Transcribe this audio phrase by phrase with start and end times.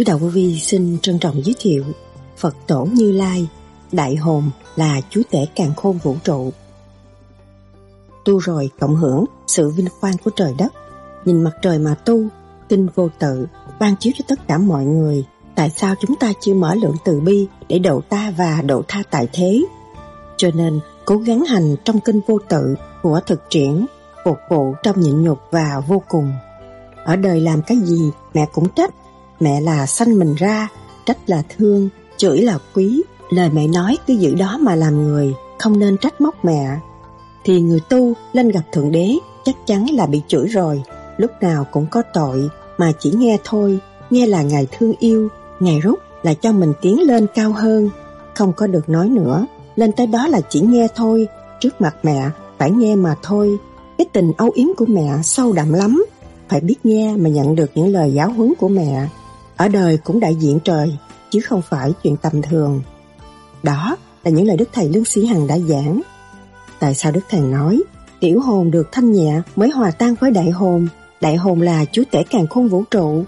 [0.00, 1.84] Sư Đạo Vô Vi xin trân trọng giới thiệu
[2.36, 3.48] Phật Tổ Như Lai,
[3.92, 6.52] Đại Hồn là Chúa Tể Càng Khôn Vũ Trụ.
[8.24, 10.72] Tu rồi cộng hưởng sự vinh quang của trời đất,
[11.24, 12.24] nhìn mặt trời mà tu,
[12.68, 13.46] tinh vô tự,
[13.80, 15.24] ban chiếu cho tất cả mọi người.
[15.54, 19.02] Tại sao chúng ta chưa mở lượng từ bi để độ ta và độ tha
[19.10, 19.62] tại thế?
[20.36, 23.86] Cho nên, cố gắng hành trong kinh vô tự của thực triển,
[24.24, 26.32] phục vụ trong nhịn nhục và vô cùng.
[27.04, 28.94] Ở đời làm cái gì mẹ cũng trách,
[29.40, 30.68] mẹ là sanh mình ra,
[31.06, 35.34] trách là thương, chửi là quý, lời mẹ nói cứ giữ đó mà làm người,
[35.58, 36.78] không nên trách móc mẹ.
[37.44, 40.82] Thì người tu lên gặp Thượng Đế chắc chắn là bị chửi rồi,
[41.16, 43.78] lúc nào cũng có tội, mà chỉ nghe thôi,
[44.10, 45.28] nghe là Ngài thương yêu,
[45.60, 47.90] Ngài rút là cho mình tiến lên cao hơn,
[48.34, 49.46] không có được nói nữa,
[49.76, 51.26] lên tới đó là chỉ nghe thôi,
[51.60, 53.58] trước mặt mẹ phải nghe mà thôi.
[53.98, 56.04] Cái tình âu yếm của mẹ sâu đậm lắm,
[56.48, 59.06] phải biết nghe mà nhận được những lời giáo huấn của mẹ.
[59.60, 60.96] Ở đời cũng đại diện trời,
[61.30, 62.82] chứ không phải chuyện tầm thường.
[63.62, 66.00] Đó là những lời Đức Thầy Lương Sĩ Hằng đã giảng.
[66.78, 67.82] Tại sao Đức Thầy nói,
[68.20, 70.88] tiểu hồn được thanh nhẹ mới hòa tan với đại hồn,
[71.20, 73.24] đại hồn là chúa tể càng khôn vũ trụ.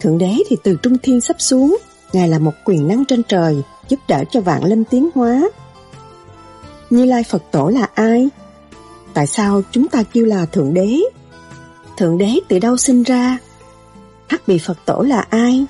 [0.00, 1.78] Thượng đế thì từ trung thiên sắp xuống,
[2.12, 5.42] Ngài là một quyền năng trên trời, giúp đỡ cho vạn linh tiến hóa.
[6.90, 8.28] Như Lai Phật Tổ là ai?
[9.14, 11.00] Tại sao chúng ta kêu là Thượng Đế?
[11.96, 13.38] Thượng Đế từ đâu sinh ra?
[14.30, 15.66] Hắc Bì Phật Tổ là ai?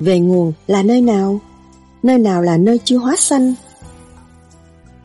[0.00, 1.40] Về nguồn là nơi nào?
[2.02, 3.54] Nơi nào là nơi chưa hóa sanh?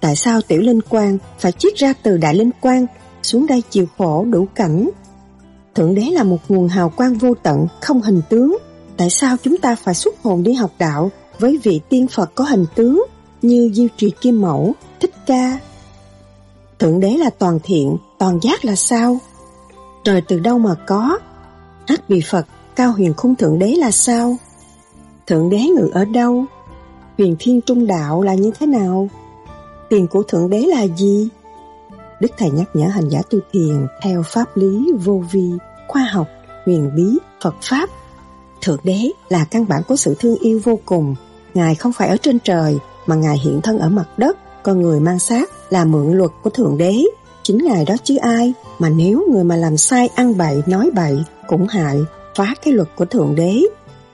[0.01, 2.85] Tại sao Tiểu Linh Quang phải chiết ra từ Đại Linh Quang
[3.23, 4.89] xuống đây chịu khổ đủ cảnh?
[5.75, 8.57] Thượng Đế là một nguồn hào quang vô tận, không hình tướng.
[8.97, 12.43] Tại sao chúng ta phải xuất hồn đi học đạo với vị tiên Phật có
[12.43, 13.05] hình tướng
[13.41, 15.59] như Diêu Trì Kim Mẫu, Thích Ca?
[16.79, 19.17] Thượng Đế là toàn thiện, toàn giác là sao?
[20.03, 21.19] Trời từ đâu mà có?
[21.89, 22.45] Ác vì Phật,
[22.75, 24.35] cao huyền khung Thượng Đế là sao?
[25.27, 26.45] Thượng Đế ngự ở đâu?
[27.17, 29.09] Huyền Thiên Trung Đạo là như thế nào?
[29.89, 31.29] Tiền của Thượng Đế là gì?
[32.19, 35.51] Đức Thầy nhắc nhở hành giả tu thiền theo pháp lý vô vi,
[35.87, 36.27] khoa học,
[36.65, 37.89] huyền bí, Phật Pháp.
[38.61, 41.15] Thượng Đế là căn bản của sự thương yêu vô cùng.
[41.53, 44.99] Ngài không phải ở trên trời, mà Ngài hiện thân ở mặt đất, con người
[44.99, 47.03] mang xác là mượn luật của Thượng Đế.
[47.49, 51.17] Chính Ngài đó chứ ai, mà nếu người mà làm sai ăn bậy, nói bậy,
[51.47, 51.99] cũng hại,
[52.35, 53.61] phá cái luật của Thượng Đế.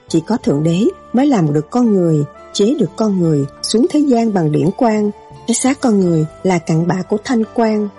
[0.07, 2.23] Chỉ có Thượng Đế mới làm được con người,
[2.53, 5.11] chế được con người xuống thế gian bằng điển quang.
[5.47, 7.89] Cái xác con người là cặn bã của thanh quang.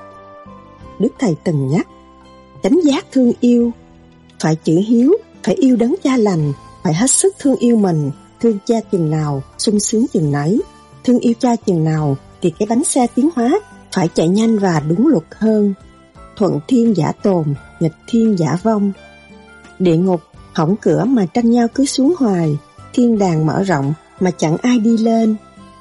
[0.98, 1.88] Đức Thầy từng nhắc,
[2.62, 3.70] chánh giác thương yêu,
[4.40, 8.10] phải chữ hiếu, phải yêu đấng cha lành, phải hết sức thương yêu mình,
[8.40, 10.60] thương cha chừng nào, sung sướng chừng nấy.
[11.04, 13.60] Thương yêu cha chừng nào thì cái bánh xe tiến hóa
[13.96, 15.74] phải chạy nhanh và đúng luật hơn.
[16.36, 18.92] Thuận thiên giả tồn, nghịch thiên giả vong.
[19.78, 20.20] Địa ngục
[20.52, 22.58] hỏng cửa mà tranh nhau cứ xuống hoài,
[22.92, 25.36] thiên đàng mở rộng mà chẳng ai đi lên.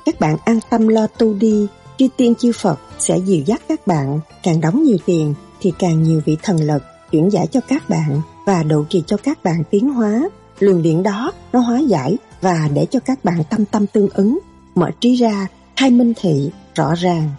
[0.06, 1.68] Các bạn an tâm lo tu đi,
[1.98, 6.04] chư tiên chư Phật sẽ dìu dắt các bạn, càng đóng nhiều tiền thì càng
[6.04, 9.64] nhiều vị thần lực chuyển giải cho các bạn và độ trì cho các bạn
[9.72, 10.30] tiến hóa.
[10.60, 14.40] Luồng điện đó nó hóa giải và để cho các bạn tâm tâm tương ứng,
[14.76, 17.30] mở trí ra, hai minh thị, rõ ràng.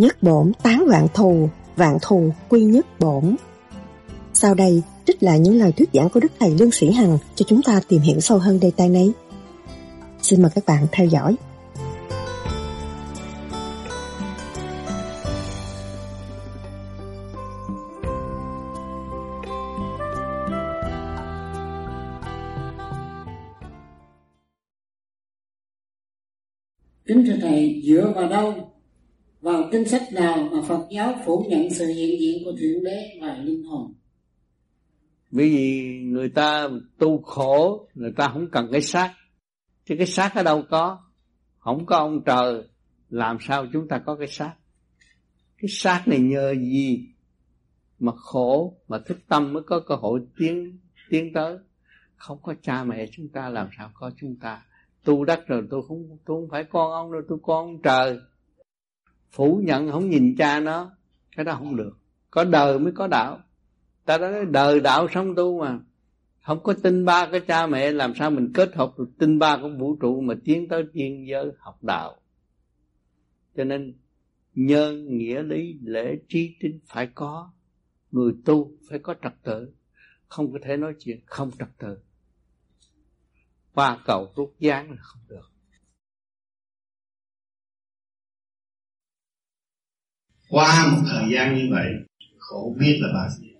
[0.00, 3.36] Nhất bổn tán vạn thù, vạn thù quy nhất bổn.
[4.32, 7.44] Sau đây, trích lại những lời thuyết giảng của Đức Thầy Lương Sĩ Hằng cho
[7.48, 9.12] chúng ta tìm hiểu sâu hơn đề tài này.
[10.22, 11.36] Xin mời các bạn theo dõi.
[27.06, 28.54] Kính thưa Thầy, dựa vào đâu,
[29.40, 33.18] vào kinh sách nào mà Phật giáo phủ nhận sự hiện diện của Thượng Đế
[33.20, 33.94] và linh hồn?
[35.30, 39.14] Vì người ta tu khổ, người ta không cần cái xác.
[39.84, 40.98] Chứ cái xác ở đâu có,
[41.58, 42.62] không có ông trời,
[43.10, 44.54] làm sao chúng ta có cái xác?
[45.58, 47.08] Cái xác này nhờ gì
[47.98, 50.78] mà khổ, mà thức tâm mới có cơ hội tiến
[51.10, 51.58] tiến tới.
[52.16, 54.62] Không có cha mẹ chúng ta làm sao có chúng ta
[55.04, 58.18] tu đắc rồi tôi không tôi không phải con ông đâu tôi con ông trời
[59.32, 60.90] phủ nhận, không nhìn cha nó,
[61.36, 61.98] cái đó không được.
[62.30, 63.40] Có đời mới có đạo.
[64.04, 65.78] Ta đã nói đời đạo sống tu mà.
[66.46, 69.58] Không có tin ba cái cha mẹ, làm sao mình kết hợp được tin ba
[69.62, 72.16] của vũ trụ mà tiến tới thiên giới học đạo?
[73.56, 73.94] Cho nên
[74.54, 77.52] nhân nghĩa lý, lễ, trí tín phải có.
[78.10, 79.72] Người tu phải có trật tự.
[80.28, 81.98] Không có thể nói chuyện không trật tự.
[83.74, 85.52] Qua cầu rút gián là không được.
[90.50, 91.86] Qua một thời gian như vậy,
[92.38, 93.56] khổ biết là bao nhiêu.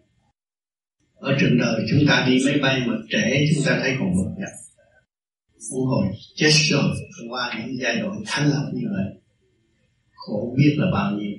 [1.15, 4.31] Ở trường đời chúng ta đi máy bay mà trẻ chúng ta thấy còn bực
[4.39, 4.61] dọc
[5.71, 6.95] huống hồi chết rồi,
[7.29, 9.21] qua những giai đoạn thanh lọc như vậy,
[10.15, 11.37] khổ biết là bao nhiêu.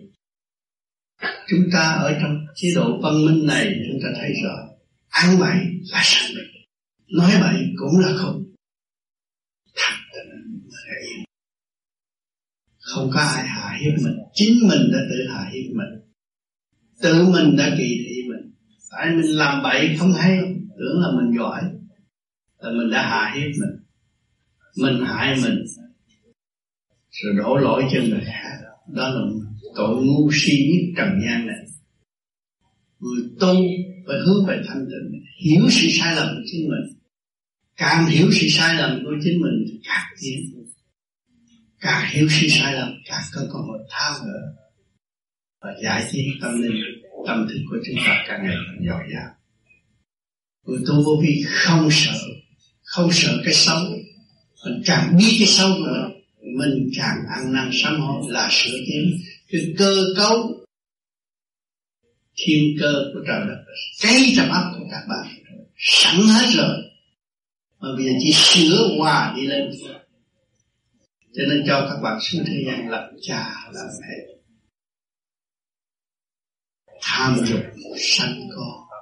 [1.48, 4.56] Chúng ta ở trong chế độ văn minh này, chúng ta thấy rõ,
[5.10, 5.58] ăn bậy
[5.92, 6.52] là sanh bệnh
[7.12, 8.44] nói bậy cũng là không.
[9.76, 10.24] Thật là
[12.92, 14.14] không có ai hạ hiếp mình.
[14.34, 16.02] Chính mình đã tự hạ hiếp mình.
[17.02, 18.54] Tự mình đã kỳ thị mình.
[18.92, 20.38] Tại mình làm bậy không hay.
[20.80, 21.62] Tưởng là mình giỏi.
[22.60, 23.84] Là mình đã hạ hiếp mình.
[24.78, 25.64] Mình hại mình.
[27.12, 28.58] Rồi đổ lỗi cho người khác.
[28.88, 29.22] Đó là
[29.76, 31.66] tội ngu si nhất trần gian này.
[33.00, 33.56] Người tu
[34.08, 35.22] phải hướng về thanh tịnh.
[35.40, 36.98] Hiểu sự sai lầm của chính mình.
[37.78, 40.61] Càng hiểu sự sai lầm của chính mình, thì càng tiến
[41.82, 44.40] càng hiểu khi sai lầm càng có cơ hội thao gỡ
[45.62, 46.82] và giải tiến tâm linh,
[47.28, 49.36] tâm thức của chúng ta càng ngày càng dồi dào
[50.66, 52.18] người tu vô vi không sợ
[52.84, 53.84] không sợ cái xấu.
[54.66, 56.10] Mình càng biết cái xấu của
[56.42, 59.18] mình càng ăn năn sám hối là sửa tiến
[59.52, 60.66] cái cơ cấu
[62.38, 63.64] thiên cơ của trời đất.
[64.02, 65.28] Cái trong ấp của các bạn.
[65.78, 66.78] Sẵn hết rồi.
[67.80, 69.72] Mà bây giờ chỉ sửa hòa đi lên
[71.34, 74.16] cho nên cho các bạn xuống thế gian làm cha làm mẹ
[77.02, 77.62] tham dục
[77.98, 79.02] sanh con.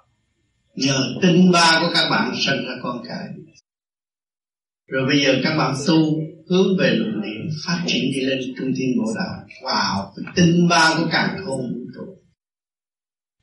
[0.76, 3.28] Nhờ tinh ba của các bạn sanh ra con cái.
[4.88, 5.96] Rồi bây giờ các bạn tu,
[6.50, 9.46] hướng về luận điểm phát triển đi lên trung thiên bộ đạo.
[9.62, 12.20] Wow tinh ba của càng khôn vũ trụ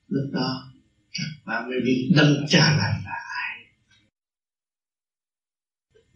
[0.09, 0.73] lúc đó
[1.19, 3.26] các bạn mới biết đâm cha lại là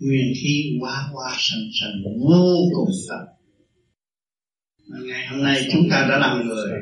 [0.00, 3.26] nguyên khí quá quá sanh sanh vô cùng tận
[5.06, 6.73] ngày hôm nay chúng ta đã làm người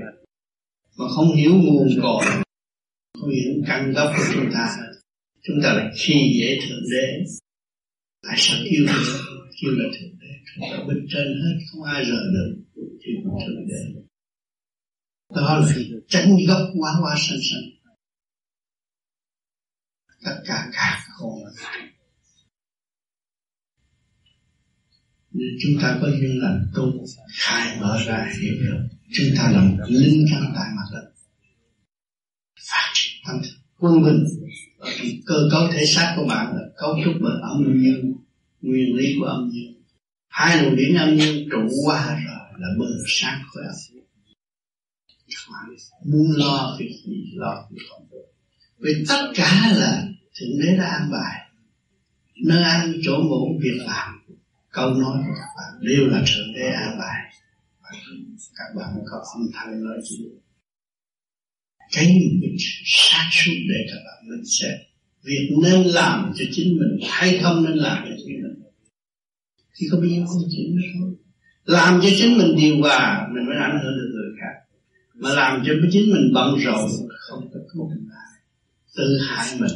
[0.99, 2.25] mà không hiểu nguồn cội,
[3.21, 4.77] không hiểu căn gốc của chúng ta
[5.49, 7.25] chúng ta là khi dễ thượng đế.
[8.23, 9.21] Tại sao yêu thương
[9.61, 10.27] kêu là thượng đế.
[10.47, 13.13] Chúng ta bên trên hết, không ai rời được thì
[13.47, 14.01] thượng đế.
[15.35, 15.75] Đó là
[16.09, 17.63] tránh gốc quá quá sanh sanh.
[20.25, 21.93] Tất cả cả không là nên
[25.63, 29.77] chúng ta có duyên lành tu, khai mở ra hiểu được chúng ta là một
[29.89, 31.09] linh căn tại mặt đất
[32.71, 34.25] phát triển tâm thức, quân bình.
[34.79, 38.13] Ở trong cơ cấu thể xác của bạn là cấu trúc bởi âm dương,
[38.61, 39.75] nguyên lý của âm dương.
[40.29, 43.65] Hai luồng điển âm dương trụ qua rồi là bừng sáng khỏe.
[46.05, 48.27] Muốn lo việc gì, lo việc không được.
[48.79, 50.09] Vì tất cả là
[50.41, 51.51] thượng đế đã an bài,
[52.47, 54.18] nơi ăn chỗ ngủ, việc làm
[54.71, 57.29] câu nói của các bạn đều là thượng đế an bài
[58.57, 60.39] các bạn có âm thanh nói chuyện
[61.93, 62.07] cái
[62.41, 64.71] mình sáng suốt để các bạn mình xem.
[65.25, 68.63] Việc nên làm cho chính mình hay không nên làm cho chính mình.
[69.77, 71.15] Thì có bao nhiêu công chuyện đó thôi.
[71.65, 74.77] Làm cho chính mình điều hòa, mình mới ảnh hưởng được người khác.
[75.15, 78.43] Mà làm cho chính mình bận rộn, không có cứu lại
[78.97, 79.71] tự hại mình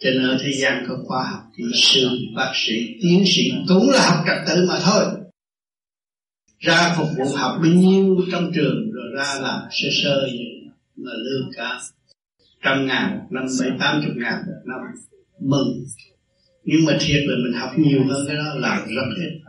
[0.00, 3.90] cho nên ở thế gian có khoa học kỹ sư, bác sĩ, tiến sĩ, cũng
[3.90, 5.04] là học trật tự mà thôi.
[6.58, 10.54] Ra phục vụ học bao nhiêu trong trường, rồi ra làm sơ sơ vậy
[10.96, 11.80] mà lương cả
[12.64, 14.80] trăm ngàn một năm bảy, tám chục ngàn một năm.
[15.40, 15.84] Mừng.
[16.64, 19.40] Nhưng mà thiệt là mình học nhiều hơn cái đó, làm rất ít.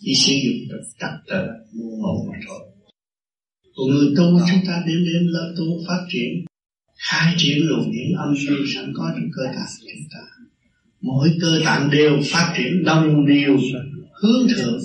[0.00, 2.60] Chỉ sử dụng được trật tự, mua mẫu mà thôi.
[3.76, 6.44] Còn người tu, chúng ta đến đến lớp tu phát triển
[6.98, 10.38] khai triển luồng điển âm dương sẵn có trong cơ tạng của chúng ta
[11.00, 13.58] mỗi cơ tạng đều phát triển đồng đều
[14.22, 14.80] hướng thượng.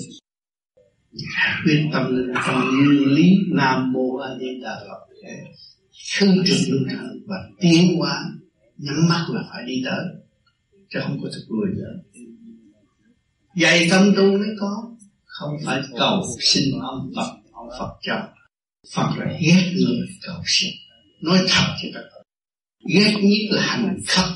[1.64, 5.00] Quyết tâm lên trong nguyên lý nam mô a di đà phật.
[6.18, 8.24] Không trực lưu thần và tiến hóa,
[8.78, 10.04] nhắm mắt là phải đi tới,
[10.90, 12.22] chứ không có thực lùi nữa.
[13.56, 18.28] Dạy tâm tu mới có, không phải cầu xin ông Phật ông Phật cho.
[18.94, 20.70] Phật là ghét người cầu xin
[21.24, 22.22] nói thật cho các bạn.
[22.94, 24.28] Ghét nhất là hành khắc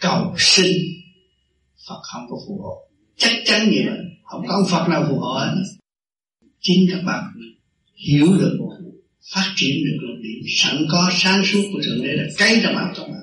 [0.00, 0.76] cầu sinh
[1.88, 2.90] Phật không có phù hộ.
[3.16, 3.98] Chắc chắn như vậy.
[4.24, 5.54] Không có ông Phật nào phù hộ hết.
[6.60, 7.24] Chính các bạn
[7.94, 8.58] hiểu được
[9.34, 12.74] phát triển được luận điện sẵn có sáng suốt của thượng đế là cái trong
[12.74, 13.20] bạn các bạn.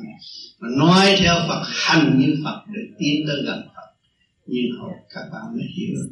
[0.59, 3.87] Mà nói theo Phật, hành như Phật, để tiến tới gần Phật.
[4.45, 6.09] Như hồi các bạn mới hiểu được,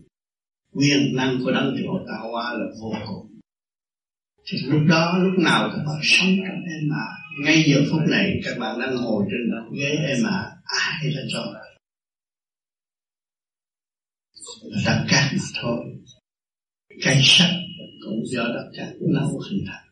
[0.71, 3.34] quyền năng của đấng chỗ tạo hóa là vô cùng
[4.45, 7.05] thì lúc đó, lúc nào các bạn sống trong em mà,
[7.43, 11.45] ngay giờ phút này các bạn đang ngồi trên ghế em mà, ai là cho
[11.53, 11.61] là
[14.85, 15.77] đất cát mà thôi.
[17.03, 17.49] Cây sắt
[18.03, 19.85] cũng do đất cát nấu hình thành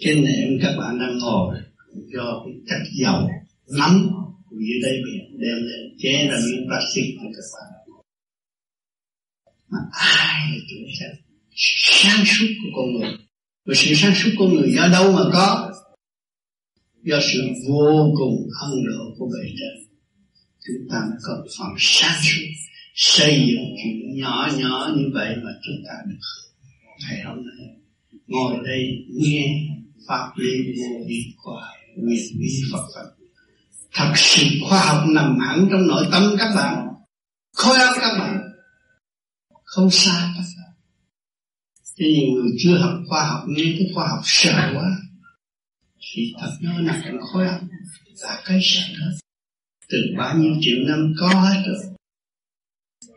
[0.00, 1.58] cái nệm các bạn đang ngồi
[2.06, 3.28] do cái chất dầu
[3.78, 4.08] nắm
[4.50, 8.00] dưới đáy biển đem lên, chế ra miếng plastic cho các bạn.
[9.68, 11.06] Mà ai là chủ sẽ
[11.60, 13.10] sáng suốt của con người
[13.66, 15.72] và sự sáng suốt của người do đâu mà có
[17.02, 19.88] do sự vô cùng ân độ của bề trên
[20.66, 22.44] chúng ta mới có phần sáng suốt
[22.94, 26.18] xây dựng chuyện nhỏ nhỏ như vậy mà chúng ta được
[27.00, 27.66] ngày hôm nay
[28.26, 28.82] ngồi đây
[29.14, 29.68] nghe
[30.08, 31.62] pháp lý vô vi khoa
[31.96, 33.10] nguyện vi Phật Phật
[33.92, 36.86] thật sự khoa học nằm hẳn trong nội tâm các bạn
[37.52, 38.40] khối óc các bạn
[39.64, 40.59] không xa các bạn。
[42.00, 44.96] Cho nhiều người chưa học khoa học, nghe cái khoa học sợ quá,
[46.00, 47.60] thì thật nó nằm trong khối học
[48.22, 49.12] là cái sợ hết
[49.88, 51.84] từ bao nhiêu triệu năm có hết rồi.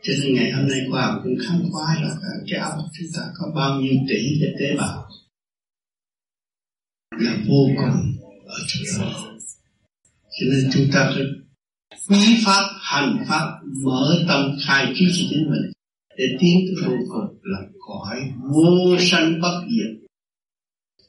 [0.04, 2.16] Cho nên ngày hôm nay khoa học cũng khám phá là
[2.50, 5.10] cái óc chúng ta có bao nhiêu tỷ cái tế bào.
[7.20, 9.38] Là vô cùng ở chỗ đó.
[10.40, 11.24] Cho nên chúng ta phải
[12.08, 15.72] quý pháp, hành pháp, mở tâm khai trí cho chính mình
[16.18, 20.04] để tiến tới vô cùng là cõi vô sanh bất diệt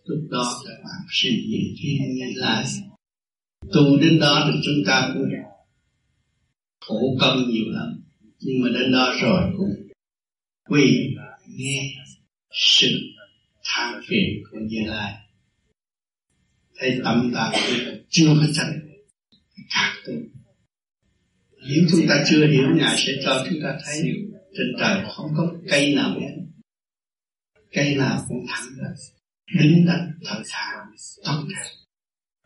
[0.04, 2.64] lúc đó các bạn sẽ nhìn thiên nhiên lại.
[3.72, 5.28] Tu đến đó thì chúng ta cũng
[6.80, 8.00] khổ công nhiều lắm.
[8.40, 9.88] Nhưng mà đến đó rồi cũng
[10.68, 11.14] quỳ
[11.46, 11.94] nghe
[12.52, 12.88] sự
[13.64, 15.14] than phiền của Như Lai.
[16.76, 17.52] Thấy tâm ta
[18.08, 18.66] chưa có chân
[19.74, 20.12] càng tu
[21.68, 24.02] nếu chúng ta chưa hiểu, ngài sẽ cho chúng ta thấy
[24.54, 26.36] trên trời không có cây nào hết
[27.72, 28.88] cây nào cũng thẳng ra
[29.54, 30.84] đứng đắn thở thà
[31.24, 31.70] tốt đẹp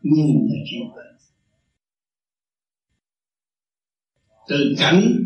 [0.01, 1.05] Nhưng mà chịu vậy
[4.49, 5.23] từ cảnh,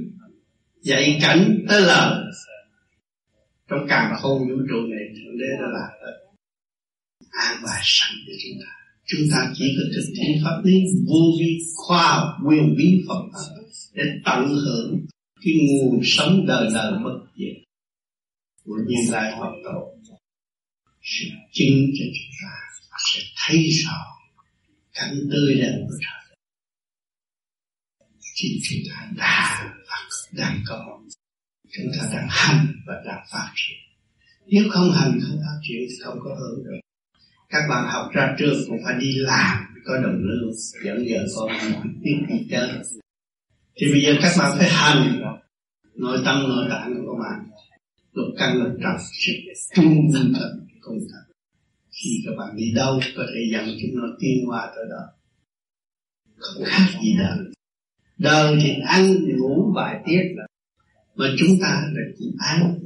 [0.81, 2.23] dạy cảnh tới lời.
[3.69, 6.17] Trong càng khôn vũ trụ này, thượng đế đã làm hết
[7.29, 8.71] an bài sẵn cho chúng ta.
[9.05, 10.73] Chúng ta chỉ có thực thi pháp lý
[11.07, 13.63] vô vi, khoa học quyền bí Phật pháp
[13.93, 15.05] để tận hưởng
[15.43, 17.63] cái nguồn sống đời đời bất diệt
[18.65, 19.93] của như lai Phật tổ
[21.01, 22.53] sẽ chứng cho chúng ta
[23.13, 23.97] sẽ thấy rõ
[24.93, 26.37] cảnh tươi đẹp của trời.
[28.35, 29.73] Chính chúng ta đã
[30.31, 30.99] đang có.
[31.71, 33.77] Chúng ta đang hành và đang phát triển.
[34.47, 36.79] Nếu không hành, không phát triển thì không có hưởng được.
[37.49, 40.51] Các bạn học ra trường cũng phải đi làm, có đồng lương.
[40.85, 41.49] Dẫn giờ con
[42.03, 42.69] tiếp đi chơi
[43.75, 45.21] thì bây giờ các bạn phải hành
[45.95, 47.49] nội tâm nội tạng của bạn.
[48.13, 49.33] Lục căn lục trần, sự
[49.75, 50.33] trung tâm
[50.81, 51.33] công thật.
[51.91, 55.03] Khi các bạn đi đâu, có thể dẫn chúng nó tiến qua tới đó.
[56.37, 57.37] Không khác gì đâu
[58.23, 60.23] đời thì ăn ngủ bài tiết
[61.15, 62.79] mà chúng ta là cũng ăn.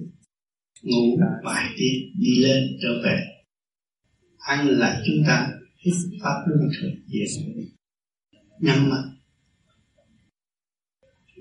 [0.83, 3.19] Ngủ bài tiết, đi lên, trở về.
[4.37, 7.43] Ăn là chúng ta hít pháp luân thường diệt
[8.59, 9.03] nhắm mắt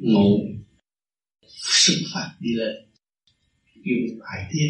[0.01, 0.39] ngủ
[1.47, 2.77] xuất phát đi lên
[3.75, 4.69] dùng bài tiết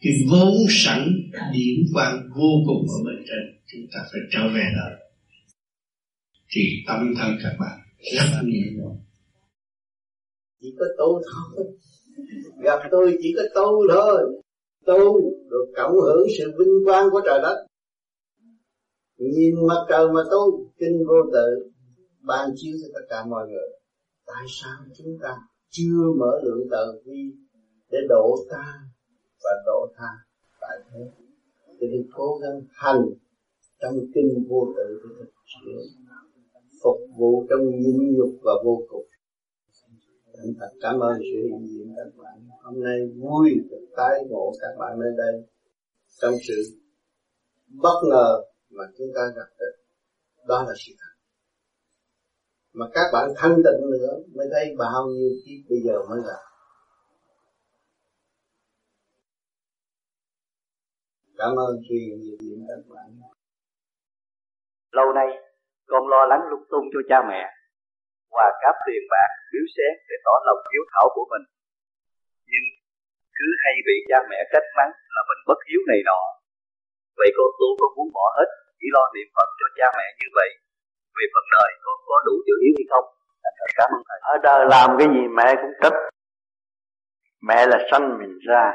[0.00, 1.08] cái vốn sẵn
[1.52, 4.88] điển quang vô cùng ở bên trên chúng ta phải trở về đó
[6.50, 7.78] thì tâm thân các bạn
[8.12, 8.96] rất nhiều rồi
[10.62, 11.66] chỉ có tu thôi.
[12.62, 14.42] Gặp tôi chỉ có tu thôi.
[14.86, 17.66] Tu được cộng hưởng sự vinh quang của trời đất.
[19.18, 21.70] Nhìn mặt trời mà tu kinh vô tự
[22.20, 23.68] ban chiếu cho tất cả mọi người
[24.26, 25.36] tại sao chúng ta
[25.70, 27.22] chưa mở lượng tờ vi
[27.90, 28.80] để độ ta
[29.44, 30.12] và độ tha?
[30.60, 31.10] Tại thế
[31.66, 33.04] cho nên cố gắng hành
[33.80, 36.02] trong kinh vô tự để thực hiện
[36.82, 39.06] phục vụ trong nhịn nhục và vô cùng.
[40.34, 42.48] Thành thật cảm ơn sự hiện diện các bạn.
[42.62, 45.48] Hôm nay vui được tái ngộ các bạn nơi đây
[46.20, 46.54] trong sự
[47.68, 49.74] bất ngờ mà chúng ta gặp được.
[50.48, 51.11] Đó là sự thật
[52.78, 56.38] mà các bạn thanh tịnh nữa mới thấy bao nhiêu kiếp bây giờ mới là.
[61.38, 63.08] Cảm ơn truyền nhiều điểm các bạn.
[64.98, 65.28] Lâu nay,
[65.86, 67.42] con lo lắng lung tung cho cha mẹ.
[68.36, 71.44] Và cáp tiền bạc biếu xén để tỏ lòng hiếu thảo của mình.
[72.50, 72.66] Nhưng
[73.36, 76.22] cứ hay bị cha mẹ trách mắng là mình bất hiếu này nọ.
[77.18, 78.48] Vậy con tu con muốn bỏ hết
[78.78, 80.50] chỉ lo niệm phật cho cha mẹ như vậy
[81.16, 83.06] về phần đời có có đủ chữ hiếu hay không?
[83.42, 84.18] Dạ, dạ, cảm ơn thầy.
[84.32, 85.98] Ở đời làm cái gì mẹ cũng trách
[87.48, 88.72] mẹ là sanh mình ra.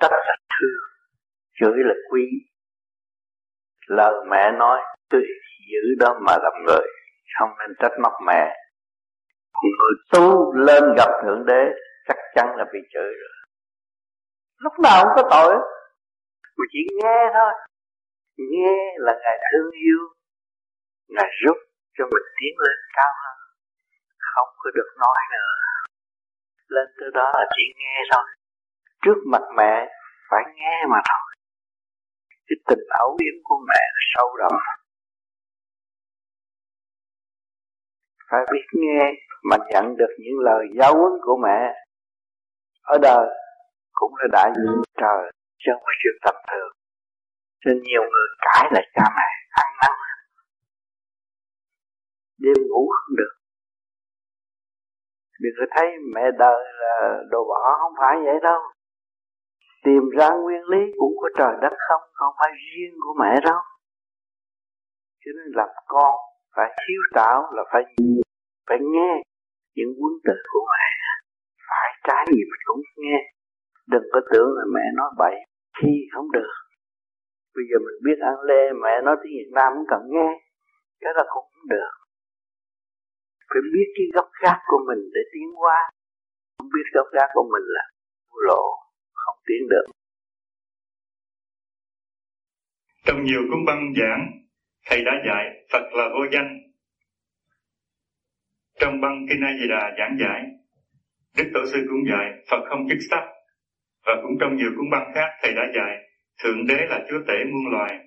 [0.00, 0.82] Trách là thương
[1.60, 2.24] chửi là quý.
[3.86, 4.80] Lời mẹ nói
[5.10, 5.20] tôi
[5.70, 6.86] giữ đó mà làm người,
[7.38, 8.56] không nên trách móc mẹ.
[9.62, 11.62] Người tu lên gặp thượng đế,
[12.08, 13.34] chắc chắn là bị chửi rồi.
[14.58, 15.54] Lúc nào cũng có tội.
[16.56, 17.52] Mà chỉ nghe thôi.
[18.36, 19.98] Nghe là ngài thương yêu
[21.08, 21.56] ngài giúp
[21.98, 23.36] cho mình tiến lên cao hơn.
[24.34, 25.52] Không có được nói nữa.
[26.68, 28.24] Lên tới đó là chỉ nghe thôi.
[29.02, 29.88] Trước mặt mẹ
[30.30, 31.28] phải nghe mà thôi.
[32.46, 33.82] Cái tình ấu yếm của mẹ
[34.14, 34.52] sâu đậm.
[38.30, 39.12] Phải biết nghe
[39.50, 41.72] mà nhận được những lời giáo huấn của mẹ.
[42.82, 43.26] Ở đời
[43.92, 46.72] cũng là đại diện trời, chứ không phải chuyện tầm thường.
[47.66, 49.92] Nên nhiều người cãi lại cha mẹ, ăn năn
[52.42, 53.32] đêm ngủ không được.
[55.42, 56.94] Đừng có thấy mẹ đời là
[57.30, 58.60] đồ bỏ, không phải vậy đâu.
[59.84, 63.60] Tìm ra nguyên lý cũng của trời đất không không phải riêng của mẹ đâu.
[65.24, 66.14] Cho nên làm con
[66.56, 67.82] phải hiếu tạo là phải
[68.68, 69.22] phải nghe
[69.76, 70.88] những quân tử của mẹ.
[71.68, 73.18] Phải trái gì mình cũng nghe.
[73.88, 75.34] Đừng có tưởng là mẹ nói bậy,
[75.78, 76.52] khi không được.
[77.54, 80.28] Bây giờ mình biết ăn lê, mẹ nói tiếng Việt Nam cũng cần nghe.
[81.00, 81.90] Cái đó cũng không được
[83.52, 85.78] phải biết cái gốc gác của mình để tiến qua
[86.58, 87.84] không biết gốc gác của mình là
[88.46, 88.64] lộ
[89.12, 89.86] không tiến được.
[93.04, 94.30] Trong nhiều cuốn băng giảng,
[94.86, 96.58] thầy đã dạy Phật là vô danh.
[98.80, 100.40] Trong băng Kinh A Di Đà giảng giải,
[101.36, 103.24] Đức Tổ sư cũng dạy Phật không chức sắc.
[104.06, 105.92] Và cũng trong nhiều cuốn băng khác, thầy đã dạy
[106.42, 107.98] Thượng Đế là Chúa Tể muôn loài,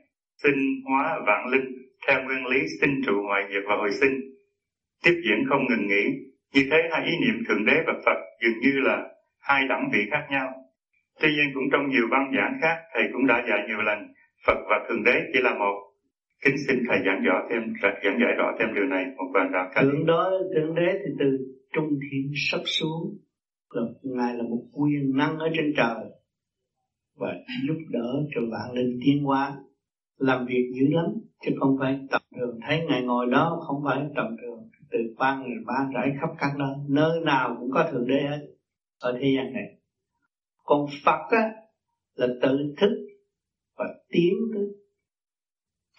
[0.43, 1.67] sinh, hóa, vạn linh,
[2.08, 4.35] theo nguyên lý sinh trụ ngoại diệt và hồi sinh
[5.06, 6.04] tiếp diễn không ngừng nghỉ.
[6.54, 8.98] Như thế hai ý niệm Thượng Đế và Phật dường như là
[9.39, 10.48] hai đẳng vị khác nhau.
[11.22, 14.00] Tuy nhiên cũng trong nhiều băng giảng khác, thầy cũng đã dạy nhiều lần,
[14.46, 15.76] Phật và Thượng Đế chỉ là một.
[16.46, 19.68] Kính xin thầy giảng rõ thêm, giảng giải rõ thêm điều này, một vài đạo
[19.76, 21.26] thượng đó, thượng đế thì từ
[21.74, 23.18] trung thiên sắp xuống,
[23.70, 26.04] là ngài là một quyền năng ở trên trời,
[27.18, 27.34] và
[27.68, 29.54] giúp đỡ cho bạn linh tiến hóa,
[30.18, 31.06] làm việc dữ lắm,
[31.46, 32.60] chứ không phải tầm thường.
[32.68, 34.55] Thấy ngài ngồi đó, không phải tầm thường
[34.95, 38.47] từ ban ngày ban rải khắp các nơi nơi nào cũng có thượng đế hết,
[38.99, 39.77] ở thế gian này.
[40.63, 41.51] Còn phật á,
[42.15, 43.08] là tự thức
[43.77, 44.67] và tiến tới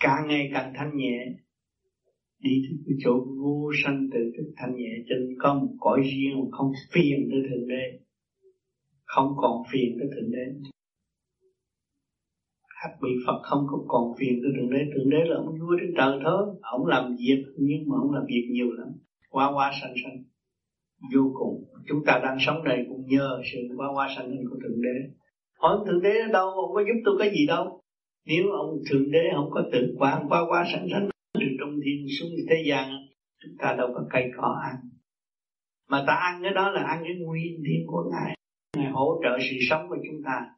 [0.00, 1.26] càng ngày càng thanh nhẹ.
[2.38, 6.40] Đi tới cái chỗ vô sanh tự thức thanh nhẹ trên có một cõi riêng
[6.40, 7.98] mà không phiền tới thượng đế,
[9.04, 10.70] không còn phiền tới thượng đế
[12.80, 14.80] hát bị Phật không có còn phiền tới thượng đế.
[14.92, 16.42] Thượng đế là ông vua trên trời thôi.
[16.60, 18.88] Ông làm việc, nhưng mà ông làm việc nhiều lắm.
[19.30, 20.18] Qua qua sanh sanh.
[21.14, 21.64] Vô cùng.
[21.88, 24.96] Chúng ta đang sống đây cũng nhờ sự qua qua sanh sanh của thượng đế.
[25.58, 26.50] Hỏi thượng đế ở đâu?
[26.50, 27.80] Ông có giúp tôi cái gì đâu?
[28.26, 32.06] Nếu ông thượng đế không có tự quản qua qua sanh sanh từ trong thiên
[32.20, 32.90] xuống thế gian,
[33.42, 34.76] chúng ta đâu có cây cỏ ăn.
[35.90, 38.36] Mà ta ăn cái đó là ăn cái nguyên thiên của ngài.
[38.76, 40.55] Ngài hỗ trợ sự sống của chúng ta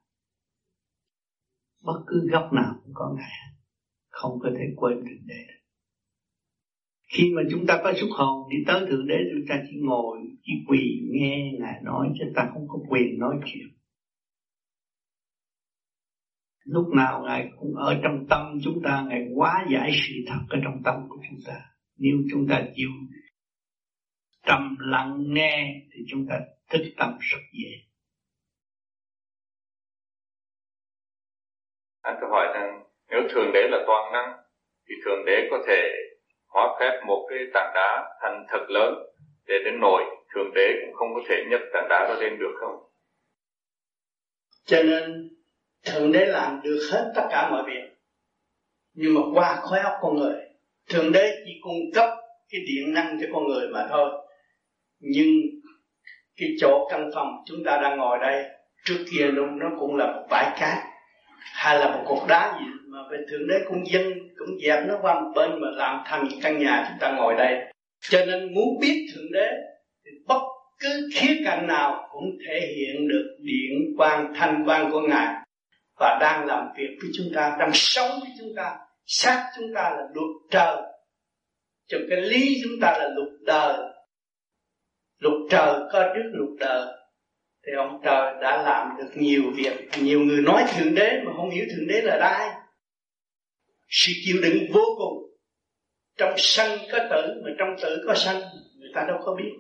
[1.83, 3.39] bất cứ góc nào cũng có ngài
[4.09, 5.59] không có thể quên thượng đế
[7.09, 10.19] khi mà chúng ta có xuất hồn, đi tới thượng đế, chúng ta chỉ ngồi,
[10.43, 13.69] chỉ quỳ, nghe ngài nói, chứ ta không có quyền nói chuyện.
[16.65, 20.59] Lúc nào ngài cũng ở trong tâm chúng ta, ngài quá giải sự thật ở
[20.65, 21.61] trong tâm của chúng ta.
[21.97, 22.89] Nếu chúng ta chịu
[24.47, 27.88] trầm lặng nghe, thì chúng ta thức tâm rất dễ.
[32.09, 34.33] À, anh có hỏi rằng, nếu thường đế là toàn năng,
[34.89, 35.83] thì thường đế có thể
[36.49, 38.95] hóa phép một cái tảng đá thành thật lớn
[39.47, 40.03] để đến nổi.
[40.35, 42.77] Thường đế cũng không có thể nhấc tảng đá đó lên được không?
[44.65, 45.29] Cho nên,
[45.87, 47.91] thượng đế làm được hết tất cả mọi việc.
[48.95, 50.35] Nhưng mà qua khối óc con người,
[50.91, 52.09] thượng đế chỉ cung cấp
[52.51, 54.11] cái điện năng cho con người mà thôi.
[55.01, 55.29] Nhưng
[56.37, 58.45] cái chỗ căn phòng chúng ta đang ngồi đây,
[58.85, 60.88] trước kia luôn nó cũng là một bãi cát
[61.41, 64.99] hay là một cục đá gì mà về thượng đế cũng dân cũng dẹp nó
[65.03, 67.73] qua một bên mà làm thành căn nhà chúng ta ngồi đây.
[68.01, 69.51] Cho nên muốn biết thượng đế
[70.05, 70.41] thì bất
[70.79, 75.35] cứ khía cạnh nào cũng thể hiện được điện quang, thanh quang của ngài.
[76.01, 79.83] Và đang làm việc với chúng ta, đang sống với chúng ta, xác chúng ta
[79.83, 80.77] là luật trời.
[81.87, 83.77] Cho cái lý chúng ta là luật đời.
[85.19, 86.87] Luật trời có trước luật đời
[87.69, 89.89] thì ông trời đã làm được nhiều việc.
[90.03, 92.49] Nhiều người nói thượng đế mà không hiểu thượng đế là ai.
[93.89, 95.39] Sự chịu đựng vô cùng.
[96.17, 98.41] Trong sanh có tử mà trong tử có sanh
[98.79, 99.53] người ta đâu có biết.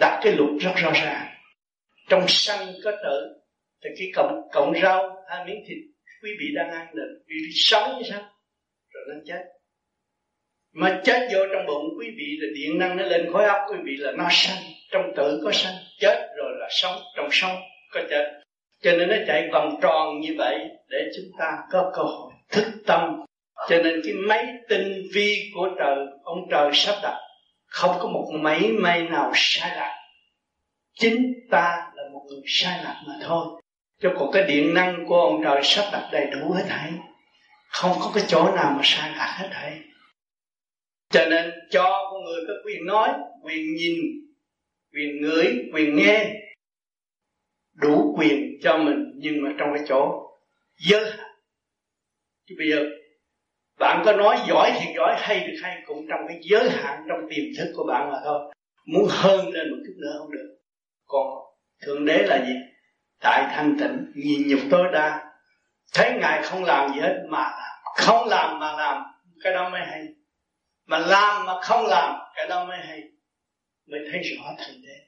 [0.00, 1.26] Đặt cái luật rất rõ ràng.
[2.08, 3.42] Trong sanh có tử,
[3.84, 5.78] thì cái cọng cọng rau, hai miếng thịt,
[6.22, 8.20] quý vị đang ăn là quý vị sống như sao?
[8.90, 9.44] Rồi nó chết.
[10.72, 13.76] Mà chết vô trong bụng, quý vị là điện năng nó lên khối óc, quý
[13.84, 17.56] vị là nó sanh trong tự có sanh chết rồi là sống trong sống
[17.92, 18.44] có chết
[18.84, 22.64] cho nên nó chạy vòng tròn như vậy để chúng ta có cơ hội thức
[22.86, 23.20] tâm.
[23.68, 27.18] Cho nên cái máy tinh vi của trời ông trời sắp đặt
[27.66, 29.94] không có một máy may nào sai lạc.
[30.98, 33.46] Chính ta là một người sai lạc mà thôi.
[34.02, 36.90] Cho còn cái điện năng của ông trời sắp đặt đầy đủ hết thảy
[37.68, 39.78] không có cái chỗ nào mà sai lạc hết thảy.
[41.10, 43.08] Cho nên cho con người có quyền nói
[43.42, 43.94] quyền nhìn
[44.94, 46.34] quyền ngửi quyền nghe
[47.72, 50.30] đủ quyền cho mình, nhưng mà trong cái chỗ
[50.76, 51.12] giới
[52.46, 52.84] chứ bây giờ,
[53.78, 57.20] bạn có nói giỏi thì giỏi, hay được hay, cũng trong cái giới hạn, trong
[57.30, 58.54] tiềm thức của bạn mà thôi.
[58.86, 60.56] Muốn hơn lên một chút nữa không được.
[61.06, 61.26] Còn
[61.82, 62.54] thượng đế là gì?
[63.20, 65.32] Tại thanh tịnh nhìn nhục tối đa.
[65.94, 69.02] Thấy ngài không làm gì hết mà làm không làm mà làm.
[69.42, 70.06] Cái đó mới hay.
[70.86, 73.02] Mà làm mà không làm, cái đó mới hay
[73.90, 75.04] mới thấy rõ thượng đế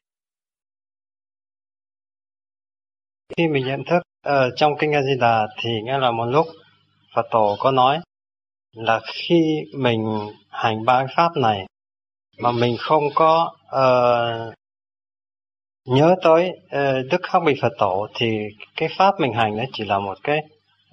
[3.36, 6.46] khi mình nhận thức ở trong kinh A Di Đà thì nghe là một lúc
[7.14, 8.00] Phật tổ có nói
[8.72, 9.42] là khi
[9.74, 10.04] mình
[10.48, 11.66] hành ba pháp này
[12.38, 14.54] mà mình không có uh,
[15.84, 18.26] nhớ tới uh, đức khắc bị Phật tổ thì
[18.76, 20.38] cái pháp mình hành đấy chỉ là một cái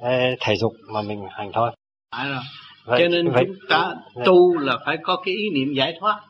[0.01, 0.07] uh,
[0.39, 1.71] thể dục mà mình hành thôi.
[2.15, 2.41] Phải rồi.
[2.85, 4.25] Vậy, Cho nên vậy, chúng ta vậy.
[4.25, 6.21] tu là phải có cái ý niệm giải thoát.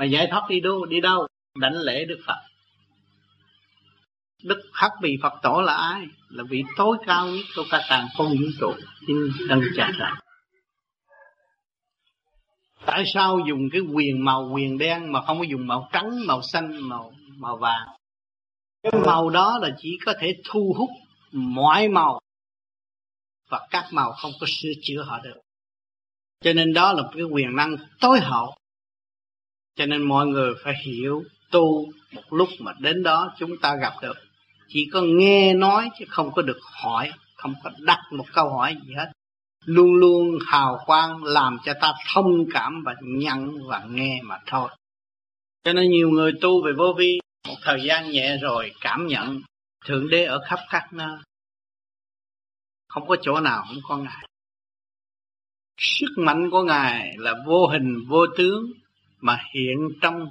[0.00, 0.84] Mà giải thoát đi đâu?
[0.84, 1.26] Đi đâu?
[1.58, 2.36] Đảnh lễ Đức Phật.
[4.42, 6.06] Đức Khắc bị Phật tổ là ai?
[6.28, 8.72] Là vị tối cao nhất của cả tàng không vũ trụ.
[9.06, 10.22] Xin đăng trả lại.
[12.86, 16.42] Tại sao dùng cái quyền màu quyền đen mà không có dùng màu trắng, màu
[16.42, 17.88] xanh, màu màu vàng?
[18.82, 20.90] Cái màu đó là chỉ có thể thu hút
[21.32, 22.20] mọi màu
[23.48, 25.40] và các màu không có sửa chữa họ được.
[26.40, 28.54] Cho nên đó là một cái quyền năng tối hậu.
[29.74, 33.92] Cho nên mọi người phải hiểu tu một lúc mà đến đó chúng ta gặp
[34.02, 34.16] được.
[34.68, 38.76] Chỉ có nghe nói chứ không có được hỏi, không có đặt một câu hỏi
[38.86, 39.12] gì hết.
[39.64, 44.68] Luôn luôn hào quang làm cho ta thông cảm và nhận và nghe mà thôi.
[45.64, 49.40] Cho nên nhiều người tu về vô vi một thời gian nhẹ rồi cảm nhận
[49.84, 51.18] thượng đế ở khắp các nơi.
[52.88, 54.26] Không có chỗ nào không có ngài.
[55.78, 58.72] Sức mạnh của ngài là vô hình vô tướng
[59.20, 60.26] mà hiện trong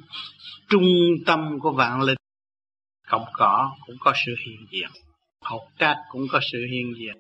[0.69, 0.87] trung
[1.25, 2.17] tâm của vạn linh
[3.07, 4.89] không có cũng có sự hiện diện
[5.43, 7.17] học cát cũng có sự hiện diện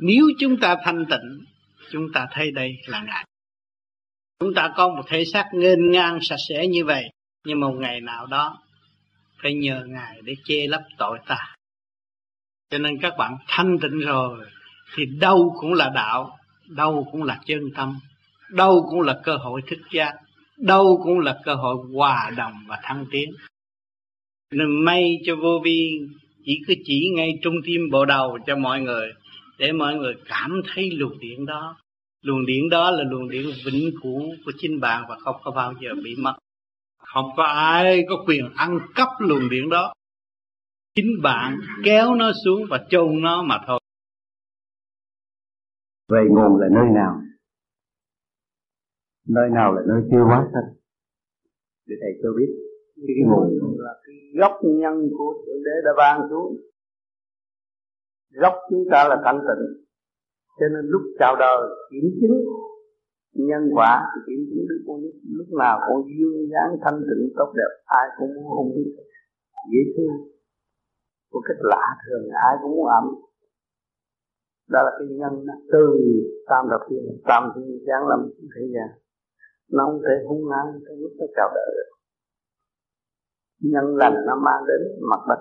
[0.00, 1.44] nếu chúng ta thanh tịnh,
[1.90, 3.24] chúng ta thấy đây là Ngài.
[4.40, 7.10] Chúng ta có một thể xác nghênh ngang sạch sẽ như vậy,
[7.46, 8.58] nhưng một ngày nào đó
[9.42, 11.54] phải nhờ Ngài để che lấp tội ta.
[12.70, 14.46] Cho nên các bạn thanh tịnh rồi,
[14.96, 17.98] thì đâu cũng là đạo, đâu cũng là chân tâm,
[18.50, 20.12] đâu cũng là cơ hội thức giác,
[20.60, 23.30] đâu cũng là cơ hội hòa đồng và thăng tiến.
[24.52, 26.00] Nên may cho vô vi,
[26.44, 29.12] chỉ cứ chỉ ngay trung tim bộ đầu cho mọi người,
[29.58, 31.76] để mọi người cảm thấy luồng điện đó.
[32.22, 35.74] Luồng điện đó là luồng điện vĩnh cửu của chính bạn và không có bao
[35.80, 36.34] giờ bị mất.
[36.98, 39.94] Không có ai có quyền ăn cắp luồng điện đó.
[40.94, 43.80] Chính bạn kéo nó xuống và chôn nó mà thôi.
[46.08, 47.20] Vậy nguồn là nơi nào?
[49.28, 50.64] Nơi nào là nơi chưa hóa thân?
[51.86, 52.50] Để thầy cho biết,
[53.06, 56.56] cái nguồn là cái gốc nhân của thượng đế đã ban xuống.
[58.42, 59.64] Gốc chúng ta là thanh tịnh,
[60.58, 61.58] cho nên lúc chào đời
[61.90, 62.36] kiểm chứng
[63.34, 65.00] nhân quả thì kiểm chứng đức con
[65.38, 68.66] lúc nào con dương dáng thanh tịnh, tốt đẹp, ai cũng muốn ôm
[69.72, 70.14] dễ thương
[71.32, 73.04] một cách lạ thường, ai cũng muốn ẩm.
[74.68, 75.84] Đó là cái nhân từ
[76.50, 78.20] tam thập thiên tam thiên giáng lâm
[78.54, 78.88] thế gian
[79.72, 81.90] nó không thể hung hăng trong lúc nó chào đời được
[83.60, 84.80] nhân lành nó mang đến
[85.10, 85.40] mặt đất.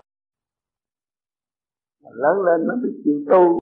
[2.11, 3.59] Lớn lên nó biết chịu tu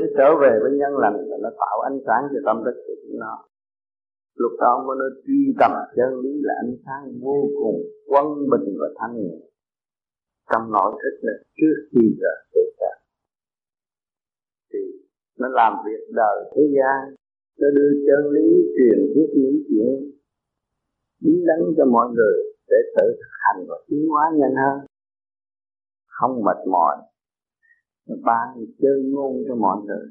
[0.00, 2.94] để trở về với nhân lành, và nó tạo ánh sáng cho tâm thức của
[3.02, 3.44] chúng nó.
[4.34, 7.78] Lúc đó mới nó truy tầm chân lý là ánh sáng vô cùng
[8.10, 9.36] quân bình và thanh nhẹ.
[10.52, 12.92] Trong nội thức là trước khi giờ xảy cả
[14.72, 14.78] thì
[15.38, 17.14] nó làm việc đời thế gian
[17.60, 18.46] nó đưa chân lý
[18.76, 19.94] truyền thuyết những chuyện
[21.22, 22.36] đúng đắn cho mọi người
[22.70, 23.06] để tự
[23.42, 24.86] hành và tiến hóa nhanh hơn.
[26.06, 26.96] Không mệt mỏi
[28.26, 28.48] ban
[28.82, 30.06] chơi ngôn cho mọi người.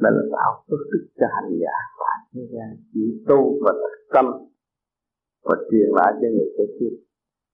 [0.00, 3.72] Đó là tạo phước đức cho hành giả và thế gian, chỉ tu và
[4.14, 4.26] tâm
[5.44, 7.08] và truyền lại cho người kế tiếp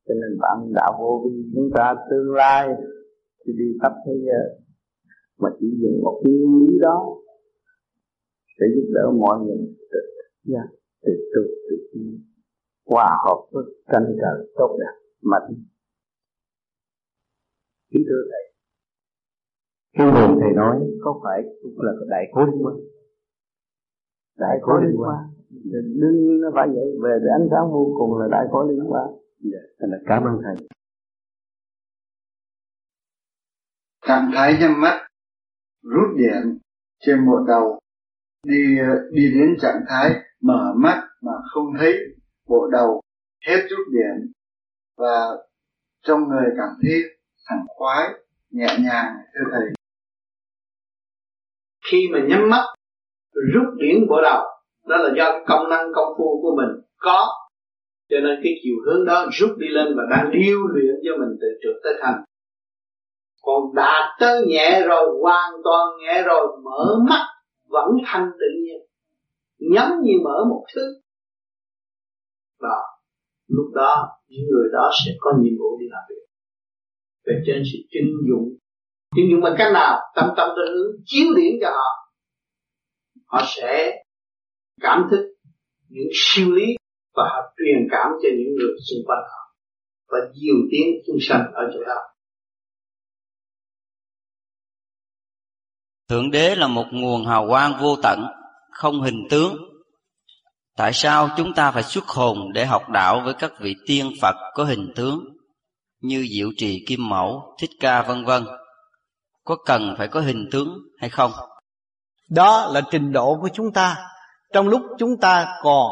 [0.07, 2.69] cho nên bạn đạo vô vi, chúng ta tương lai
[3.47, 4.47] thì đi khắp thế giới,
[5.39, 7.17] mà chỉ dùng một nguyên lý đó
[8.59, 9.57] để giúp đỡ mọi người
[9.93, 10.01] tự
[10.45, 10.61] gia
[11.03, 12.21] tự tu tự tiến
[12.87, 15.55] hòa hợp với tranh trời tốt đẹp mạnh.
[17.91, 18.55] Kính thưa thầy
[19.95, 20.53] cái nguồn thầy.
[20.57, 22.75] Nói có phải cũng là đại khối liên quan?
[24.39, 25.19] Đại khối liên quan.
[25.95, 26.87] Đương nhiên nó phải vậy.
[27.03, 29.07] Về để ánh sáng vô cùng là đại khối liên quan.
[29.41, 29.59] Dạ.
[29.79, 30.69] Là cảm ơn thầy.
[34.07, 35.09] Trạng thái nhắm mắt
[35.83, 36.59] rút điện
[37.01, 37.81] trên bộ đầu
[38.45, 38.79] đi
[39.13, 40.11] đi đến trạng thái
[40.43, 41.95] mở mắt mà không thấy,
[42.49, 43.01] bộ đầu
[43.47, 44.33] hết rút điện
[44.97, 45.29] và
[46.07, 47.03] trong người cảm thấy
[47.49, 48.09] sảng khoái,
[48.51, 49.69] nhẹ nhàng, thưa thầy.
[51.91, 52.65] Khi mà nhắm mắt,
[53.55, 54.43] rút điển bộ đầu,
[54.87, 57.29] đó là do công năng công phu của mình có.
[58.11, 61.37] Cho nên cái chiều hướng đó rút đi lên và đang điêu luyện cho mình
[61.41, 62.25] từ trượt tới thành.
[63.43, 67.34] Còn đạt tới nhẹ rồi, hoàn toàn nhẹ rồi, mở mắt
[67.69, 68.81] vẫn thanh tự nhiên
[69.59, 70.83] nhắm như mở một thứ.
[72.59, 72.77] Và
[73.49, 76.25] lúc đó, những người đó sẽ có nhiệm vụ đi làm việc.
[77.27, 78.57] Về trên sự chứng dụng.
[79.17, 80.01] Chứng dụng bằng cách nào?
[80.17, 81.91] Tâm tâm tương hướng chiếu điển cho họ.
[83.27, 84.03] Họ sẽ
[84.81, 85.35] cảm thức
[85.89, 86.77] những siêu lý
[87.15, 89.55] và họ truyền cảm cho những người xung quanh họ.
[90.09, 92.14] Và nhiều tiếng chúng sanh ở chỗ đó.
[96.09, 98.25] Thượng đế là một nguồn hào quang vô tận,
[98.71, 99.57] không hình tướng.
[100.77, 104.35] Tại sao chúng ta phải xuất hồn để học đạo với các vị tiên Phật
[104.55, 105.25] có hình tướng
[106.01, 108.47] như Diệu Trì Kim Mẫu, Thích Ca vân vân?
[109.45, 111.33] Có cần phải có hình tướng hay không?
[112.31, 113.97] Đó là trình độ của chúng ta.
[114.53, 115.91] Trong lúc chúng ta còn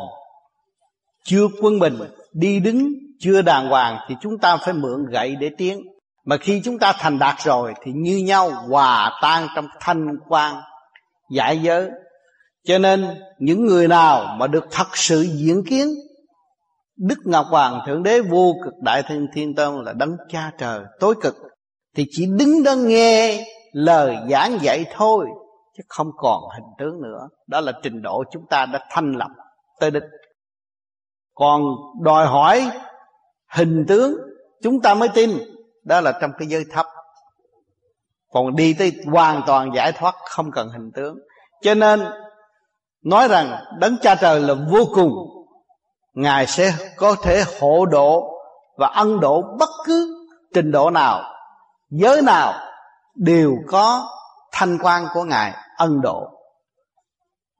[1.25, 1.99] chưa quân bình,
[2.33, 5.81] đi đứng chưa đàng hoàng thì chúng ta phải mượn gậy để tiến.
[6.25, 10.55] Mà khi chúng ta thành đạt rồi Thì như nhau hòa tan trong thanh quan
[11.31, 11.91] Giải giới.
[12.65, 13.07] Cho nên
[13.39, 15.89] những người nào mà được thật sự diễn kiến,
[16.97, 20.81] Đức Ngọc Hoàng Thượng Đế vô cực Đại Thiên Thiên Tôn là đấng cha trời,
[21.01, 21.35] tối cực,
[21.97, 25.27] Thì chỉ đứng đó nghe lời giảng dạy thôi,
[25.77, 27.29] Chứ không còn hình tướng nữa.
[27.47, 29.31] Đó là trình độ chúng ta đã thanh lập
[29.81, 30.03] tới đích.
[31.35, 31.63] Còn
[32.03, 32.71] đòi hỏi
[33.49, 34.17] hình tướng,
[34.63, 35.31] Chúng ta mới tin
[35.85, 36.87] đó là trong cái giới thấp.
[38.33, 41.19] Còn đi tới hoàn toàn giải thoát, không cần hình tướng.
[41.63, 42.05] Cho nên,
[43.05, 45.13] nói rằng đấng cha trời là vô cùng.
[46.15, 48.29] Ngài sẽ có thể hộ độ
[48.77, 51.23] và ân độ bất cứ trình độ nào,
[51.91, 52.55] giới nào
[53.15, 54.09] đều có
[54.53, 56.29] thanh quan của ngài, ân độ.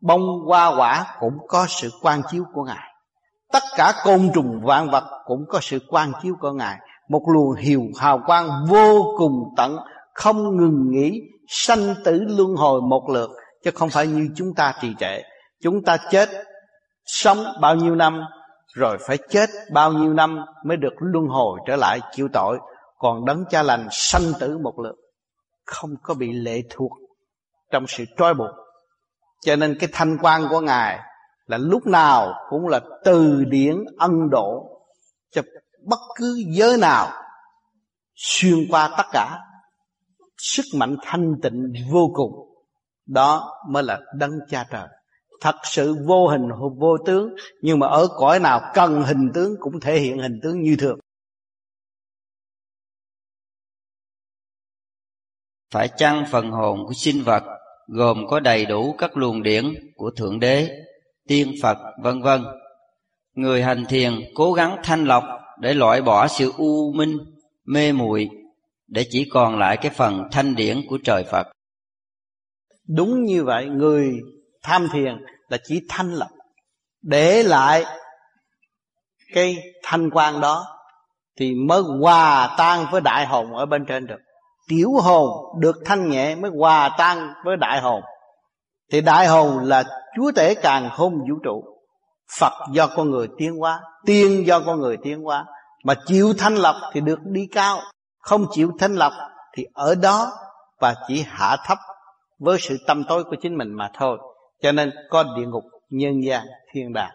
[0.01, 2.95] Bông hoa quả cũng có sự quan chiếu của ngài.
[3.53, 6.79] Tất cả côn trùng vạn vật cũng có sự quan chiếu của ngài
[7.13, 9.77] một luồng hiều hào quang vô cùng tận,
[10.15, 13.31] không ngừng nghỉ, sanh tử luân hồi một lượt,
[13.65, 15.23] chứ không phải như chúng ta trì trệ.
[15.63, 16.29] Chúng ta chết
[17.05, 18.21] sống bao nhiêu năm,
[18.75, 22.59] rồi phải chết bao nhiêu năm mới được luân hồi trở lại chịu tội.
[22.99, 24.97] Còn đấng cha lành sanh tử một lượt,
[25.67, 26.93] không có bị lệ thuộc
[27.71, 28.51] trong sự trói buộc.
[29.45, 30.99] Cho nên cái thanh quan của ngài
[31.47, 34.72] là lúc nào cũng là từ điển ân độ
[35.85, 37.09] bất cứ giới nào
[38.15, 39.39] xuyên qua tất cả,
[40.39, 42.33] sức mạnh thanh tịnh vô cùng,
[43.07, 44.89] đó mới là đấng cha trời.
[45.41, 49.81] Thật sự vô hình vô tướng, nhưng mà ở cõi nào cần hình tướng cũng
[49.81, 50.99] thể hiện hình tướng như thường.
[55.71, 57.43] Phải chăng phần hồn của sinh vật
[57.87, 60.71] gồm có đầy đủ các luồng điển của thượng đế,
[61.29, 62.45] tiên phật, vân vân?
[63.35, 65.25] Người hành thiền cố gắng thanh lọc
[65.63, 67.19] để loại bỏ sự u minh,
[67.65, 68.29] mê muội
[68.87, 71.47] để chỉ còn lại cái phần thanh điển của trời Phật.
[72.89, 74.11] Đúng như vậy, người
[74.63, 76.29] tham thiền là chỉ thanh lập,
[77.03, 77.85] để lại
[79.35, 80.67] cái thanh quan đó
[81.39, 84.21] thì mới hòa tan với đại hồn ở bên trên được.
[84.69, 88.03] Tiểu hồn được thanh nhẹ mới hòa tan với đại hồn.
[88.93, 89.85] Thì đại hồn là
[90.17, 91.65] chúa tể càng không vũ trụ.
[92.39, 95.47] Phật do con người tiến hóa, tiên do con người tiến hóa.
[95.85, 97.81] Mà chịu thanh lọc thì được đi cao
[98.19, 99.13] Không chịu thanh lọc
[99.57, 100.33] thì ở đó
[100.81, 101.79] Và chỉ hạ thấp
[102.39, 104.19] với sự tâm tối của chính mình mà thôi.
[104.63, 107.13] Cho nên có địa ngục, nhân gian, thiên đàng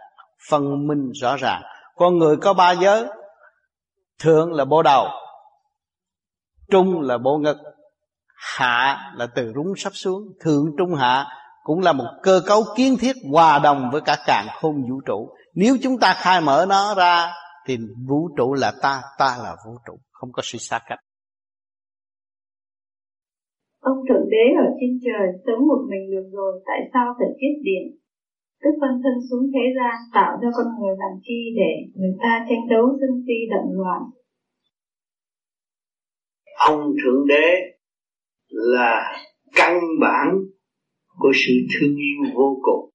[0.50, 1.62] Phân minh rõ ràng.
[1.96, 3.06] Con người có ba giới
[4.20, 5.08] Thượng là bộ đầu
[6.72, 7.58] Trung là bộ ngực
[8.38, 10.24] Hạ là từ rúng sắp xuống.
[10.42, 11.28] Thượng trung hạ
[11.64, 15.30] cũng là một cơ cấu kiến thiết hòa đồng với cả càng khôn vũ trụ.
[15.62, 17.34] Nếu chúng ta khai mở nó ra
[17.66, 21.00] thì vũ trụ là ta ta là vũ trụ không có sự xa cách.
[23.80, 27.56] Ông thượng đế ở trên trời sống một mình được rồi tại sao phải kết
[27.64, 27.98] điện?
[28.62, 32.46] Tức phân thân xuống thế gian tạo ra con người làm chi để người ta
[32.50, 34.02] tranh đấu sân si động loạn?
[36.68, 37.48] Ông thượng đế
[38.48, 39.18] là
[39.56, 40.28] căn bản
[41.08, 42.90] của sự thương yêu vô cùng.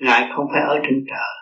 [0.00, 1.37] Ngài không phải ở trên trời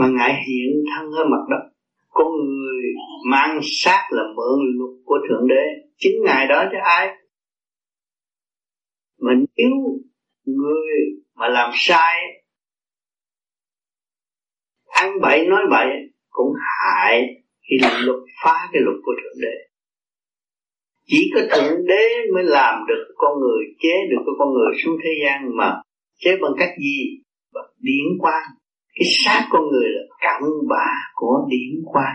[0.00, 1.70] mà ngài hiện thân ở mặt đất.
[2.08, 2.82] Con người
[3.30, 5.64] mang sát là mượn luật của thượng đế.
[5.96, 7.08] Chính ngài đó cho ai?
[9.18, 9.70] Mà nếu
[10.44, 10.92] người
[11.34, 12.16] mà làm sai,
[14.86, 15.86] ăn bậy, nói bậy,
[16.30, 17.22] cũng hại
[17.70, 19.54] khi luật, phá cái luật của thượng đế.
[21.06, 25.10] Chỉ có thượng đế mới làm được con người, chế được con người xuống thế
[25.24, 25.82] gian mà
[26.18, 27.22] chế bằng cách gì?
[27.52, 28.59] Bằng điển quang
[29.00, 32.14] cái xác con người là cặn bã của điển quan,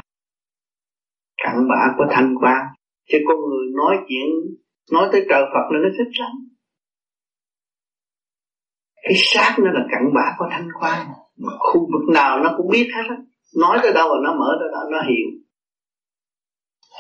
[1.44, 2.62] cặn bã của thanh quan.
[3.10, 4.28] cho con người nói chuyện
[4.92, 6.32] nói tới trời Phật là nó thích lắm.
[9.04, 12.68] Cái xác nó là cặn bã của thanh quan, mà khu vực nào nó cũng
[12.72, 13.18] biết hết á.
[13.62, 15.28] Nói tới đâu là nó mở tới đâu nó hiểu.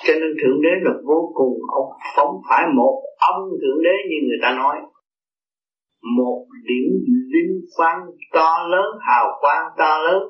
[0.05, 4.17] Cho nên thượng đế là vô cùng ông không phải một ông thượng đế như
[4.27, 4.77] người ta nói
[6.17, 6.87] một điểm
[7.33, 7.99] linh quang
[8.33, 10.23] to lớn, hào quang to lớn.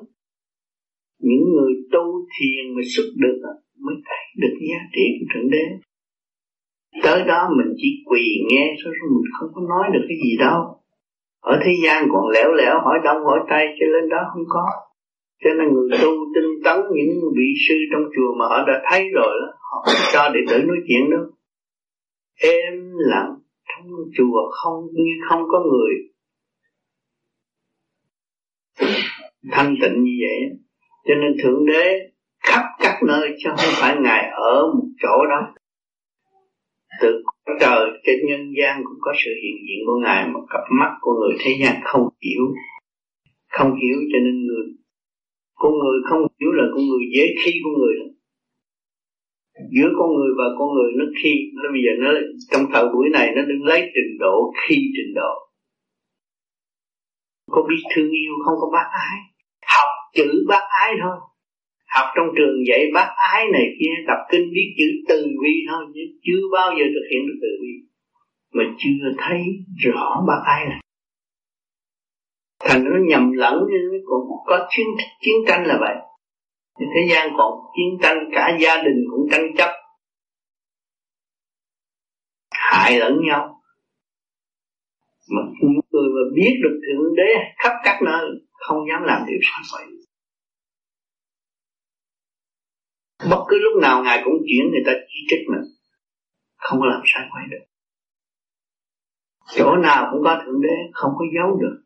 [1.20, 3.38] Những người tu thiền mà xuất được
[3.84, 5.64] mới thấy được giá trị của thượng đế.
[7.02, 10.60] Tới đó mình chỉ quỳ nghe thôi mình không có nói được cái gì đâu.
[11.40, 14.66] Ở thế gian còn lẻo lẻo, hỏi đông hỏi tây, cho lên đó không có.
[15.44, 19.02] Cho nên người tu tinh tấn, những vị sư trong chùa mà họ đã thấy
[19.14, 19.78] rồi đó, họ
[20.12, 21.24] cho đệ tử nói chuyện đâu.
[22.42, 23.34] Êm lặng
[23.76, 25.94] trong chùa không như không có người.
[29.52, 30.58] Thanh tịnh như vậy.
[31.04, 31.98] Cho nên thượng đế
[32.42, 35.54] khắp các nơi chứ không phải ngài ở một chỗ đó.
[37.00, 37.22] Từ
[37.60, 41.12] trời trên nhân gian cũng có sự hiện diện của ngài mà cặp mắt của
[41.20, 42.44] người thế gian không hiểu.
[43.48, 44.66] Không hiểu cho nên người,
[45.54, 48.15] con người không hiểu là con người dễ khi con người lắm
[49.74, 52.10] giữa con người và con người nó khi, nó bây giờ nó
[52.50, 55.32] trong thời buổi này nó đừng lấy trình độ, khi trình độ.
[57.50, 59.18] Có biết thương yêu không có bác ái?
[59.76, 61.16] Học chữ bác ái thôi.
[61.94, 65.84] Học trong trường dạy bác ái này kia, tập kinh biết chữ từ bi thôi,
[65.94, 67.72] chứ chưa bao giờ thực hiện được từ bi.
[68.54, 69.40] Mà chưa thấy
[69.84, 70.80] rõ bác ái này.
[72.64, 74.86] Thành nó nhầm lẫn như còn có chiến
[75.20, 75.94] chiến tranh là vậy
[76.78, 79.70] thế gian còn chiến tranh, cả gia đình cũng tranh chấp.
[82.50, 83.60] Hại lẫn nhau.
[85.28, 89.38] Mà những người mà biết được thượng đế khắp các nơi, không dám làm điều
[89.42, 89.96] sai vậy
[93.30, 95.64] bất cứ lúc nào ngài cũng chuyển người ta chỉ trích mình,
[96.56, 97.64] không có làm sai quay được.
[99.56, 101.85] Chỗ nào cũng có thượng đế, không có giấu được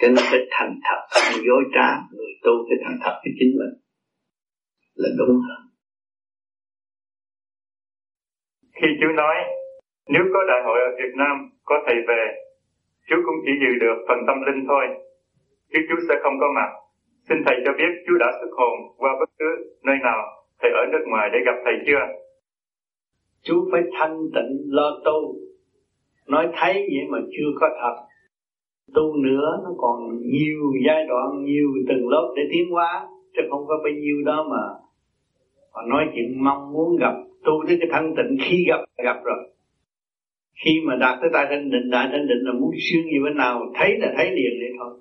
[0.00, 3.52] cho nên phải thành thật không dối trá người tu phải thành thật với chính
[3.60, 3.74] mình
[4.94, 5.62] là đúng hơn.
[8.82, 9.36] Khi chú nói
[10.08, 12.22] nếu có đại hội ở Việt Nam có thầy về
[13.08, 14.84] chú cũng chỉ giữ được phần tâm linh thôi.
[15.72, 16.70] Chứ chú sẽ không có mặt.
[17.28, 19.50] Xin thầy cho biết chú đã xuất hồn qua bất cứ
[19.82, 20.20] nơi nào.
[20.60, 22.04] Thầy ở nước ngoài để gặp thầy chưa?
[23.42, 25.34] Chú phải thanh tịnh lo tu.
[26.26, 27.96] Nói thấy vậy mà chưa có thật
[28.94, 33.66] tu nữa, nó còn nhiều giai đoạn, nhiều từng lớp để tiến hóa, chứ không
[33.66, 34.62] có bao nhiêu đó mà.
[35.72, 39.50] Họ nói chuyện mong muốn gặp, tu tới cái thanh tịnh khi gặp gặp rồi.
[40.64, 43.36] Khi mà đạt tới đại thanh định, đại thanh định là muốn xuyên như bên
[43.36, 45.00] nào, thấy là thấy liền vậy thôi.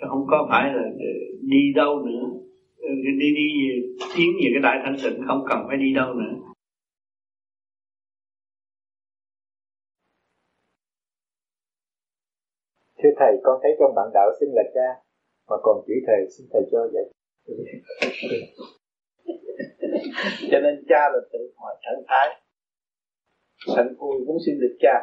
[0.00, 0.82] Chứ không có phải là
[1.40, 2.28] đi đâu nữa.
[3.18, 3.46] Đi đi
[4.16, 6.49] tiến về cái đại thanh tịnh không cần phải đi đâu nữa.
[13.02, 14.88] Thưa thầy, con thấy trong bạn đạo xưng là cha
[15.48, 17.06] mà còn chỉ thầy, xin thầy cho vậy
[20.50, 22.28] cho nên cha là tự hỏi trạng thái.
[23.76, 24.94] Sanh vui cũng xin được cha.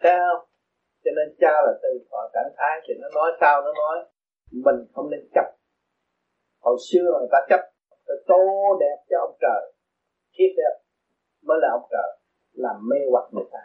[0.00, 0.48] Thấy không?
[1.04, 4.04] Cho nên cha là từ hỏi trạng thái, thì nó nói sao nó nói.
[4.52, 5.44] Mình không nên chấp.
[6.60, 7.60] Hồi xưa người ta chấp
[8.26, 8.42] tô
[8.80, 9.72] đẹp cho ông trời
[10.32, 10.74] thiết đẹp
[11.42, 12.18] mới là ông trời,
[12.52, 13.58] làm mê hoặc người ta.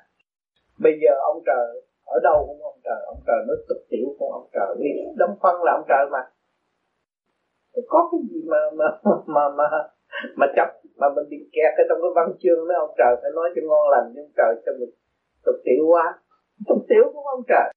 [0.79, 4.29] Bây giờ ông trời ở đâu cũng ông trời ông trời nó tục tiểu của
[4.39, 4.75] ông trời.
[4.79, 6.23] Vì đóng phân là ông trời mà.
[7.87, 8.85] Có cái gì mà mà
[9.35, 9.67] mà mà
[10.35, 13.31] mà chấp, mà mình bị kẹt ở trong cái văn chương đó, ông trời phải
[13.35, 14.93] nói cho ngon lành nhưng trời cho mình
[15.45, 16.05] tục tiểu quá.
[16.67, 17.67] Tục tiểu của ông trời.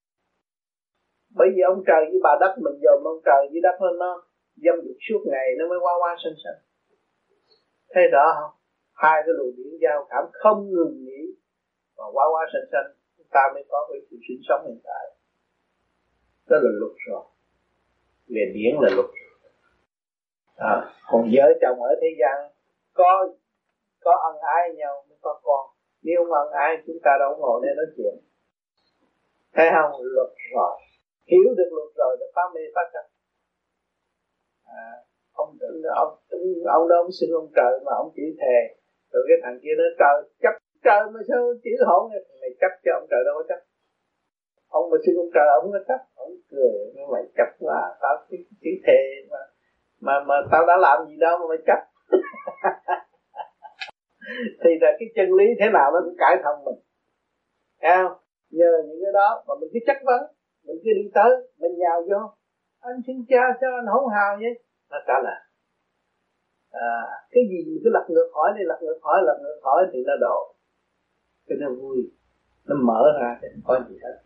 [1.39, 4.23] Bởi vì ông trời với bà đất mình dòm ông trời với đất lên nó
[4.65, 6.59] dâm dục suốt ngày, nó mới qua qua sinh sinh
[7.95, 8.53] thấy rõ không?
[8.95, 11.23] Hai cái luồng điển giao cảm không ngừng nghỉ
[11.97, 13.04] và qua qua sinh sinh
[13.35, 15.05] ta mới có cái sự sinh sống hiện tại.
[16.49, 17.25] Đó là luật rồi.
[18.29, 19.11] Về điển là luật
[20.57, 20.75] à,
[21.11, 22.37] còn vợ chồng ở thế gian
[22.95, 23.29] có
[24.05, 25.65] có ân ái nhau mới có con.
[26.03, 28.15] Nếu không ân ái chúng ta đâu ngồi đây nói chuyện.
[29.55, 30.01] Thấy không?
[30.03, 30.73] Luật rồi.
[31.31, 33.11] Hiểu được luật rồi thì phá mê phát sanh
[34.65, 34.87] à,
[35.33, 35.59] ông
[35.95, 36.19] ông
[36.67, 38.59] ông đó ông xin ông trời mà ông chỉ thề.
[39.13, 40.55] Rồi cái thằng kia nó trời chấp
[40.85, 42.03] trời mà sao chữ hỗn
[42.43, 43.61] này chấp cho ông trời đâu có chấp.
[44.69, 46.01] Ông mà xin ông trời ông có chấp.
[46.15, 49.43] Ông cười nhưng mày chấp là tao chỉ, chỉ thề mà
[50.01, 51.81] mà mà tao đã làm gì đâu mà mày chấp.
[54.63, 56.81] Thì là cái chân lý thế nào nó cũng cải thông mình.
[57.83, 58.17] Thấy không?
[58.51, 60.23] nhờ những cái đó mà mình cứ chất vấn
[60.67, 61.31] mình cứ đi tới
[61.61, 62.21] mình nhào vô.
[62.81, 64.55] Anh xin cha sao anh hỗn hào vậy.
[64.91, 65.41] Nó trả lời.
[66.71, 66.89] À,
[67.31, 69.99] cái gì mình cứ lật ngược hỏi đi lật ngược hỏi lật ngược hỏi thì
[70.07, 70.54] nó đổ
[71.49, 72.11] cái nó vui.
[72.65, 74.17] Nó mở ra thì không có gì hết.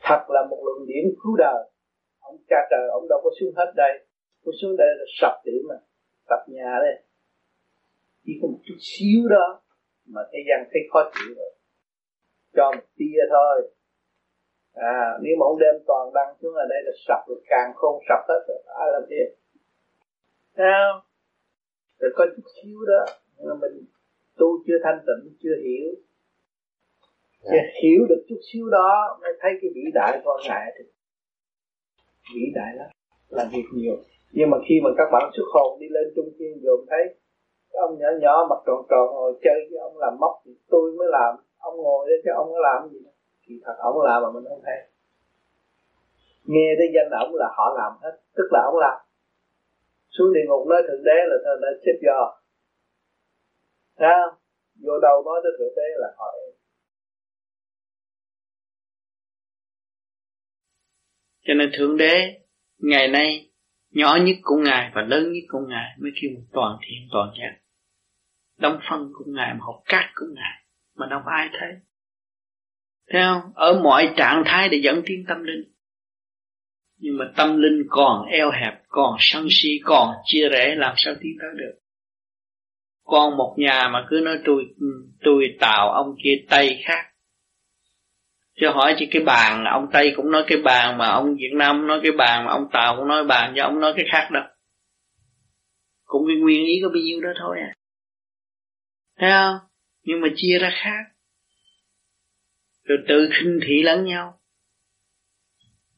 [0.00, 1.70] Thật là một luận điểm cứu đời.
[2.20, 4.06] Ông cha trời, ông đâu có xuống hết đây.
[4.44, 5.74] Có xuống đây là sập điểm mà.
[6.28, 7.02] Sập nhà đây.
[8.24, 9.62] Chỉ có một chút xíu đó
[10.06, 11.52] mà thế gian thấy khó chịu rồi.
[12.56, 13.72] Cho một tia thôi.
[14.74, 17.40] À nếu mà ông đem toàn đăng xuống ở đây là sập rồi.
[17.48, 18.62] Càng không sập hết rồi.
[18.66, 19.22] Ai làm gì?
[20.56, 21.02] Sao
[21.98, 23.04] rồi có chút xíu đó.
[23.38, 23.84] Mà mình
[24.38, 25.88] tu chưa thanh tịnh chưa hiểu.
[27.42, 27.64] Yeah.
[27.64, 27.80] Dạ.
[27.82, 30.84] hiểu được chút xíu đó mới thấy cái vĩ đại con ngài thì
[32.34, 32.86] vĩ đại lắm
[33.28, 33.96] làm việc nhiều.
[34.32, 37.14] Nhưng mà khi mà các bạn xuất hồn đi lên trung thiên dồn thấy
[37.70, 41.08] ông nhỏ nhỏ mặt tròn tròn ngồi chơi với ông làm móc thì tôi mới
[41.10, 41.34] làm.
[41.58, 42.98] Ông ngồi đấy chứ ông có làm gì
[43.46, 44.78] thì thật ông làm mà mình không thấy.
[46.44, 48.98] Nghe tới danh ông là họ làm hết tức là ông làm.
[50.08, 52.18] Xuống địa ngục nói thượng đế là thượng đế xếp do
[53.98, 54.38] Thấy không?
[54.84, 56.26] Vô đầu nói tới thượng đế là họ
[61.46, 62.40] Cho nên thượng đế,
[62.78, 63.50] ngày nay,
[63.90, 67.30] nhỏ nhất của ngài và lớn nhất của ngài mới kêu một toàn thiện, toàn
[67.40, 67.58] giác.
[68.58, 70.62] Đông phân của ngài mà học cát của ngài
[70.94, 71.70] mà đâu có ai thấy.
[73.08, 73.52] Thấy không?
[73.54, 75.72] Ở mọi trạng thái để dẫn tiến tâm linh.
[76.98, 81.14] Nhưng mà tâm linh còn eo hẹp, còn sân si, còn chia rẽ, làm sao
[81.20, 81.78] tiến tới được?
[83.06, 84.64] Con một nhà mà cứ nói tôi
[85.20, 87.12] tôi tạo ông kia tây khác.
[88.60, 91.86] Cho hỏi chứ cái bàn ông tây cũng nói cái bàn mà ông việt nam
[91.86, 94.42] nói cái bàn mà ông tàu cũng nói bàn cho ông nói cái khác đâu.
[96.04, 97.72] Cũng cái nguyên ý có bao nhiêu đó thôi à.
[99.18, 99.68] Thấy không?
[100.02, 101.04] Nhưng mà chia ra khác.
[102.84, 104.40] Rồi tự khinh thị lẫn nhau.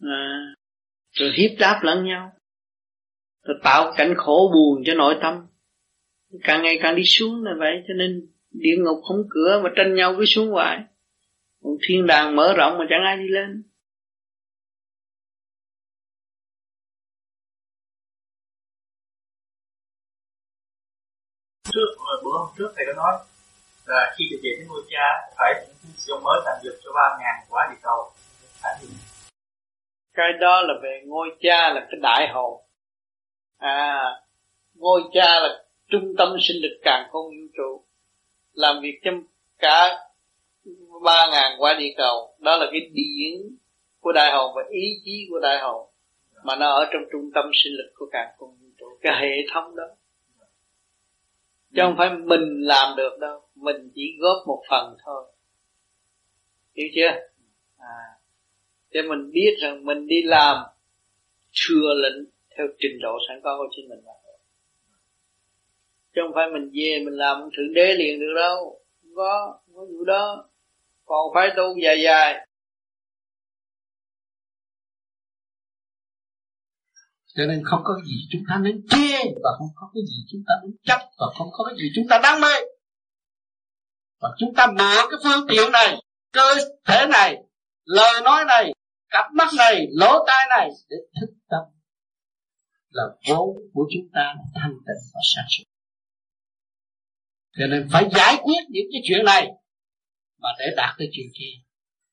[0.00, 0.54] À,
[1.12, 2.32] rồi hiếp đáp lẫn nhau.
[3.44, 5.46] Rồi tạo cảnh khổ buồn cho nội tâm
[6.44, 9.94] càng ngày càng đi xuống là vậy cho nên địa ngục không cửa mà tranh
[9.94, 10.78] nhau cứ xuống hoài.
[11.62, 13.62] Còn thiên đàng mở rộng mà chẳng ai đi lên.
[21.72, 21.86] Trước
[22.24, 23.12] bữa hôm trước thầy có nói
[23.86, 27.18] là khi được về với ngôi cha phải sử dụng mới thành dục cho ba
[27.20, 28.12] ngàn quả địa cầu.
[30.14, 32.62] Cái đó là về ngôi cha là cái đại hồn.
[33.58, 34.02] À
[34.74, 37.84] ngôi cha là trung tâm sinh lực càng con vũ trụ.
[38.52, 39.10] Làm việc cho
[39.58, 39.96] cả
[41.04, 43.56] ba ngàn quả địa cầu, đó là cái điển
[44.00, 45.88] của đại hồn và ý chí của đại hồn
[46.44, 49.34] mà nó ở trong trung tâm sinh lực của càng con vũ trụ, cái hệ
[49.52, 49.84] thống đó.
[51.74, 55.24] Chứ không phải mình làm được đâu, mình chỉ góp một phần thôi.
[56.74, 57.20] Hiểu chưa?
[57.78, 58.18] À
[58.90, 60.56] để mình biết rằng mình đi làm,
[61.68, 62.24] thừa lệnh
[62.56, 64.12] theo trình độ sẵn có của chính mình mà
[66.18, 68.80] chứ không phải mình về mình làm thượng đế liền được đâu.
[69.02, 70.50] Không có không có vụ đó.
[71.04, 72.46] Còn phải tu dài dài.
[77.34, 80.42] Cho nên không có gì chúng ta nên chê và không có cái gì chúng
[80.46, 82.54] ta nên chấp và không có cái gì chúng ta đáng mê.
[84.20, 86.02] Và chúng ta mở cái phương tiện này,
[86.32, 86.54] cơ
[86.84, 87.36] thể này,
[87.84, 88.72] lời nói này,
[89.10, 91.62] cặp mắt này, lỗ tai này để thức tâm
[92.90, 95.67] là vốn của chúng ta thanh tịnh và sáng suốt
[97.58, 99.48] cho nên phải giải quyết những cái chuyện này
[100.38, 101.54] mà để đạt tới chuyện kia.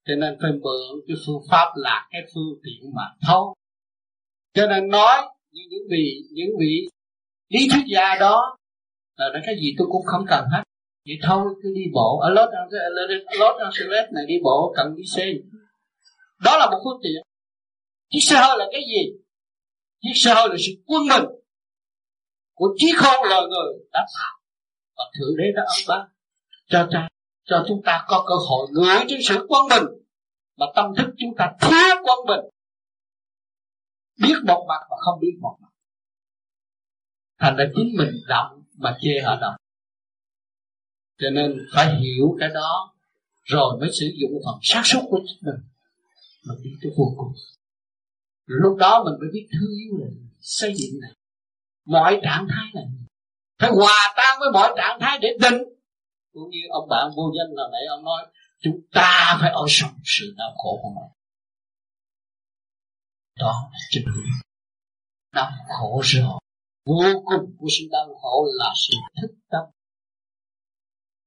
[0.08, 3.56] Cho nên phải mượn cái phương pháp là cái phương tiện mà thôi
[4.56, 5.18] cho nên nói
[5.52, 6.88] như những vị những vị
[7.50, 8.58] lý thuyết gia đó
[9.18, 10.64] là nói cái gì tôi cũng không cần hết.
[11.06, 12.20] Vậy thôi, cứ đi bộ.
[12.20, 12.50] Ở Los
[13.40, 15.34] Los Angeles này đi bộ cần đi xe
[16.44, 17.22] đó là một phương tiện.
[18.10, 19.12] Chiếc xe hơi là cái gì?
[20.02, 21.26] Chiếc xe hơi là sự quân mình
[22.54, 24.35] của trí khôn loài người đã tạo
[24.98, 26.10] và thượng đế đã ân ban
[26.68, 27.08] cho cha,
[27.44, 30.04] cho chúng ta có cơ hội ngửi trên sự quân bình,
[30.58, 32.52] mà tâm thức chúng ta thiếu quân bình.
[34.22, 35.70] Biết một mặt mà không biết một mặt.
[37.40, 39.56] Thành ra chính mình động mà chê họ động.
[41.18, 42.94] Cho nên phải hiểu cái đó,
[43.44, 45.62] rồi mới sử dụng phần xác suốt của chính mình.
[46.48, 47.34] Mà đi tới vô cùng.
[48.46, 50.10] Lúc đó mình mới biết thương yêu này
[50.42, 51.12] xây dựng này.
[51.86, 52.86] Mọi trạng thái này
[53.60, 55.62] phải hòa tan với mọi trạng thái để định.
[56.34, 58.28] Cũng như ông bạn vô danh là nãy ông nói,
[58.62, 61.12] chúng ta phải ở sống sự đau khổ của mình.
[63.40, 64.30] Đó là chân lý
[65.34, 66.40] đau khổ rồi.
[66.86, 69.64] Vô cùng của sự đau khổ là sự thức tâm.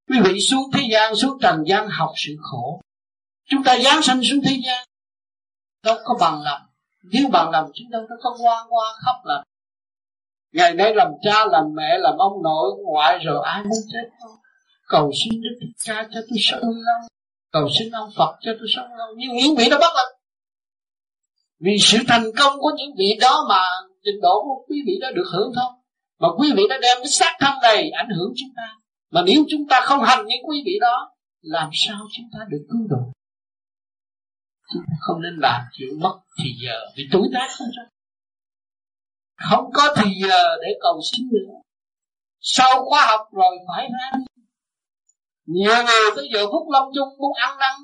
[0.08, 2.80] Quý vị xuống thế gian, xuống trần gian học sự khổ.
[3.48, 4.88] Chúng ta giáng sanh xuống thế gian,
[5.84, 6.62] đâu có bằng lòng.
[7.02, 9.44] Nếu bằng lòng, chúng ta đâu có ngoan ngoan khóc là
[10.52, 14.08] ngày nay làm cha, làm mẹ, làm ông nội ông ngoại rồi ai muốn chết
[14.20, 14.36] không?
[14.88, 17.08] Cầu xin đức thích cha cho tôi sống lâu.
[17.52, 19.08] Cầu xin ông phật cho tôi sống lâu.
[19.16, 20.18] Nhưng những vị đó bất lực.
[21.60, 23.60] Vì sự thành công của những vị đó mà
[24.04, 25.72] trình độ của quý vị đó được hưởng không
[26.20, 28.74] mà quý vị đã đem cái xác thân này ảnh hưởng chúng ta.
[29.10, 32.66] Mà nếu chúng ta không hành những quý vị đó, làm sao chúng ta được
[32.70, 33.12] cứu độ
[34.72, 37.84] chúng ta không nên làm chuyện mất thì giờ, vì tuổi tác không sao
[39.50, 41.54] không có thì giờ để cầu xin nữa.
[42.40, 44.18] Sau khóa học rồi phải ra
[45.46, 47.74] nhiều người tới giờ phút lâm chung muốn ăn năn,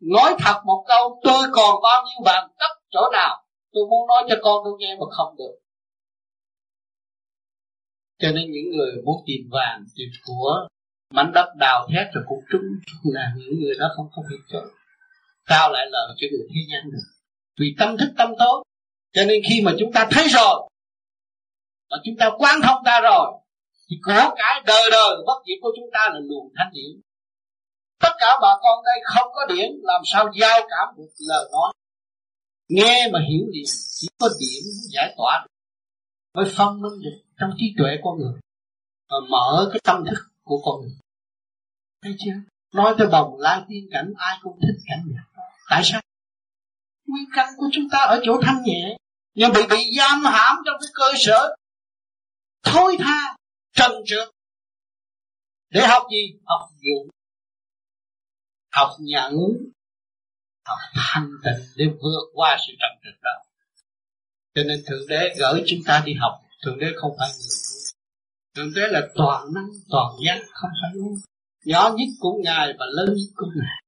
[0.00, 3.42] nói thật một câu, tôi còn bao nhiêu vàng cấp chỗ nào?
[3.72, 5.58] Tôi muốn nói cho con tôi nghe mà không được.
[8.18, 10.68] Cho nên những người muốn tìm vàng tìm của
[11.14, 12.62] mảnh đất đào thét rồi cũng trúng
[13.04, 14.60] là những người đó không có việc cho.
[15.48, 17.06] Sao lại lời cho người thế gian được.
[17.60, 18.62] Vì tâm thức tâm tốt
[19.12, 20.65] cho nên khi mà chúng ta thấy rồi
[21.90, 23.32] mà chúng ta quán thông ta rồi,
[23.90, 27.00] thì của cái đời đời, bất diệt của chúng ta là luồng thanh điển
[28.00, 31.72] tất cả bà con đây không có điển làm sao giao cảm được lời nói?
[32.68, 33.64] Nghe mà hiểu liền,
[33.94, 34.62] chỉ có điển
[34.94, 35.50] giải tỏa được.
[36.34, 38.40] Mới phân minh được trong trí tuệ con người,
[39.10, 40.96] và mở cái tâm thức của con người.
[42.02, 42.32] Thấy chưa?
[42.74, 46.00] Nói tới bồng lai tiên cảnh, ai cũng thích cảnh nhạc tại sao?
[47.06, 48.96] Nguyên căn của chúng ta ở chỗ thanh nhẹ,
[49.34, 51.56] nhưng bị bị giam hãm trong cái cơ sở
[52.66, 53.36] thôi tha,
[53.74, 54.28] trần trượt.
[55.70, 56.38] Để học gì?
[56.44, 57.08] Học dụng
[58.72, 59.32] học nhận
[60.66, 63.30] học thanh tịnh để vượt qua sự trần trượt đó.
[64.54, 66.32] Cho nên thượng đế gửi chúng ta đi học.
[66.64, 67.66] Thượng đế không phải người
[68.56, 71.16] thượng đế là toàn năng, toàn giác, không phải ngu.
[71.64, 73.82] Nhỏ nhất của ngài và lớn nhất của ngài.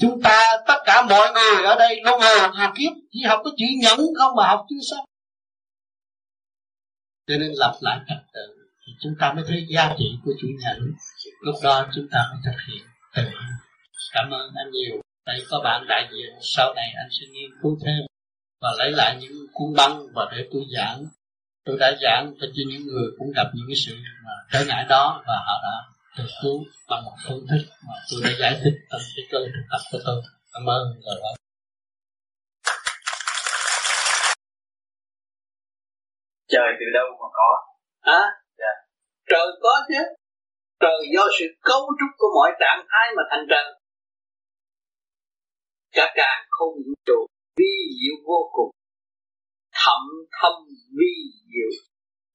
[0.00, 2.92] Chúng ta, tất cả mọi người ở đây luân hồi hà kiếp.
[3.10, 5.04] Chỉ học cái chữ nhẫn không mà học chưa xong
[7.30, 8.46] cho nên lập lại trật tự
[8.86, 10.78] thì chúng ta mới thấy giá trị của chữ nhẫn
[11.40, 12.82] lúc đó chúng ta mới thực hiện
[13.14, 13.22] từ
[14.12, 15.00] cảm ơn anh nhiều.
[15.26, 18.00] Đây có bạn đại diện, sau này anh sẽ nghiên cứu thêm
[18.60, 21.04] và lấy lại những cuốn băng và để tôi giảng.
[21.64, 25.22] Tôi đã giảng cho những người cũng gặp những cái sự mà trở ngại đó
[25.26, 25.76] và họ đã
[26.18, 29.66] được cứu bằng một phương thức mà tôi đã giải thích trong cái cơ thực
[29.70, 30.22] tập của tôi.
[30.52, 30.82] Cảm ơn.
[31.04, 31.34] Rồi nói
[36.52, 37.50] trời từ đâu mà có.
[38.00, 38.22] À
[38.58, 38.72] dạ.
[39.30, 40.02] trời có chứ.
[40.80, 43.64] Trời do sự cấu trúc của mọi trạng thái mà thành trời
[45.92, 47.26] cả càng không vũ trụ
[47.56, 48.70] vi diệu vô cùng.
[49.72, 50.00] Thậm
[50.40, 50.52] thâm
[50.98, 51.14] vi
[51.50, 51.70] diệu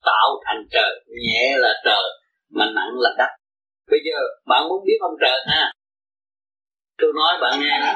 [0.05, 1.03] tạo thành trời.
[1.07, 2.05] Nhẹ là trời
[2.49, 3.31] mà nặng là đất.
[3.91, 5.71] Bây giờ bạn muốn biết ông trời ha
[6.97, 7.95] tôi nói bạn nghe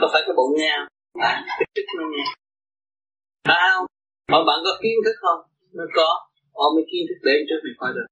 [0.00, 0.76] có phải cái bụng nghe
[1.14, 2.24] bạn cái chức nó nghe.
[3.44, 3.86] Phải không
[4.32, 5.40] mà bạn có kiến thức không?
[5.78, 6.08] Nó có.
[6.56, 8.08] Họ mới kiến thức đến trước mình coi được.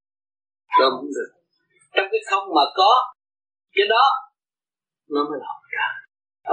[0.80, 1.30] Đâu cũng được.
[1.94, 2.92] Trong cái không mà có,
[3.76, 4.04] cái đó,
[5.14, 5.92] nó mới là ông trời.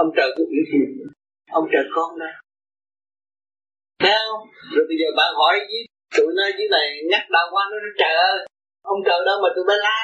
[0.02, 0.82] Ông trời có biết gì?
[1.58, 2.32] ông trời con đây?
[4.02, 4.42] Thấy không?
[4.74, 5.82] Rồi bây giờ bạn hỏi với
[6.16, 8.38] tụi nó dưới này nhắc đau qua nó nói, trời ơi,
[8.92, 10.00] ông trời đâu mà tụi bay la?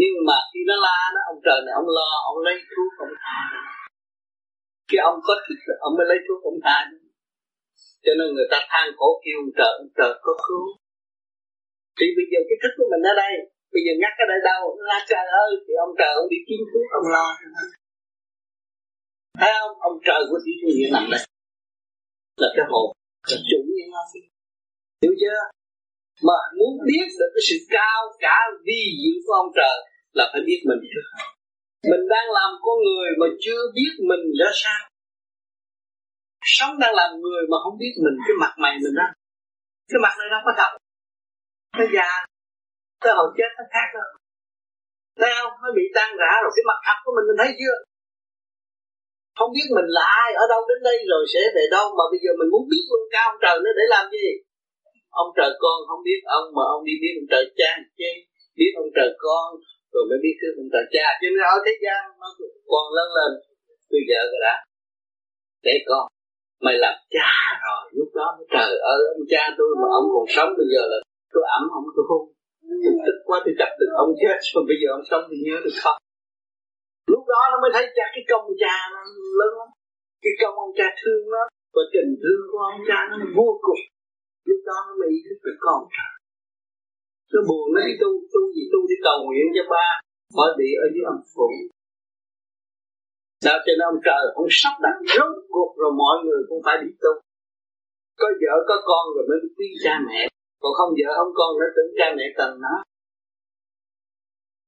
[0.00, 3.14] Nhưng mà khi nó la đó, ông trời này, ông lo, ông lấy thuốc, ông
[3.24, 3.40] tha.
[4.88, 6.78] Khi ông có thức ông mới lấy thuốc, ông tha
[8.08, 10.64] cho nên người ta than khổ kêu trợ trợ có cứu.
[11.98, 13.32] Thì bây giờ cái thức của mình ở đây,
[13.74, 16.60] bây giờ nhắc cái đây đâu la trời ơi, thì ông trời ông đi kiếm
[16.70, 17.26] thuốc ông lo.
[19.40, 19.74] Thấy không?
[19.88, 21.20] Ông trời của chỉ thiên địa nằm đây.
[22.42, 22.86] Là cái hồn
[23.30, 24.02] là chủ nhân nó
[25.02, 25.40] hiểu chưa?
[26.26, 28.36] Mà muốn biết được cái sự cao cả
[28.66, 29.76] vi diệu của ông trời
[30.18, 31.06] là phải biết mình trước.
[31.90, 34.80] Mình đang làm con người mà chưa biết mình ra sao
[36.58, 39.08] sống đang làm người mà không biết mình cái mặt mày mình đó,
[39.90, 40.70] cái mặt này nó có thật
[41.78, 42.10] nó già.
[43.02, 44.08] Tới hồi chết nó khác đâu
[45.20, 45.52] thấy không?
[45.62, 47.76] Nó bị tan rã rồi cái mặt thật của mình mình thấy chưa?
[49.38, 52.20] Không biết mình là ai ở đâu đến đây rồi sẽ về đâu mà bây
[52.22, 54.28] giờ mình muốn biết luôn cao ông trời nó để làm gì?
[55.22, 58.10] Ông trời con không biết ông mà ông đi biết ông trời cha chứ
[58.58, 59.46] biết ông trời con
[59.92, 61.06] rồi mới biết cái ông trời cha.
[61.20, 62.28] Cho nên ở thế gian nó
[62.72, 63.30] còn lớn lên
[63.92, 64.54] bây giờ rồi đã
[65.66, 66.04] để con
[66.64, 67.32] mày làm cha
[67.66, 70.98] rồi, lúc đó trời ơi, ông cha tôi mà ông còn sống bây giờ là
[71.32, 72.22] tôi ẩm ông tôi hôn.
[72.84, 75.56] Tôi tức quá tôi chặt được ông chết rồi bây giờ ông sống thì nhớ
[75.64, 75.98] được không?
[77.12, 79.00] Lúc đó nó mới thấy cha, cái công cha nó
[79.40, 79.70] lớn lắm.
[80.24, 81.42] Cái công ông cha thương nó,
[81.74, 83.82] và tình thương của ông cha nó vô cùng.
[84.48, 86.12] Lúc đó nó mới ý thức được con trời
[87.32, 89.86] nó buồn, nó đi tu tu gì tu, đi cầu nguyện cho ba.
[90.36, 91.48] Khỏi bị ở dưới âm phủ
[93.44, 96.76] Sao cho nên ông trời ông sắp đặt rốt cuộc rồi mọi người cũng phải
[96.82, 97.12] đi tu?
[98.20, 100.20] Có vợ có con rồi mới quý cha mẹ.
[100.62, 102.74] Còn không vợ không con nó tưởng cha mẹ cần nó.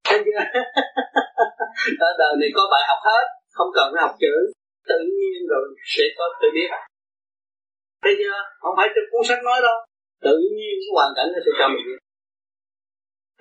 [0.09, 0.41] Thấy chưa?
[2.09, 3.25] Ở đời này có bài học hết
[3.57, 4.35] Không cần học chữ.
[4.89, 5.65] Tự nhiên rồi
[5.95, 6.71] sẽ có tự biết.
[8.03, 8.39] Thấy chưa?
[8.61, 9.79] Không phải trong cuốn sách nói đâu.
[10.27, 12.01] Tự nhiên cái hoàn cảnh nó sẽ cho mình biết.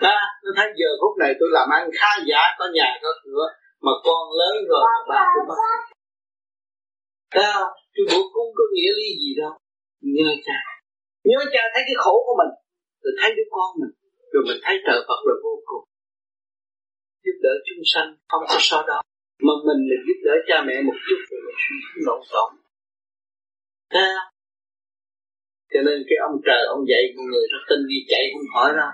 [0.03, 3.45] Ta, nó thấy giờ phút này tôi làm ăn khá giả Có nhà có cửa
[3.85, 5.79] mà con lớn rồi mà ba tôi bắt.
[7.35, 7.61] sao
[7.93, 9.53] tôi bố cung có nghĩa lý gì đâu?
[10.15, 10.59] Nhớ cha.
[11.23, 12.53] Nhớ cha thấy cái khổ của mình
[13.03, 13.93] rồi thấy đứa con mình
[14.31, 15.83] rồi mình thấy trời Phật là vô cùng.
[17.23, 18.99] Giúp đỡ chúng sanh không có so đó
[19.45, 22.51] mà mình là giúp đỡ cha mẹ một chút rồi mình suy nghĩ lộn xộn.
[23.93, 24.19] Sao
[25.71, 28.69] cho nên cái ông trời ông dạy con người rất tin đi chạy không khỏi
[28.79, 28.91] đâu.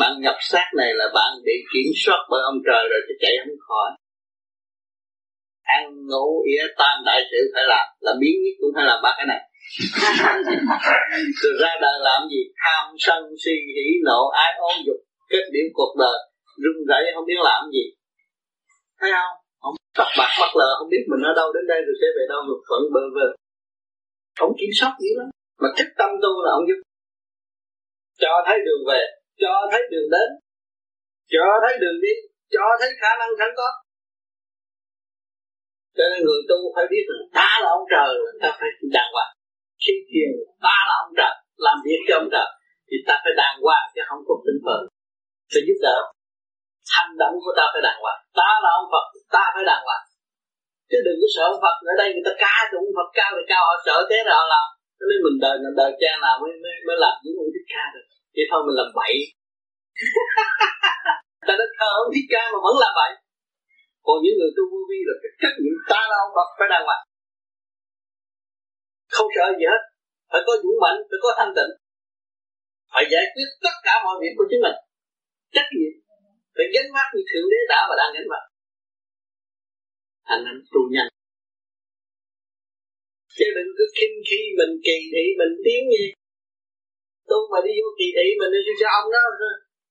[0.00, 3.34] Bạn nhập xác này là bạn bị kiểm soát bởi ông trời rồi thì chạy
[3.40, 3.88] không khỏi
[5.76, 7.86] ăn ngủ ỉa tam đại sự phải làm.
[8.04, 9.40] Là biến nhất cũng phải làm ba cái này.
[11.40, 12.42] Rồi ra đời làm gì?
[12.62, 15.00] Tham sân si hỉ nộ ái ố dục
[15.30, 16.18] kết điểm cuộc đời.
[16.62, 17.84] Run rẩy không biết làm gì.
[19.00, 19.34] Thấy không?
[19.62, 22.24] Không tắt bạc bắt lờ không biết mình ở đâu đến đây rồi sẽ về
[22.32, 23.26] đâu được phận bơ vơ.
[24.38, 25.28] Không kiểm soát gì lắm.
[25.62, 26.78] Mà thích tâm tu là ông giúp.
[28.22, 29.02] Cho thấy đường về
[29.42, 30.28] cho thấy đường đến
[31.32, 32.12] cho thấy đường đi
[32.54, 33.66] cho thấy khả năng sẵn có
[35.98, 38.10] cho nên người tu phải biết rằng ta là ông trời
[38.42, 39.32] ta phải đàng hoàng.
[39.82, 40.30] Khi thiền
[40.66, 41.34] ta là ông trời
[41.66, 42.48] làm việc cho ông trời
[42.88, 44.80] thì ta phải đàng hoàng chứ không có tinh phật
[45.52, 45.96] phải giúp đỡ
[46.96, 48.20] hành động của ta phải đàng hoàng.
[48.38, 50.04] Ta là ông Phật ta phải đàng hoàng.
[50.90, 53.44] Chứ đừng có sợ ông Phật ở đây người ta ca tụng Phật cao thì
[53.52, 54.60] cao họ sợ thế nào là
[54.98, 57.68] cho nên mình đời mình đời cha nào mới mới, mới làm những ông thích
[57.72, 58.06] ca được.
[58.34, 59.14] Thì thôi mình làm bậy.
[61.46, 63.12] Ta đã thờ ông thích ca mà vẫn làm bậy
[64.08, 66.68] còn những người tu vô vi là cái trách nhiệm ta là ông Phật, phải
[66.72, 67.04] đàng hoàng.
[69.14, 69.82] Không sợ gì hết.
[70.30, 71.72] Phải có dũng mạnh, phải có thanh tịnh.
[72.92, 74.76] Phải giải quyết tất cả mọi việc của chính mình.
[75.54, 75.92] Trách nhiệm.
[76.56, 78.44] Phải gánh vác như thượng đế đã và đang gánh vác.
[80.34, 81.10] Anh em tu nhanh.
[83.36, 86.04] Chứ đừng cứ khinh khi mình kỳ thị, mình tiếng gì.
[87.30, 89.22] Tu mà đi vô kỳ thị, mình đi cho ông đó?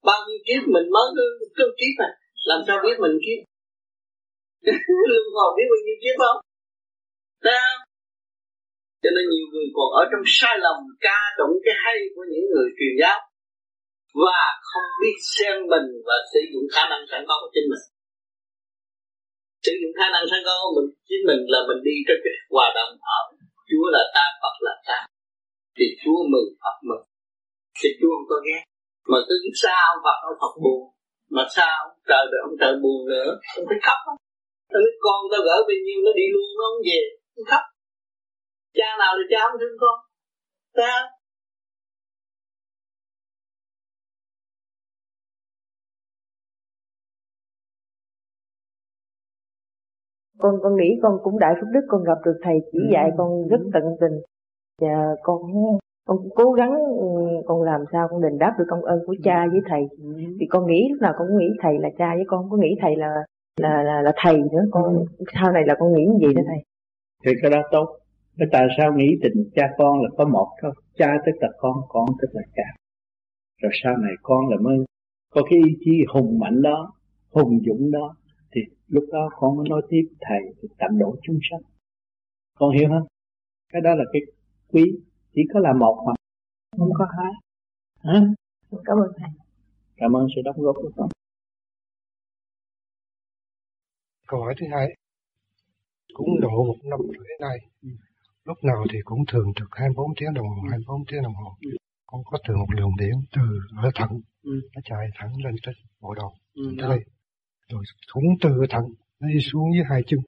[0.09, 1.07] Bao nhiêu kiếp mình mới
[1.57, 2.13] cứ kiếp này?
[2.49, 3.39] Làm sao biết mình kiếp?
[5.11, 6.39] luân hồi biết bao nhiêu kiếp không?
[7.45, 7.73] Sao
[9.01, 12.45] cho nên nhiều người còn ở trong sai lầm, ca tụng cái hay của những
[12.51, 13.19] người truyền giáo
[14.23, 17.83] và không biết xem mình và sử dụng khả năng sẵn có của chính mình.
[19.65, 22.35] Sử dụng khả năng sẵn có của mình, chính mình là mình đi trên cái
[22.53, 23.19] hòa đồng ở
[23.69, 24.99] Chúa là ta, Phật là ta.
[25.77, 27.03] Thì Chúa mừng, Phật mừng.
[27.79, 28.63] Thì Chúa không có ghét.
[29.11, 30.81] Mà cứ sao Phật ông Phật buồn,
[31.35, 31.77] mà sao
[32.09, 33.99] trời được ông trời buồn nữa ông phải khóc.
[34.05, 34.26] không
[34.73, 36.99] Biết con tao gỡ bao nhiêu nó đi luôn nó không về
[37.37, 37.63] Nó khóc.
[38.77, 39.97] Cha nào là cha không thương con.
[40.77, 40.99] Sao
[50.39, 52.89] con con nghĩ con cũng đại phước đức con gặp được thầy chỉ ừ.
[52.93, 54.17] dạy con rất tận tình.
[54.81, 55.41] Và con
[56.07, 57.07] con cố gắng ừ,
[57.45, 59.81] con làm sao con đền đáp được công ơn của cha với thầy.
[60.39, 62.57] Thì con nghĩ lúc nào con cũng nghĩ thầy là cha với con không có
[62.57, 63.25] nghĩ thầy là
[63.57, 64.65] là là, là thầy nữa.
[64.71, 66.63] Con sau này là con nghĩ như vậy đó thầy?
[67.25, 67.99] Thì cái đó tốt.
[68.37, 70.71] Cái tại sao nghĩ tình cha con là có một thôi.
[70.97, 72.63] Cha tức là con con tức là cha.
[73.61, 74.77] Rồi sau này con là mới
[75.33, 76.93] có cái ý chí hùng mạnh đó
[77.31, 78.15] hùng dũng đó.
[78.51, 81.61] Thì lúc đó con mới nói tiếp thầy thì tận độ chúng sanh.
[82.59, 83.07] Con hiểu không?
[83.73, 84.21] Cái đó là cái
[84.71, 84.83] quý.
[85.33, 86.13] Chỉ có là một mà.
[86.77, 87.31] Không có hai.
[87.99, 88.27] Hả?
[88.85, 89.29] Cảm ơn thầy.
[89.97, 91.09] Cảm ơn sự đóng góp của con
[94.27, 94.87] câu hỏi thứ hai
[96.13, 97.57] cũng độ một năm rưỡi nay.
[98.45, 101.57] Lúc nào thì cũng thường trực 24 tiếng đồng hồ 24 tiếng đồng hồ.
[102.05, 103.41] Con có thường một luồng điện từ
[103.83, 104.09] ở thận
[104.43, 106.31] nó chạy thẳng lên tới bộ đầu.
[106.55, 106.99] Tới đây.
[107.71, 108.83] Rồi cũng từ thận
[109.19, 110.19] nó đi xuống dưới hai chân.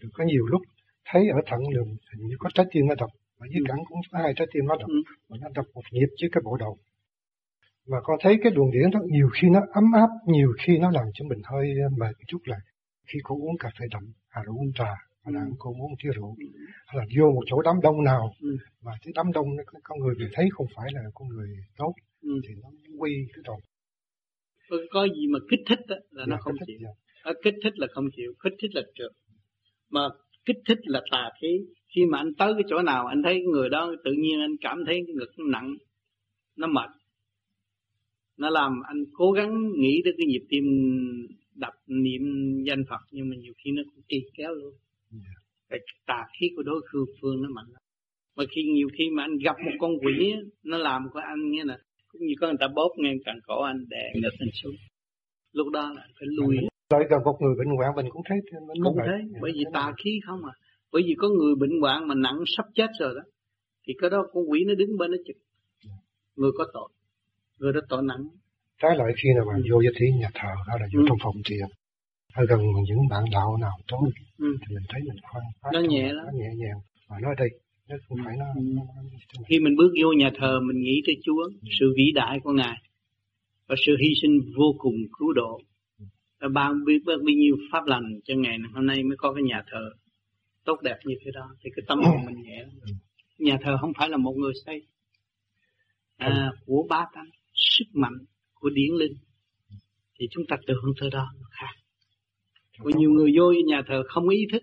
[0.00, 0.62] Rồi có nhiều lúc
[1.10, 4.00] thấy ở thận đường hình như có trái tim nó đập ở dưới cẳng cũng
[4.12, 4.88] có hai trái tim nó đập
[5.28, 6.78] mà nó đập một nhịp trước cái bộ đầu.
[7.86, 10.90] Và con thấy cái luồng điển đó nhiều khi nó ấm áp, nhiều khi nó
[10.90, 12.56] làm cho mình hơi mệt một chút là
[13.08, 14.92] khi cô uống cà phê đậm, hay là uống trà,
[15.24, 16.36] hay là cô uống tia rượu,
[16.86, 18.32] hay là vô một chỗ đám đông nào
[18.84, 19.46] mà cái đám đông
[19.82, 21.94] con người mình thấy không phải là con người tốt
[22.48, 23.60] thì nó quy cái đầu
[24.90, 26.78] có, gì mà kích thích đó, là nó Dạ, không thích, chịu.
[26.82, 26.90] dạ.
[27.22, 29.10] à, kích thích là không chịu kích thích là trượt.
[29.90, 30.00] Mà
[30.44, 31.48] kích thích là tà khí.
[31.94, 34.78] Khi mà anh tới cái chỗ nào anh thấy người đó tự nhiên anh cảm
[34.86, 35.74] thấy ngực nó nặng
[36.56, 36.90] nó mệt.
[38.38, 40.64] Nó làm anh cố gắng nghĩ tới cái nhịp tim
[41.58, 42.22] đập niệm
[42.66, 44.74] danh Phật nhưng mà nhiều khi nó cũng trì kéo luôn.
[45.68, 47.82] Cái tà khí của đối phương phương nó mạnh lắm.
[48.36, 50.34] Mà khi nhiều khi mà anh gặp một con quỷ
[50.64, 51.78] nó làm của anh nghĩa là
[52.08, 54.74] cũng như có người ta bóp ngang cẳng cổ anh đè ngực anh xuống.
[55.52, 56.56] Lúc đó là phải lui.
[56.90, 59.92] Rồi gặp một người bệnh hoạn mình cũng thấy nó cũng thế bởi vì tà
[60.04, 60.52] khí không à.
[60.92, 63.22] Bởi vì có người bệnh hoạn mà nặng sắp chết rồi đó
[63.88, 65.36] thì cái đó con quỷ nó đứng bên nó chụp
[66.36, 66.88] người có tội
[67.58, 68.28] người đó tội nặng
[68.82, 71.36] Trái lại khi nào bạn vô với thí nhà thờ hay là vô trong phòng
[71.48, 71.68] thiền.
[72.34, 74.56] Hay gần những bạn đạo nào tối ừ.
[74.60, 76.24] thì mình thấy mình khoan nó nhẹ lắm.
[76.26, 76.80] nó nhẹ nhàng.
[77.10, 77.48] Mà nói đây
[77.88, 78.44] nó không phải nó,
[78.76, 78.82] nó,
[79.48, 81.50] khi mình bước vô nhà thờ mình nghĩ tới Chúa
[81.80, 82.76] sự vĩ đại của Ngài
[83.68, 85.60] và sự hy sinh vô cùng cứu độ.
[86.40, 89.62] Và ban biết bao nhiêu pháp lành cho ngày hôm nay mới có cái nhà
[89.70, 89.90] thờ
[90.64, 91.48] tốt đẹp như thế đó.
[91.60, 92.98] Thì cái tâm hồn mình nhẹ lắm.
[93.38, 94.82] nhà thờ không phải là một người xây
[96.16, 98.18] à, của ba tánh sức mạnh
[98.60, 99.12] của điển linh
[100.18, 101.74] thì chúng ta tưởng tới đó nó khác.
[102.78, 104.62] Có nhiều người vô nhà thờ không ý thức.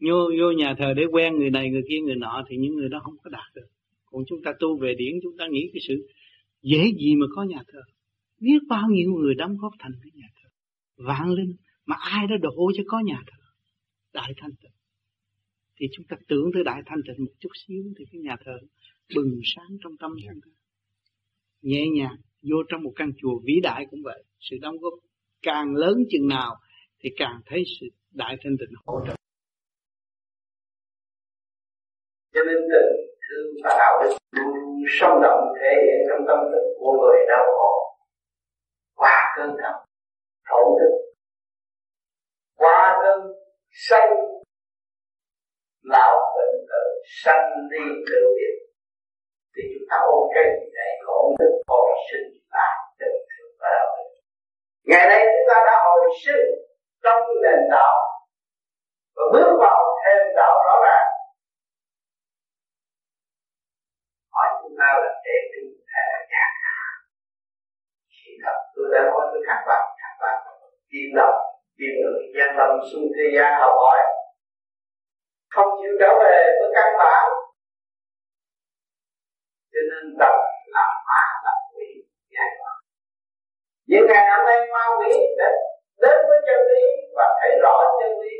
[0.00, 2.88] Vô vô nhà thờ để quen người này người kia người nọ thì những người
[2.88, 3.66] đó không có đạt được.
[4.04, 5.94] Còn chúng ta tu về điển chúng ta nghĩ cái sự
[6.62, 7.80] dễ gì mà có nhà thờ?
[8.40, 10.48] Biết bao nhiêu người đóng góp thành cái nhà thờ?
[10.96, 11.52] Vạn linh
[11.86, 13.44] mà ai đã đổ cho có nhà thờ?
[14.12, 14.72] Đại thanh tịnh.
[15.80, 18.52] Thì chúng ta tưởng tới đại thanh tịnh một chút xíu thì cái nhà thờ
[19.14, 20.50] bừng sáng trong tâm chúng ta.
[21.62, 22.16] Nhẹ nhàng
[22.50, 24.24] vô trong một căn chùa vĩ đại cũng vậy.
[24.40, 24.92] Sự đóng góp
[25.42, 26.56] càng lớn chừng nào
[27.00, 29.14] thì càng thấy sự đại thanh tịnh hỗ trợ.
[32.34, 32.90] Cho nên tình
[33.24, 37.44] thương và đạo đức luôn sống động thể hiện trong tâm thức của người đau
[37.56, 37.72] khổ
[38.94, 39.74] qua cơn thầm
[40.44, 41.04] khổ đức
[42.54, 43.32] qua cơn
[43.70, 44.10] sanh,
[45.82, 46.82] lão bệnh tử
[47.22, 48.73] sanh đi tự biết
[49.54, 53.68] thì chúng ta ôm cái gì đấy ôm thức hồi sinh lại được thương và
[53.76, 54.08] đạo đức.
[54.90, 56.46] Ngày nay chúng ta đã hồi sinh
[57.04, 57.96] trong nền đạo
[59.16, 61.08] và bước vào thêm đạo rõ ràng.
[64.34, 66.46] Hỏi chúng ta là để chúng ta nhà
[68.16, 70.36] chỉ thật tôi đã nói với các bạn các bạn
[70.90, 71.38] tin lòng
[71.78, 73.98] tin người gian lâm xuống thế gian học hỏi.
[75.54, 77.24] Không chịu trở về với căn bản
[79.74, 80.38] cho nên đầu
[80.74, 81.88] làm ma là quỷ
[82.34, 82.76] giải thoát.
[83.90, 85.54] Những ngày hôm nay ma quỷ đến
[86.02, 86.84] đến với chân lý
[87.16, 88.34] và thấy rõ chân lý,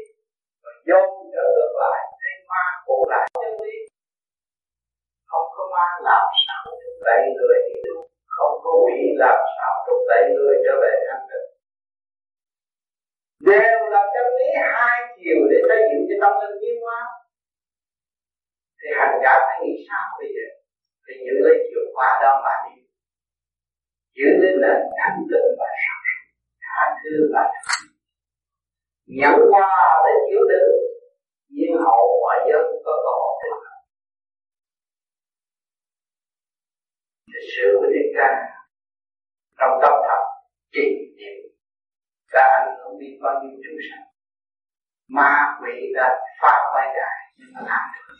[0.63, 1.01] và vô
[1.35, 3.77] trở ngược lại, thấy ma cổ lại chân lý.
[5.31, 7.97] Không có ma làm sao thúc đẩy người đi tu
[8.37, 11.49] không có quỷ làm sao thúc đẩy người trở về thanh tịnh.
[13.51, 17.01] Đều là chân lý hai chiều để xây dựng cho tâm linh tiến hóa.
[18.81, 20.47] Thì hành giả phải nghĩ sao bây giờ?
[21.05, 22.75] Thì giữ lấy chìa khóa đó mà đi.
[24.17, 26.03] Giữ lấy nền thanh tịnh và sáng
[26.65, 27.45] tha thứ và
[29.19, 29.71] nhận qua
[30.05, 30.71] để chịu đựng
[31.57, 33.35] nhưng hậu quả dân có cơ hội
[37.35, 38.31] để sự của Đức Ca
[39.59, 40.23] trong tâm thật
[40.73, 40.85] chỉ
[41.19, 41.39] niệm.
[42.33, 44.07] Đã ảnh hưởng đến bao nhiêu chúng sanh.
[45.09, 45.31] Ma
[45.61, 46.09] quỷ đã
[46.41, 48.15] phá hoại ngài nhưng mà làm được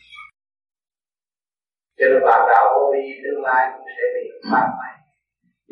[1.99, 4.95] cho nên bạn đạo vô vi, tương lai cũng sẽ bị phá mày.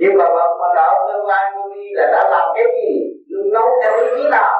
[0.00, 2.90] Nhưng mà bạn bạn đạo tương lai vô vi là đã làm cái gì?
[3.28, 4.54] Luôn nấu theo ý chí nào.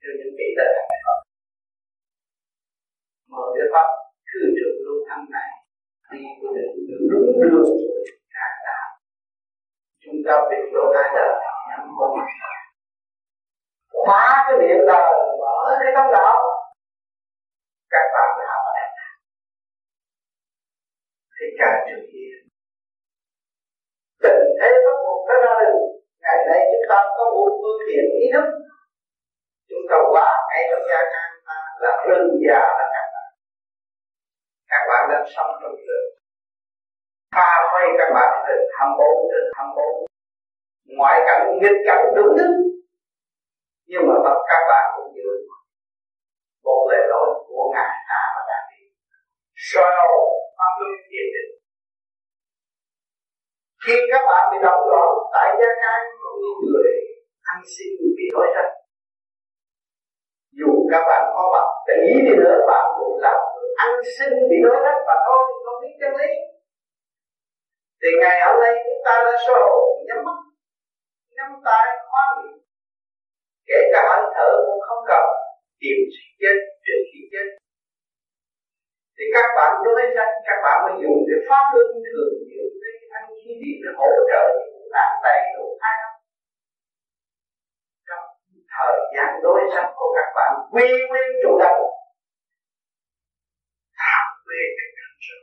[0.00, 1.22] Cho những vị đã thành công
[3.30, 3.86] mở cái pháp
[4.28, 5.50] thư được lưu thắng này.
[6.12, 6.74] Đi của đường
[7.10, 7.70] đúng đường
[8.34, 8.88] các đạo
[10.02, 11.34] chúng ta bị lỗ hai đời
[11.68, 12.10] nhắm con
[13.92, 16.38] khóa cái miệng đời mở cái tâm đạo.
[17.90, 18.59] Các bạn đạo
[21.40, 22.32] thì càng trước kia
[24.22, 25.74] tình thế bắt buộc phải ra đời.
[26.22, 28.46] Ngày nay chúng ta có một phương tiện ý thức.
[29.68, 33.28] Chúng ta qua ngay trong gia can ta là rừng già là các bạn.
[34.70, 36.08] Các bạn đang sống trong rừng.
[37.34, 40.10] Pha quay các bạn từ 24 đến 24
[40.96, 42.52] ngoại cảnh, nghịch cảnh đúng đức
[43.90, 44.14] nhưng mà
[44.50, 45.28] các bạn cũng giữ
[46.64, 48.42] một lời lối của ngài ta mà
[49.68, 50.24] soi hồn
[50.56, 51.52] pháp luân thiền định
[53.84, 56.92] khi các bạn bị động loạn tại gia can cũng như người
[57.52, 58.72] ăn xin bị nói sách
[60.58, 64.56] dù các bạn có bằng tỷ đi nữa, bạn cũng làm người ăn xin bị
[64.64, 66.30] nói sách và thôi không biết chân lý.
[68.00, 70.38] Thì ngày hôm nay chúng ta đã soi hồn, nhắm mắt,
[71.36, 72.62] nhắm tay, khoan miệng
[73.68, 75.24] kể cả hơi thở cũng không cần.
[75.80, 77.46] Tìm sự chết trước khi chết
[79.20, 82.92] thì các bạn nói sách, các bạn mới dùng cái pháp luân thường diệu cái
[83.12, 84.44] thanh khí điện để hỗ trợ
[84.76, 85.94] các bạn đầy đủ hai
[88.08, 88.24] trong
[88.74, 91.82] thời gian đối sách của các bạn, quy nguyên chủ động
[94.00, 95.38] tham về cái cảnh sự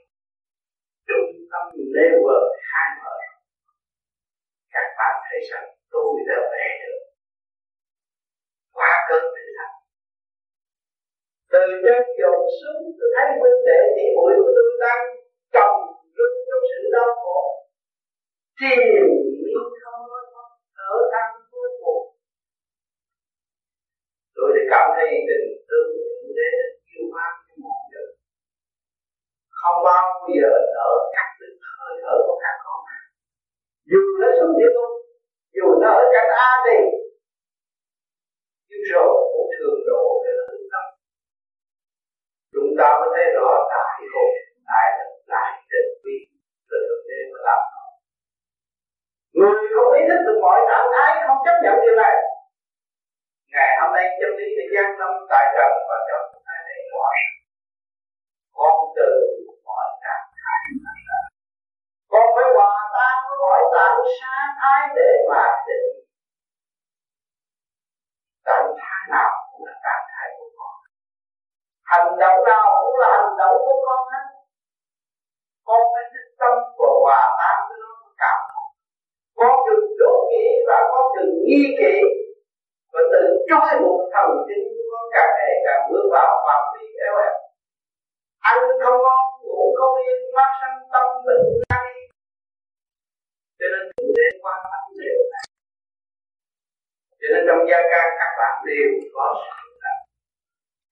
[1.07, 1.63] trung tâm
[1.95, 2.39] lê vợ
[2.71, 3.15] hai mở
[4.73, 6.99] các bạn thấy rằng tôi đã về được
[8.75, 9.75] qua cơn thử thách
[11.67, 15.03] người trên dồn xuống tôi thấy huynh đệ tỷ muội của tôi đang
[15.55, 15.77] trồng
[16.17, 17.39] lưng trong sự đau khổ.
[18.59, 18.79] Tìm
[19.43, 22.03] miên không nói không thở ăn vô cùng
[24.35, 25.89] tôi thì cảm thấy tình thương
[26.21, 26.49] của đế
[26.91, 28.09] yêu mang như mọi người.
[29.59, 30.03] Không bao
[30.37, 32.79] giờ nở cắt được hơi thở của các con
[33.91, 34.93] dù nó xuống địa ngục,
[35.55, 36.77] dù nó ở cảnh A thì
[38.69, 40.03] nhưng rồi cũng thường đổ.
[40.23, 40.56] cái
[42.57, 44.31] chúng ta mới thấy rõ tại hồn
[44.69, 46.15] tại lực tại định quy
[46.69, 47.61] từ thực tế mà làm.
[49.37, 52.15] Người không ý thức được mọi trạng thái, không chấp nhận điều này.
[53.53, 56.77] Ngày hôm nay chân lý thời gian lâm tại trần và trong chúng ta thấy
[58.57, 59.09] con từ
[59.67, 60.61] mọi trạng thái
[62.11, 65.89] con phải hòa tan với mọi trạng thái thái để mà định.
[68.45, 70.46] Trạng thái nào cũng là trạng thái của
[71.91, 74.25] hành động nào cũng là hành động của con hết.
[75.67, 78.39] Con phải thích tâm và hòa tan với nó cảm.
[79.39, 81.95] Con đừng đố kỵ và con đừng nghi kỵ.
[82.93, 86.85] Và tự trói buộc thần kinh của con càng ngày càng bước vào phạm vi
[87.05, 87.35] eo hẹp.
[88.51, 91.91] Ăn không ngon ngủ không yên phát sinh tâm bệnh ngay,
[93.59, 95.47] cho nên chúng nên quan tâm điều này
[97.19, 99.66] cho nên trong gia can các bạn đều có sự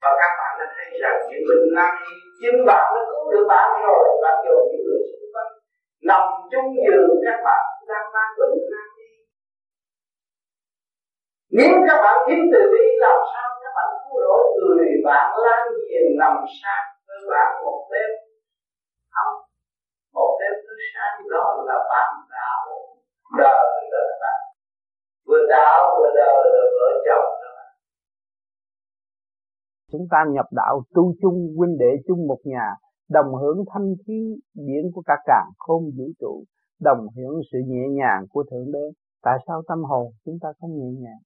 [0.05, 1.91] và các bạn đã thấy rằng những bệnh nan
[2.39, 4.03] chính bạn nó cứu được bạn rồi.
[4.23, 5.51] Bạn dù những người xung quanh
[6.09, 9.09] nằm chung giường các bạn đang mang bệnh nan y
[11.57, 15.61] nếu các bạn kiếm từ bi làm sao các bạn cứu rỗi người bạn lan
[15.87, 18.09] giềng nằm sát với bạn một đêm?
[19.15, 19.35] Không.
[20.13, 22.61] Một đêm thứ sáng đó là bạn đạo.
[23.37, 24.39] Đời đời bạn.
[25.27, 27.44] Vừa đạo, vừa đời là vợ chồng
[29.91, 32.75] chúng ta nhập đạo tu chung, huynh đệ chung một nhà,
[33.09, 36.43] đồng hưởng thanh khí điển của cả càng khôn vũ trụ,
[36.81, 38.91] đồng hưởng sự nhẹ nhàng của thượng đế.
[39.23, 41.21] Tại sao tâm hồn chúng ta không nhẹ nhàng?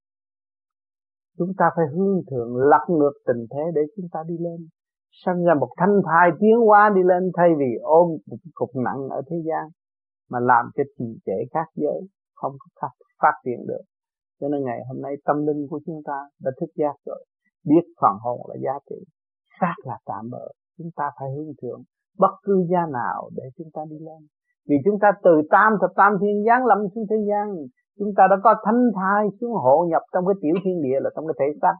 [1.37, 4.67] Chúng ta phải hướng thượng, lật ngược tình thế để chúng ta đi lên.
[5.25, 8.69] Sinh ra một thanh thai tiến hóa đi lên thay vì ôm một cái cục
[8.75, 9.69] nặng ở thế gian,
[10.29, 12.01] mà làm cho trì trệ các giới,
[12.35, 12.87] không có
[13.21, 13.81] phát triển được.
[14.39, 17.25] Cho nên ngày hôm nay tâm linh của chúng ta đã thức giác rồi
[17.65, 18.95] biết phần hồn là giá trị.
[19.59, 20.47] Xác là tạm bỡ
[20.79, 21.81] chúng ta phải hướng thượng
[22.17, 24.21] bất cứ gia nào để chúng ta đi lên.
[24.69, 27.45] Vì chúng ta từ tam thập tam thiên giáng lâm xuống thế gian,
[27.99, 31.09] chúng ta đã có thánh thai xuống hộ nhập trong cái tiểu thiên địa là
[31.15, 31.75] trong cái thể xác.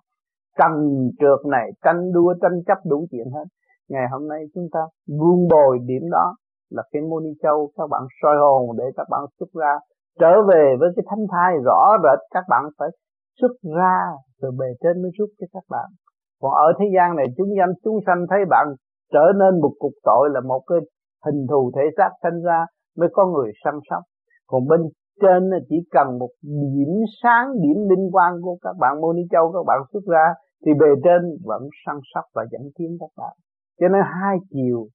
[0.58, 0.72] Trần
[1.20, 3.46] trượt này, tranh đua, tranh chấp đủ chuyện hết.
[3.90, 4.80] Ngày hôm nay chúng ta
[5.20, 6.36] vun bồi điểm đó
[6.70, 9.74] là cái môn châu, các bạn soi hồn để các bạn xuất ra,
[10.20, 12.90] trở về với cái thánh thai rõ rệt, các bạn phải
[13.42, 13.98] xuất ra
[14.42, 15.90] từ bề trên mới rút cho các bạn.
[16.42, 18.68] Còn ở thế gian này, chúng danh chúng sanh thấy bạn
[19.14, 20.80] trở nên một cục tội là một cái
[21.26, 22.66] hình thù thể xác sinh ra
[22.98, 24.04] mới có người săn sóc.
[24.48, 24.82] Còn bên
[25.22, 26.30] trên chỉ cần một
[26.76, 30.34] điểm sáng, điểm linh quang của các bạn mô ni châu các bạn xuất ra,
[30.66, 33.34] thì bề trên vẫn săn sóc và dẫn tiến các bạn.
[33.80, 34.88] Cho nên hai chiều,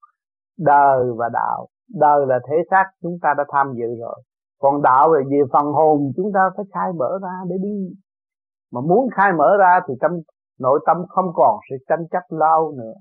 [0.58, 1.66] đời và đạo.
[1.94, 4.22] Đời là thể xác chúng ta đã tham dự rồi.
[4.60, 7.88] Còn đạo là về phần hồn, chúng ta phải khai mở ra để đi
[8.74, 10.10] mà muốn khai mở ra thì tâm,
[10.60, 12.94] nội tâm không còn sự tranh chấp lao nữa.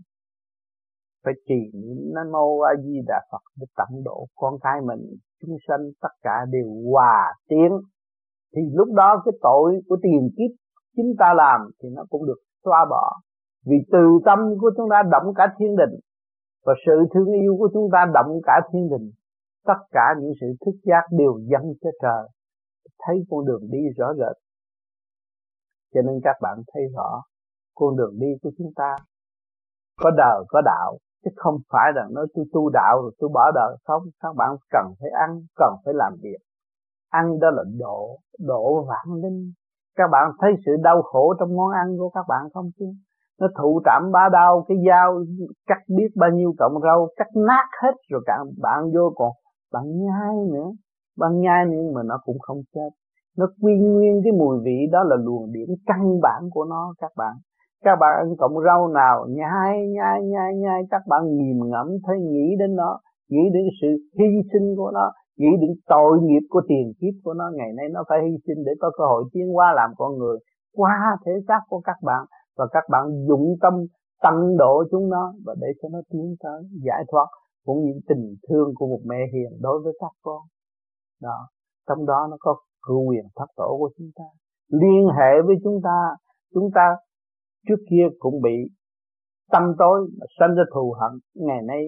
[1.24, 1.80] Phải trì
[2.16, 5.02] nam mô a di đà phật để tận độ con cái mình,
[5.42, 7.72] chúng sanh tất cả đều hòa tiến.
[8.56, 10.52] Thì lúc đó cái tội của tiền kiếp
[10.98, 13.12] chúng ta làm thì nó cũng được xóa bỏ.
[13.66, 16.00] Vì từ tâm của chúng ta động cả thiên đình
[16.66, 19.12] và sự thương yêu của chúng ta động cả thiên đình
[19.66, 22.28] tất cả những sự thức giác đều dâng cho trời.
[23.00, 24.38] Thấy con đường đi rõ rệt
[25.94, 27.22] cho nên các bạn thấy rõ,
[27.76, 28.96] con đường đi của chúng ta
[30.02, 33.52] có đời, có đạo, chứ không phải là nói tôi tu đạo rồi tôi bỏ
[33.56, 33.78] đời.
[33.84, 36.38] Không, các bạn cần phải ăn, cần phải làm việc.
[37.10, 39.52] Ăn đó là độ độ vạn linh.
[39.96, 42.86] Các bạn thấy sự đau khổ trong món ăn của các bạn không chứ?
[43.40, 45.24] Nó thụ trảm ba đau cái dao
[45.68, 49.32] cắt biết bao nhiêu cọng rau, cắt nát hết rồi cả bạn vô còn
[49.74, 50.72] bạn nhai nữa.
[51.18, 52.90] Bạn nhai nhưng mà nó cũng không chết
[53.38, 57.12] nó quy nguyên cái mùi vị đó là luồng điển căn bản của nó, các
[57.18, 57.36] bạn.
[57.84, 62.18] Các bạn ăn cọng rau nào, nhai nhai nhai nhai, các bạn nghiền ngẫm thấy
[62.20, 63.88] nghĩ đến nó, nghĩ đến sự
[64.20, 67.46] hy sinh của nó, nghĩ đến tội nghiệp của tiền kiếp của nó.
[67.56, 70.38] Ngày nay nó phải hy sinh để có cơ hội tiến hóa làm con người
[70.76, 72.26] qua thể xác của các bạn.
[72.58, 73.74] Và các bạn dụng tâm
[74.24, 77.28] tận độ chúng nó và để cho nó tiến tới giải thoát
[77.66, 80.42] cũng như tình thương của một mẹ hiền đối với các con.
[81.22, 81.48] Đó,
[81.88, 82.56] trong đó nó có
[82.88, 84.24] cử quyền thất tổ của chúng ta.
[84.70, 86.16] Liên hệ với chúng ta
[86.54, 86.96] chúng ta
[87.68, 88.56] trước kia cũng bị
[89.52, 91.12] tâm tối mà sanh ra thù hận.
[91.36, 91.84] Ngày nay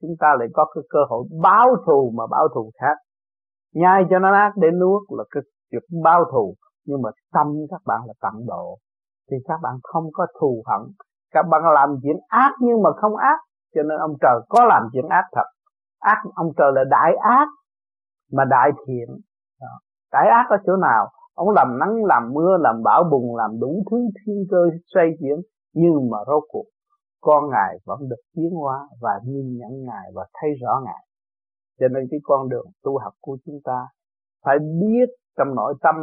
[0.00, 2.96] chúng ta lại có cái cơ hội báo thù mà báo thù khác.
[3.74, 5.42] Nhai cho nó ác để nuốt là cái
[5.72, 6.54] việc báo thù.
[6.86, 8.78] Nhưng mà tâm các bạn là tận độ.
[9.30, 10.92] Thì các bạn không có thù hận.
[11.30, 13.38] Các bạn làm chuyện ác nhưng mà không ác.
[13.74, 15.46] Cho nên ông trời có làm chuyện ác thật.
[16.00, 17.48] Ác, ông trời là đại ác
[18.32, 19.08] mà đại thiện
[20.10, 21.08] cái ác ở chỗ nào?
[21.34, 23.96] Ông làm nắng, làm mưa, làm bão bùng, làm đủ thứ
[24.26, 24.62] thiên cơ
[24.94, 25.38] xoay chuyển
[25.74, 26.64] nhưng mà rốt cuộc
[27.20, 31.04] con ngài vẫn được tiến hóa và nhìn nhận ngài và thấy rõ ngài.
[31.80, 33.86] Cho nên cái con đường tu học của chúng ta
[34.44, 35.94] phải biết trong nội tâm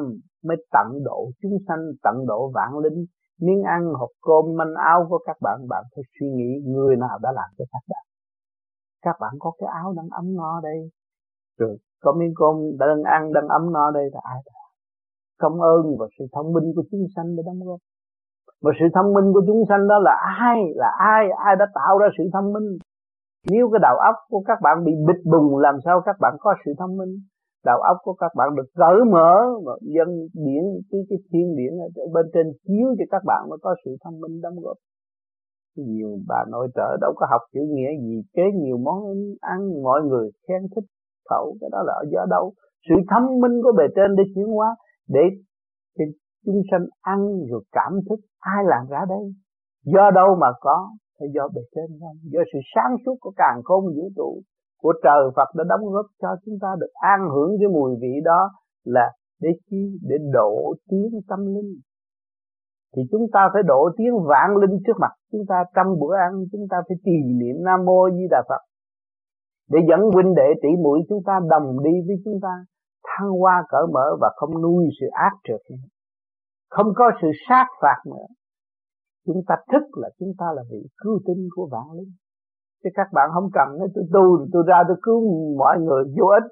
[0.43, 3.05] mới tận độ chúng sanh, tận độ vạn linh.
[3.41, 7.19] Miếng ăn, hộp cơm, manh áo của các bạn bạn phải suy nghĩ người nào
[7.21, 8.05] đã làm cho các bạn.
[9.01, 10.89] Các bạn có cái áo đang ấm no đây.
[11.57, 14.39] Rồi có miếng cơm đang ăn, đang ấm no đây là ai
[15.41, 17.79] công ơn và sự thông minh của chúng sanh để đóng góp.
[18.63, 20.57] Mà sự thông minh của chúng sanh đó là ai?
[20.75, 21.23] Là ai?
[21.45, 22.67] Ai đã tạo ra sự thông minh?
[23.51, 26.55] Nếu cái đầu óc của các bạn bị bịt bùng, làm sao các bạn có
[26.65, 27.13] sự thông minh?
[27.65, 29.31] Đầu óc của các bạn được cởi mở
[29.65, 33.59] và dân điển, cái cái thiên điển ở bên trên chiếu cho các bạn mới
[33.61, 34.77] có sự thông minh đóng góp.
[35.77, 39.03] Nhiều bà nội trợ đâu có học chữ nghĩa gì, kế nhiều món
[39.41, 40.85] ăn, mọi người khen thích
[41.29, 42.53] khẩu, cái đó là do đâu?
[42.89, 44.75] Sự thông minh của bề trên để chuyển hóa,
[45.09, 45.21] để
[46.45, 47.19] chúng sanh ăn
[47.49, 49.25] rồi cảm thức, ai làm ra đây?
[49.85, 50.89] Do đâu mà có?
[51.19, 54.41] Phải do bề trên không do sự sáng suốt của càng khôn vũ trụ
[54.81, 58.13] của trời Phật đã đóng góp cho chúng ta được an hưởng cái mùi vị
[58.23, 58.51] đó
[58.83, 59.11] là
[59.41, 59.99] để chi?
[60.09, 61.71] Để độ tiếng tâm linh.
[62.95, 65.11] Thì chúng ta phải độ tiếng vạn linh trước mặt.
[65.31, 68.61] Chúng ta trong bữa ăn, chúng ta phải trì niệm nam mô di đà phật
[69.69, 72.53] để dẫn huynh đệ tỷ muội chúng ta đồng đi với chúng ta,
[73.07, 75.87] thăng hoa cởi mở và không nuôi sự ác trượt nữa.
[76.69, 78.27] Không có sự sát phạt nữa.
[79.25, 82.13] Chúng ta thức là chúng ta là vị cứu tinh của vạn linh.
[82.83, 85.21] Chứ các bạn không cần nói, tôi tu tôi ra tôi cứu
[85.57, 86.51] mọi người vô ích.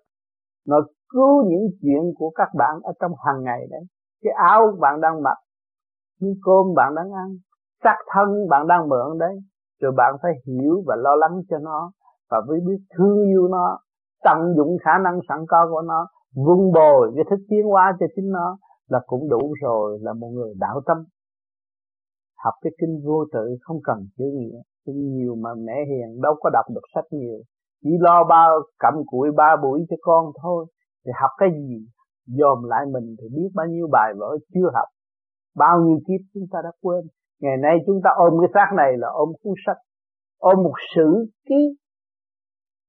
[0.67, 0.77] Nó
[1.09, 3.81] cứu những chuyện của các bạn ở trong hàng ngày đấy.
[4.23, 5.37] Cái áo bạn đang mặc
[6.19, 7.29] những cơm bạn đang ăn,
[7.83, 9.35] xác thân bạn đang mượn đấy.
[9.81, 11.91] Rồi bạn phải hiểu và lo lắng cho nó
[12.33, 13.79] và phải biết thương yêu nó,
[14.23, 18.05] tận dụng khả năng sẵn có của nó, vun bồi cái thức tiến hóa cho
[18.15, 18.57] chính nó,
[18.89, 20.97] là cũng đủ rồi, là một người đạo tâm.
[22.43, 26.35] Học cái kinh vô tự không cần chữ nghĩa kinh nhiều mà mẹ hiền, đâu
[26.39, 27.39] có đọc được sách nhiều.
[27.83, 30.65] Chỉ lo bao cầm cụi ba buổi cho con thôi,
[31.05, 31.85] thì học cái gì?
[32.27, 34.87] Dòm lại mình thì biết bao nhiêu bài vở chưa học,
[35.57, 37.03] bao nhiêu kiếp chúng ta đã quên.
[37.41, 39.77] Ngày nay chúng ta ôm cái xác này là ôm cuốn sách,
[40.39, 41.75] ôm một sử ký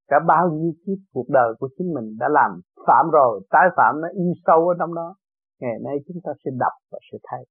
[0.08, 4.00] cả bao nhiêu kiếp cuộc đời của chính mình đã làm phạm rồi, tái phạm
[4.00, 5.14] nó in sâu ở trong đó,
[5.60, 7.44] ngày nay chúng ta sẽ đọc và sẽ thấy.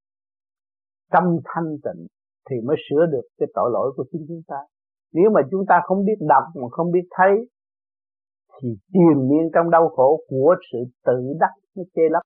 [1.12, 2.06] Tâm thanh tịnh
[2.50, 4.56] thì mới sửa được cái tội lỗi của chính chúng ta.
[5.12, 7.48] Nếu mà chúng ta không biết đọc mà không biết thấy,
[8.60, 12.22] thì triền miên trong đau khổ của sự tự đắc nó chê lấp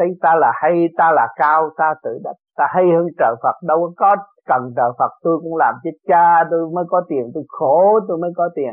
[0.00, 3.56] thấy ta là hay, ta là cao, ta tự đặt ta hay hơn trời Phật.
[3.62, 7.44] Đâu có cần trời Phật, tôi cũng làm chết cha tôi mới có tiền, tôi
[7.48, 8.72] khổ, tôi mới có tiền.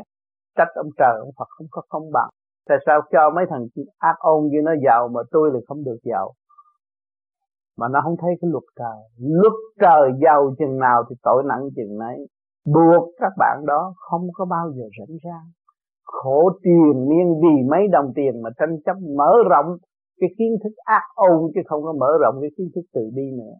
[0.56, 2.28] Trách ông trời, ông Phật không có không bằng.
[2.68, 3.66] Tại sao cho mấy thằng
[3.98, 6.32] ác ôn như nó giàu mà tôi lại không được giàu?
[7.78, 8.98] Mà nó không thấy cái luật trời.
[9.18, 12.26] Luật trời giàu chừng nào thì tội nặng chừng nấy.
[12.74, 15.40] Buộc các bạn đó không có bao giờ rảnh ra
[16.12, 19.76] khổ tiền miên vì mấy đồng tiền mà tranh chấp mở rộng
[20.20, 23.22] cái kiến thức ác ôn chứ không có mở rộng cái kiến thức từ bi
[23.38, 23.54] nữa.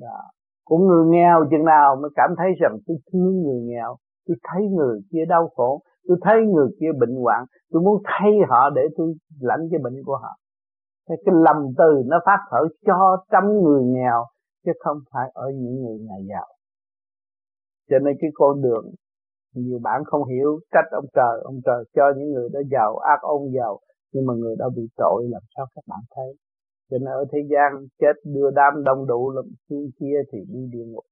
[0.00, 0.18] Đó.
[0.64, 3.96] cũng người nghèo chừng nào mới cảm thấy rằng tôi thương người nghèo
[4.26, 8.32] tôi thấy người kia đau khổ tôi thấy người kia bệnh hoạn tôi muốn thay
[8.48, 10.36] họ để tôi lãnh cái bệnh của họ.
[11.08, 14.24] Cái, cái lầm từ nó phát khởi cho trăm người nghèo
[14.64, 16.46] chứ không phải ở những người nhà giàu.
[17.90, 18.84] Cho nên cái con đường
[19.54, 23.20] nhiều bạn không hiểu trách ông trời ông trời cho những người đó giàu ác
[23.20, 23.80] ôn giàu
[24.12, 26.36] nhưng mà người đã bị tội, làm sao các bạn thấy?
[26.90, 30.60] Cho nên ở thế gian, chết, đưa đám đông đủ lắm xuống kia thì đi
[30.72, 31.04] địa ngục,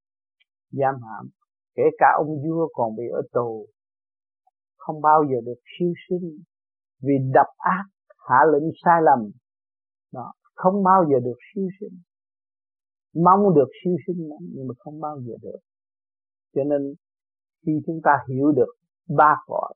[0.70, 1.28] giam hãm.
[1.74, 3.66] Kể cả ông vua còn bị ở tù,
[4.76, 6.38] không bao giờ được siêu sinh
[7.02, 7.84] vì đập ác,
[8.28, 9.30] hạ lệnh sai lầm.
[10.12, 11.98] Đó, không bao giờ được siêu sinh.
[13.24, 15.58] Mong được siêu sinh lắm, nhưng mà không bao giờ được.
[16.54, 16.94] Cho nên,
[17.66, 18.74] khi chúng ta hiểu được
[19.16, 19.74] ba cõi,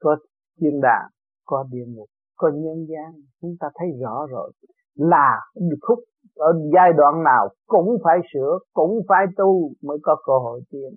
[0.00, 0.16] có
[0.60, 1.13] thiên đàng
[1.44, 3.12] có địa ngục, có nhân gian.
[3.40, 4.52] Chúng ta thấy rõ rồi
[4.94, 5.40] là
[5.82, 5.98] khúc
[6.36, 10.90] ở giai đoạn nào cũng phải sửa, cũng phải tu mới có cơ hội tiến.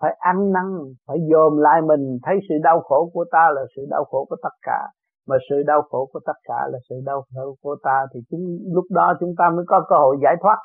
[0.00, 0.64] Phải ăn năn,
[1.06, 2.18] phải dòm lại mình.
[2.22, 4.78] Thấy sự đau khổ của ta là sự đau khổ của tất cả.
[5.28, 8.06] Mà sự đau khổ của tất cả là sự đau khổ của ta.
[8.14, 8.40] Thì chúng,
[8.74, 10.56] lúc đó chúng ta mới có cơ hội giải thoát.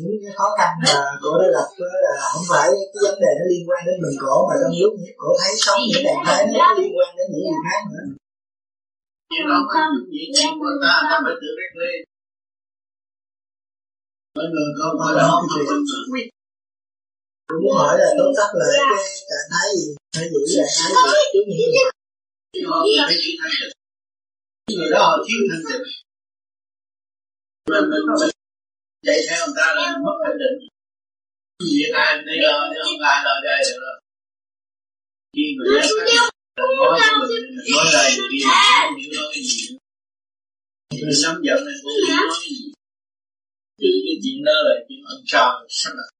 [0.00, 1.68] Những cái khó khăn mà cổ đã gặp
[2.06, 4.92] là không phải cái vấn đề nó liên quan đến mình cổ mà trong lúc
[5.22, 8.04] cổ thấy sống những trạng thái nó liên quan đến những người khác nữa.
[9.30, 9.80] Nhưng không có
[10.14, 11.96] những chuyện của ta ta phải tự biết lên
[14.36, 15.28] mọi người có coi đó
[17.48, 19.88] tôi muốn hỏi là tóm tắt lại cái trạng thái gì?
[20.16, 24.98] Phải giữ trạng thái gì trước những người họ phải giữ thanh tịnh người đó
[25.08, 25.84] họ thiếu thanh tịnh
[27.70, 28.33] nên mình
[29.06, 30.56] chạy theo người ta là mất thanh tịnh
[31.74, 33.96] việc ai đi lo không ai lo đây được đâu
[35.34, 36.24] khi người ta
[36.56, 37.00] nói
[37.72, 39.62] nói đây đi không hiểu nói cái gì.
[41.02, 42.66] Người nắm giận này cũng không nói cái gì
[43.80, 46.10] thì cái chuyện đó là chuyện ân trào sắp đặt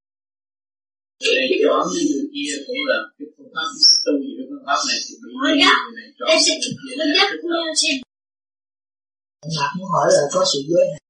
[1.20, 3.68] để chọn cái người kia cũng là cái phương pháp
[4.04, 5.56] tu gì cái phương pháp này thì bị người
[5.96, 6.28] này chọn
[7.50, 7.94] người kia
[9.54, 11.03] Ngạc muốn hỏi là có sự giới hạn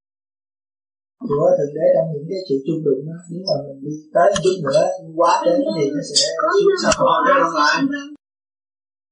[1.28, 3.16] của thượng đế trong những cái sự chung đụng đó.
[3.30, 4.84] Nếu mà mình đi tới chút nữa
[5.18, 6.26] quá đến thì nó sẽ
[6.60, 7.76] xuống sao họ đó là lại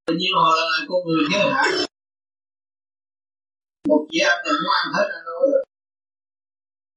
[0.06, 1.64] tự nhiên họ là con người chứ hả?
[3.88, 5.64] Một chị ăn là muốn ăn hết ăn đâu được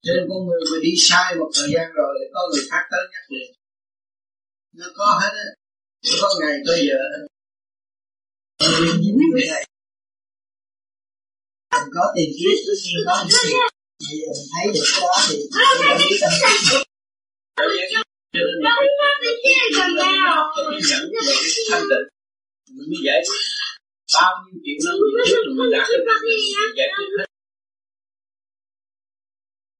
[0.03, 2.83] cho nên con người mà đi sai một thời gian rồi thì có người khác
[2.91, 3.51] tới nhắc liền.
[4.79, 5.49] Nó có hết á.
[6.05, 6.99] Nó có ngày tới giờ
[9.03, 9.63] những người này.
[11.73, 15.15] Mình có tiền kiếp tất nhiên có những bây giờ mình thấy được cái đó
[15.27, 16.33] thì mình phải biết tâm
[17.53, 18.41] cho
[20.63, 22.07] nên mình nhận về cái thanh tịnh
[22.75, 23.43] mình mới giải quyết
[24.13, 27.27] bao nhiêu chuyện nó bị trước rồi mình đạt được mình giải quyết hết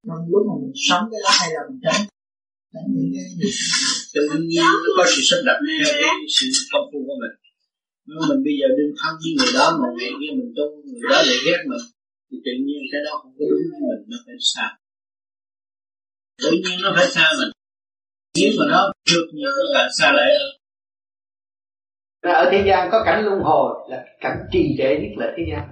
[0.08, 2.04] trong lúc mà mình sống cái đó hay là mình tránh
[2.74, 3.50] tránh những cái gì
[4.14, 7.34] tự nhiên nó có sự sắp đặt theo cái sự công phu của mình.
[8.08, 11.02] Nhưng mình bây giờ đương thân với người đó mà ngày kia mình tu người
[11.12, 11.84] đó lại ghét mình
[12.32, 14.78] thì tự nhiên cái đó không có đúng với mình, nó phải xa
[16.44, 17.52] tự nhiên nó phải xa mình.
[18.36, 20.32] Nếu mà nó được nhiều nó càng xa lại
[22.36, 25.70] ở thế gian có cảnh luân hồi là cảnh trì trệ nhất là thế gian.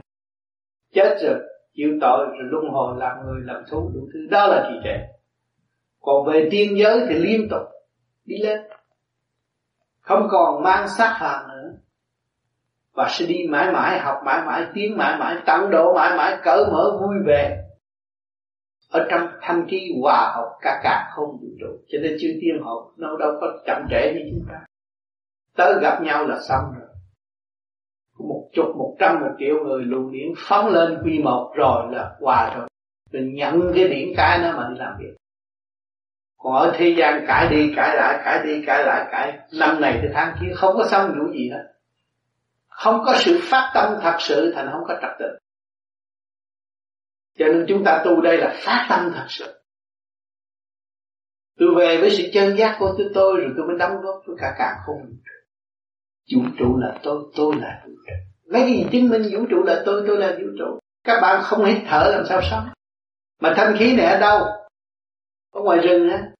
[0.93, 1.39] Chết rồi,
[1.73, 4.19] chịu tội rồi luân hồi làm người, làm thú, đủ thứ.
[4.31, 4.97] Đó là trì trệ.
[5.99, 7.61] Còn về tiên giới thì liên tục
[8.25, 8.59] đi lên.
[10.01, 11.77] Không còn mang xác phàm nữa
[12.95, 16.37] và sẽ đi mãi mãi học, mãi mãi tiến, mãi mãi tăng độ, mãi mãi
[16.43, 17.57] cởi mở, vui vẻ.
[18.91, 21.79] Ở trong thanh khí hòa học, cả cả không vũ trụ.
[21.87, 24.65] Cho nên chư tiên học nó đâu có chậm trễ như chúng ta.
[25.57, 26.87] Tới gặp nhau là xong rồi.
[28.19, 32.15] Một chục, một trăm, một triệu người luồng điển phóng lên quy một rồi là
[32.21, 32.67] hòa rồi.
[33.11, 35.15] Mình nhận cái điển cái nó mà đi làm việc.
[36.37, 39.39] Còn ở thế gian, cãi đi, cãi lại, cãi đi, cãi lại, cãi.
[39.59, 41.72] Năm này tới tháng kia không có xong vụ gì hết
[42.83, 45.25] không có sự phát tâm thật sự thành không có trật tự.
[47.37, 49.59] Cho nên chúng ta tu đây là phát tâm thật sự.
[51.59, 54.35] Tôi về với sự chân giác của tôi tôi rồi tôi mới đóng góp với
[54.39, 55.01] cả cả không.
[56.33, 58.13] Vũ trụ là tôi tôi là vũ trụ.
[58.43, 60.79] Lấy gì chứng minh vũ trụ là tôi tôi là vũ trụ?
[61.03, 62.69] Các bạn không hít thở làm sao sống?
[63.41, 64.45] Mà thanh khí này ở đâu?
[65.51, 66.31] Ở ngoài rừng á.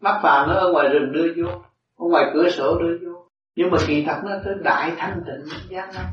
[0.00, 1.50] Mắt vàng nó ở ngoài rừng đưa vô,
[1.96, 5.68] ở ngoài cửa sổ đưa vô nhưng mà kỳ thật nó tới đại thanh tịnh
[5.70, 6.06] giác lắm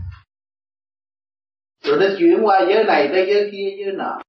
[1.84, 4.22] rồi nó chuyển qua giới này tới giới kia, giới nọ.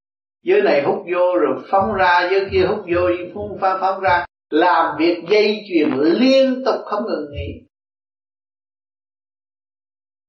[0.43, 4.27] Giới này hút vô rồi phóng ra, giới kia hút vô phun pha phóng ra.
[4.51, 7.63] Làm việc dây chuyền liên tục không ngừng nghỉ.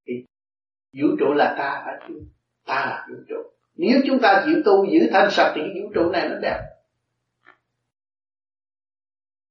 [0.07, 0.13] Thì
[1.01, 2.13] vũ trụ là ta, phải chứ
[2.65, 3.35] ta là vũ trụ.
[3.75, 6.61] Nếu chúng ta chịu tu giữ thanh sạch thì cái vũ trụ này nó đẹp.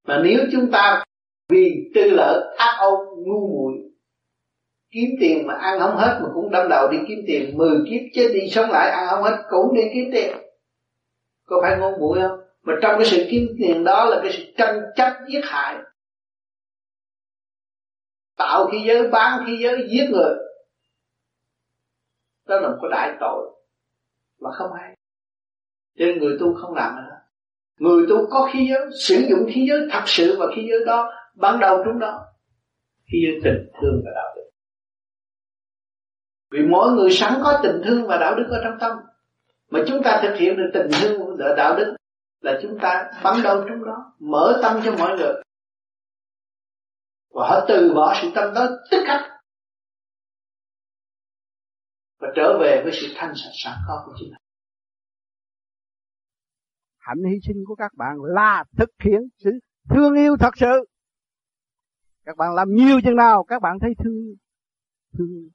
[0.05, 1.05] Mà nếu chúng ta
[1.51, 3.75] vì tư lợi ác ôn ngu muội,
[4.91, 7.59] kiếm tiền mà ăn không hết mà cũng đâm đầu đi kiếm tiền.
[7.59, 10.37] 10 kiếp chết đi sống lại ăn không hết cũng đi kiếm tiền.
[11.47, 12.39] Có phải ngu muội không?
[12.63, 15.77] Mà trong cái sự kiếm tiền đó là cái sự tranh chấp giết hại.
[18.37, 20.35] Tạo khí giới, bán khí giới, giết người.
[22.47, 23.51] Đó là một cái đại tội
[24.41, 24.97] mà không hay.
[25.99, 27.17] Cho nên người tu không làm nữa.
[27.79, 31.13] Người tu có khí giới, sử dụng khí giới, thật sự và khí giới đó
[31.35, 32.27] ban đầu chúng đó,
[33.13, 34.51] khi tình thương và đạo đức.
[36.51, 38.93] Vì mỗi người sẵn có tình thương và đạo đức ở trong tâm,
[39.71, 41.97] mà chúng ta thực hiện được tình thương và đạo đức
[42.41, 45.43] là chúng ta bắn đầu chúng đó mở tâm cho mọi người.
[47.31, 49.31] Và họ từ bỏ sự tâm đó tức khắc
[52.21, 54.41] và trở về với sự thanh sạch sẵn có của chính mình.
[56.99, 59.51] Hạnh hy sinh của các bạn là thực hiện sự
[59.91, 60.90] thương yêu thật sự
[62.31, 64.35] các bạn làm nhiều chừng nào, các bạn thấy thương
[65.19, 65.49] thương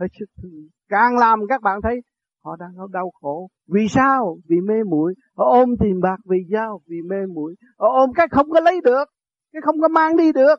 [0.00, 0.68] hết sức thương.
[0.88, 2.00] Càng làm các bạn thấy
[2.44, 3.48] họ đang có đau khổ.
[3.68, 4.38] Vì sao?
[4.48, 5.14] Vì mê muội.
[5.36, 7.54] Họ ôm tiền bạc vì giao, vì mê muội.
[7.78, 9.04] Họ ôm cái không có lấy được,
[9.52, 10.54] cái không có mang đi được.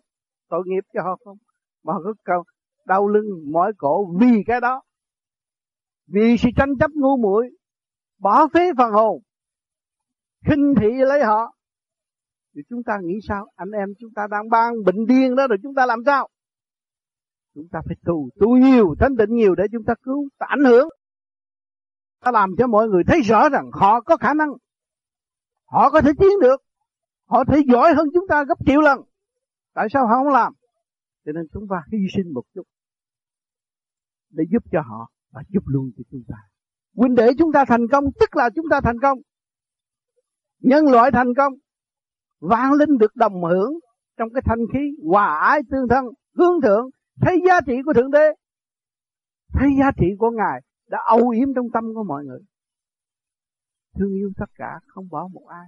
[0.50, 1.38] Tội nghiệp cho họ không?
[1.84, 2.34] Mà họ cứ
[2.86, 4.82] đau lưng, mỏi cổ vì cái đó.
[6.08, 7.50] Vì sự tranh chấp ngu muội,
[8.20, 9.22] bỏ phế phần hồn,
[10.46, 11.55] khinh thị lấy họ
[12.56, 13.52] thì chúng ta nghĩ sao?
[13.56, 16.30] Anh em chúng ta đang ban bệnh điên đó, rồi chúng ta làm sao?
[17.56, 20.64] Chúng ta phải tu tu nhiều thanh tịnh nhiều để chúng ta cứu, ta ảnh
[20.64, 20.90] hưởng.
[22.20, 24.50] Ta làm cho mọi người thấy rõ rằng họ có khả năng.
[25.66, 26.62] Họ có thể tiến được.
[27.26, 29.02] Họ thể giỏi hơn chúng ta gấp triệu lần.
[29.74, 30.54] Tại sao họ không làm?
[31.26, 32.64] Cho nên chúng ta hy sinh một chút
[34.30, 36.36] để giúp cho họ và giúp luôn cho chúng ta.
[36.96, 39.20] Huynh để chúng ta thành công, tức là chúng ta thành công.
[40.60, 41.54] Nhân loại thành công
[42.40, 43.74] vạn linh được đồng hưởng
[44.18, 44.80] trong cái thanh khí
[45.10, 46.06] hòa ái tương thân,
[46.38, 46.90] hướng thượng,
[47.22, 48.34] thấy giá trị của thượng đế,
[49.54, 52.40] thấy giá trị của ngài, đã âu yếm trong tâm của mọi người.
[53.96, 55.68] Thương yêu tất cả, không bỏ một ai.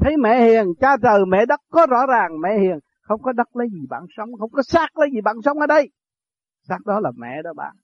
[0.00, 3.56] Thấy mẹ hiền, cha trời, mẹ đất có rõ ràng mẹ hiền, không có đất
[3.56, 5.90] lấy gì bạn sống, không có xác lấy gì bạn sống ở đây.
[6.68, 7.76] Xác đó là mẹ đó bạn.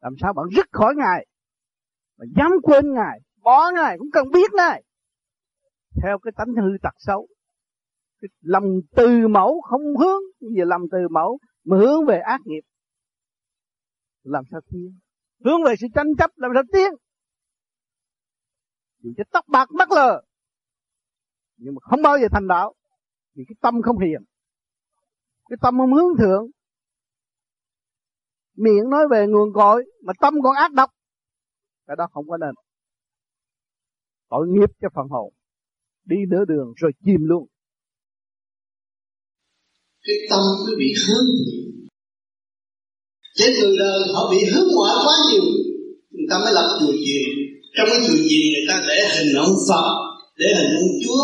[0.00, 1.26] Làm sao bạn rứt khỏi ngài,
[2.18, 4.82] mà dám quên ngài, bỏ ngài, cũng cần biết ngài
[6.02, 7.28] theo cái tánh hư tật xấu,
[8.20, 8.64] cái lòng
[8.96, 12.62] từ mẫu không hướng giờ lòng từ mẫu, mà hướng về ác nghiệp.
[14.22, 14.98] Làm sao tiến?
[15.44, 16.92] Hướng về sự tranh chấp, làm sao tiến?
[19.02, 20.22] Vì cái tóc bạc mắt lờ,
[21.56, 22.74] nhưng mà không bao giờ thành đạo,
[23.34, 24.24] vì cái tâm không hiền.
[25.48, 26.46] Cái tâm không hướng thượng,
[28.56, 30.90] miệng nói về nguồn cội, mà tâm còn ác độc,
[31.86, 32.54] cái đó không có nên.
[34.28, 35.32] Tội nghiệp cho phần hồn
[36.12, 37.44] đi nửa đường rồi chìm luôn.
[40.06, 41.26] Cái tâm nó bị hướng
[43.38, 45.44] trên người đời họ bị hướng ngoại quá nhiều,
[46.10, 47.24] người ta mới lập chùa chiền.
[47.76, 49.88] Trong cái chùa chiền người ta để hình ông phật,
[50.40, 51.22] để hình ông chúa,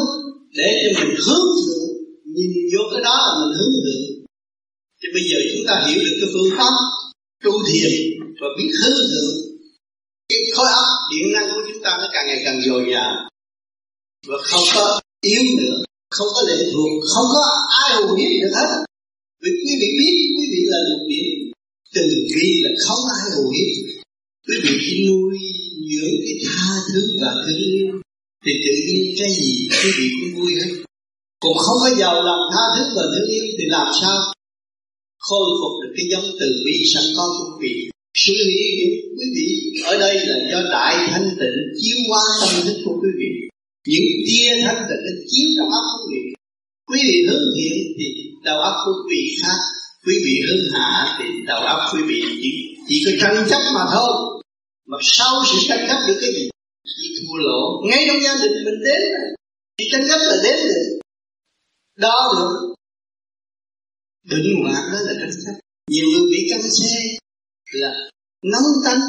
[0.59, 1.89] để cho mình hướng thượng.
[2.35, 4.07] Nhìn vô cái đó là mình hướng thượng.
[5.01, 6.73] Thì bây giờ chúng ta hiểu được cái phương pháp
[7.45, 7.93] tu thiền
[8.41, 9.37] và biết hướng thượng.
[10.29, 13.13] Cái khối óc, điện năng của chúng ta nó càng ngày càng dồi dào
[14.28, 15.77] và không có yếu nữa,
[16.16, 17.43] không có lệ thuộc, không có
[17.82, 18.70] ai hù hiếp được hết.
[19.43, 21.53] Vì quý vị biết, quý vị là lục điểm
[21.94, 22.03] từ
[22.35, 23.97] bi là không ai hù hiếp
[24.47, 25.39] quý vị chỉ nuôi
[25.90, 27.86] dưỡng cái tha thứ và thương yêu.
[28.44, 30.70] Thì tự nhiên cái gì quý vị cũng vui hết.
[31.43, 34.19] Còn không có giàu lòng tha thứ và thương yêu thì làm sao?
[35.19, 37.74] Khôi phục được cái giống từ bi sẵn có của quý vị.
[38.24, 38.89] Sự hiểu
[39.19, 39.48] quý vị
[39.85, 43.32] ở đây là do đại thanh tịnh chiếu qua tâm thức của quý vị
[43.91, 46.37] những tia thanh tịnh nó chiếu trong óc quý vị
[46.91, 48.07] quý vị hướng thiện thì
[48.45, 49.59] đầu óc quý vị khác.
[50.07, 52.51] Quý vị hướng hạ thì đầu óc quý vị chỉ,
[52.89, 54.43] chỉ có tranh chấp mà thôi.
[54.87, 56.49] Mà sau sự tranh chấp được cái gì?
[56.85, 57.61] Chỉ thua lỗ.
[57.89, 59.01] Ngay trong gia đình mình đến
[59.79, 61.01] chỉ tranh chấp là đến được
[61.97, 62.33] đó
[64.25, 65.53] được định hoạt đó là tranh chấp.
[65.91, 66.99] Nhiều người bị căng xe
[67.73, 67.95] là
[68.43, 69.01] nóng tánh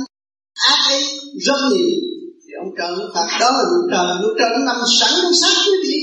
[0.54, 1.04] ác ấy
[1.46, 2.17] rất nhiều
[2.64, 5.76] ông trời phạt đó là luật trời luật trời nó nằm sẵn trong xác quý
[5.84, 5.98] vị.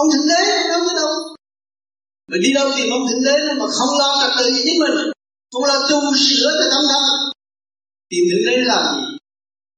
[0.00, 1.12] Ông thượng đế đâu có đâu.
[2.30, 4.96] Mà đi đâu tìm ông thượng đế mà không lo trật tự gì chính mình.
[5.52, 7.04] Không lo tu sửa cho tâm thân
[8.10, 9.04] tìm thượng đế làm gì?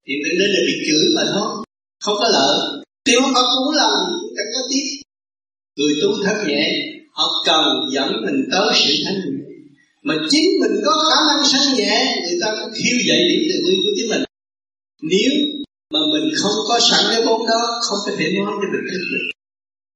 [0.06, 1.48] Tìm thượng đế là bị chửi mà thôi.
[2.04, 2.56] Không có lợi.
[3.04, 4.86] Tìm ông Phật cũng làm gì cũng chẳng có tiếc.
[5.76, 6.64] Người tu thất nhẹ,
[7.16, 9.44] họ cần dẫn mình tới sự thanh nhẹ
[10.04, 13.56] mà chính mình có khả năng sanh nhẹ, người ta cũng khiêu dậy điểm từ
[13.62, 14.24] nguyên của chính mình.
[15.02, 15.32] Nếu
[16.24, 19.26] mình không có sẵn cái vốn đó không có thể nói cho mình thức được.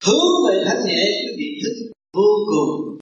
[0.04, 1.74] Hướng về thanh nhẹ cái vị thức
[2.16, 2.98] vô cùng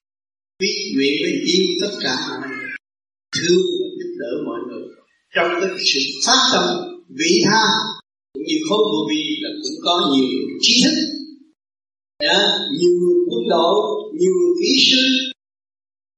[0.61, 2.69] biết nguyện với yêu tất cả mọi người
[3.37, 4.85] thương và giúp đỡ mọi người
[5.35, 6.65] trong cái sự phát tâm
[7.19, 7.65] vị tha
[8.33, 10.29] cũng như khối vô vi là cũng có nhiều
[10.61, 10.97] trí thức.
[12.23, 12.39] Đó,
[12.79, 13.77] nhiều người quân đội
[14.19, 15.03] nhiều người kỹ sư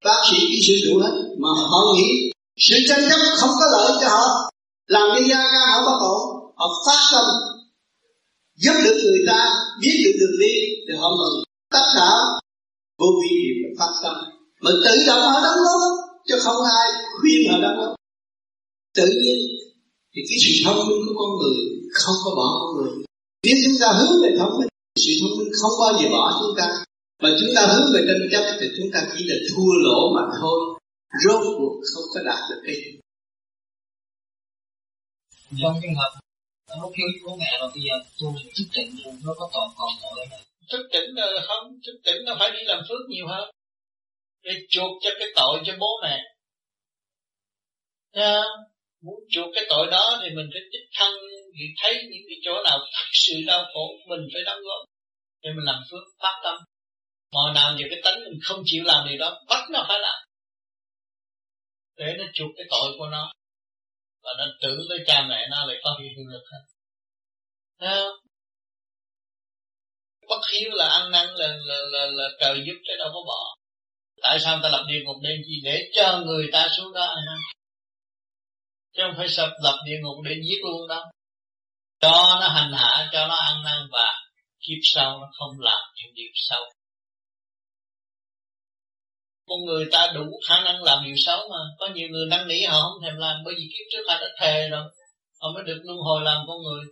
[0.04, 3.92] bác sĩ kỹ sư đủ hết mà họ nghĩ sự tranh chấp không có lợi
[4.00, 4.50] cho họ
[4.86, 7.26] làm cái gia ca họ bất ổn họ phát tâm
[8.62, 9.40] giúp được người ta,
[9.80, 10.54] biết được đường đi,
[10.86, 11.36] thì họ mừng
[11.74, 12.10] tất cả
[12.98, 14.16] vô vi đều là phát tâm
[14.60, 15.80] mà tự động họ đóng góp,
[16.28, 16.86] chứ không ai
[17.20, 17.94] khuyên họ đóng góp.
[18.94, 19.38] Tự nhiên,
[20.12, 21.58] thì cái sự thông minh của con người
[21.92, 22.92] không có bỏ con người.
[23.44, 24.68] Nếu chúng ta hướng về thông minh
[25.06, 26.66] sự thông minh không bao giờ bỏ chúng ta.
[27.22, 30.22] Mà chúng ta hướng về tranh chấp, thì chúng ta chỉ là thua lỗ mà
[30.40, 30.58] thôi.
[31.24, 32.90] Rốt cuộc không có đạt được cái gì.
[35.62, 36.20] Trong trường hợp
[36.80, 38.26] lúc kêu bố mẹ rồi bây giờ tu
[38.56, 38.90] thức tỉnh
[39.24, 40.40] nó có còn còn tội này
[40.70, 43.50] thức tỉnh là không thức tỉnh nó phải đi làm phước nhiều hơn.
[44.42, 46.22] Để chuộc cho cái tội cho bố mẹ.
[48.12, 48.42] Nha,
[49.02, 51.12] muốn chuộc cái tội đó thì mình phải tích thân
[51.58, 54.88] thì thấy những cái chỗ nào thật sự đau khổ mình phải đóng góp
[55.42, 56.56] để mình làm phước phát tâm.
[57.32, 60.18] Mọi nào giờ cái tánh mình không chịu làm điều đó bắt nó phải làm.
[61.96, 63.32] Để nó chuộc cái tội của nó
[64.22, 66.62] và nó tưởng tới cha mẹ nó lại có hiệu lực hơn
[70.28, 73.56] bất hiếu là ăn năn là, là, là, là trời giúp chứ đâu có bỏ.
[74.22, 77.18] Tại sao ta lập địa ngục để chi để cho người ta xuống đó ăn
[77.26, 77.38] năn?
[78.96, 81.02] Chứ không phải sập lập địa ngục để giết luôn đâu.
[82.00, 84.14] Cho nó hành hạ cho nó ăn năn và
[84.60, 86.62] kiếp sau nó không làm những điều xấu
[89.48, 91.58] con người ta đủ khả năng làm điều xấu mà.
[91.78, 94.28] Có nhiều người năn nỉ họ không thèm làm bởi vì kiếp trước họ đã
[94.40, 94.82] thề rồi.
[95.40, 96.84] Họ mới được luân hồi làm con người.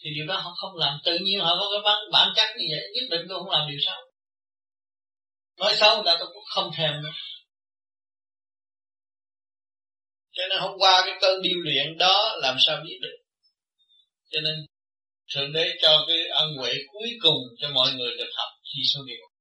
[0.00, 0.98] Thì điều đó họ không làm.
[1.04, 3.68] Tự nhiên họ có cái bản, bản chất như vậy nhất định tôi không làm
[3.70, 4.00] điều xấu.
[5.58, 7.10] Nói xấu người ta tôi cũng không thèm nữa.
[10.32, 13.16] Cho nên hôm qua cái cơn điêu luyện đó làm sao biết được?
[14.30, 14.54] Cho nên
[15.34, 19.00] thượng đế cho cái ân huệ cuối cùng cho mọi người được học chi số
[19.06, 19.33] điều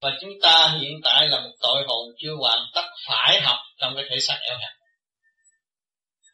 [0.00, 3.92] và chúng ta hiện tại là một tội hồn chưa hoàn tất phải học trong
[3.96, 4.72] cái thể xác eo hẹp.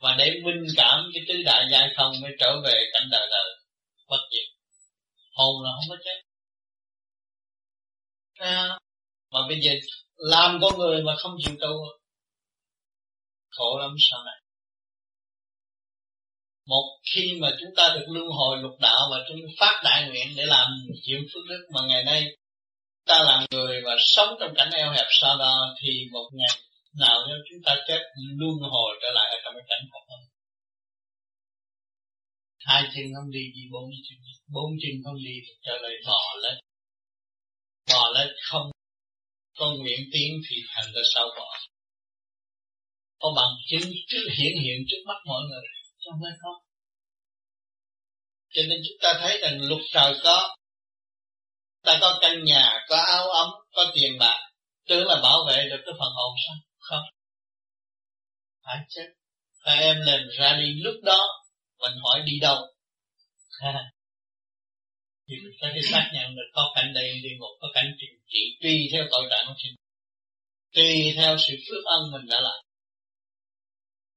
[0.01, 3.55] Và để minh cảm cái tứ đại giai không mới trở về cảnh đời đời
[4.09, 4.49] bất diệt.
[5.35, 6.23] Hồn là không có chết.
[8.35, 8.79] À,
[9.31, 9.73] mà bây giờ
[10.17, 11.69] làm con người mà không chịu tu
[13.51, 14.35] khổ lắm sau này?
[16.67, 20.27] Một khi mà chúng ta được luân hồi lục đạo và chúng phát đại nguyện
[20.37, 20.67] để làm
[21.03, 22.37] chịu phước đức mà ngày nay
[23.07, 26.57] ta là người và sống trong cảnh eo hẹp sau đó thì một ngày
[27.01, 28.01] nào nếu chúng ta chết,
[28.39, 30.33] luân hồi trở lại ở trong cái cảnh khổ mình
[32.65, 34.19] hai chân không đi đi bốn chân
[34.55, 36.55] bốn chân không đi thì trở lại bò lên.
[37.91, 38.71] Bò lên không
[39.59, 41.59] con nguyện tiến thì thành ra sao bò?
[43.19, 45.63] Có bằng chứng trước, hiển hiện trước mắt mọi người.
[45.99, 46.59] Trong đây không?
[48.55, 50.57] Cho nên chúng ta thấy rằng lục trời có
[51.83, 54.39] ta có căn nhà có áo ấm có tiền bạc.
[54.89, 56.57] Tưởng là bảo vệ được cái phần hồn sao?
[56.79, 57.05] Không.
[58.65, 59.03] Phải chứ
[59.65, 60.75] các em lên ra đi.
[60.83, 61.19] Lúc đó
[61.79, 62.59] mình hỏi đi đâu?
[65.29, 68.59] Thì mình phải xác nhận được có cảnh đây địa ngục có cảnh trị, trị
[68.63, 69.75] tùy theo tội trạng của mình.
[70.75, 72.65] Tùy theo sự phước ân mình đã làm.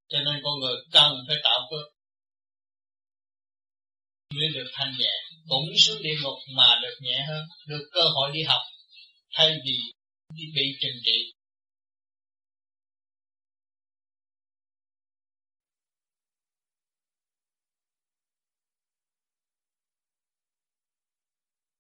[0.08, 1.95] Cho nên con người cần phải tạo phước
[4.38, 5.14] mới được thanh nhẹ
[5.50, 8.62] cũng xuống địa ngục mà được nhẹ hơn, được cơ hội đi học,
[9.36, 9.78] thay vì
[10.36, 11.32] đi bị trừng trị.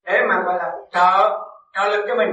[0.06, 1.38] Để mà gọi là trợ
[1.73, 2.32] trợ lực cho mình.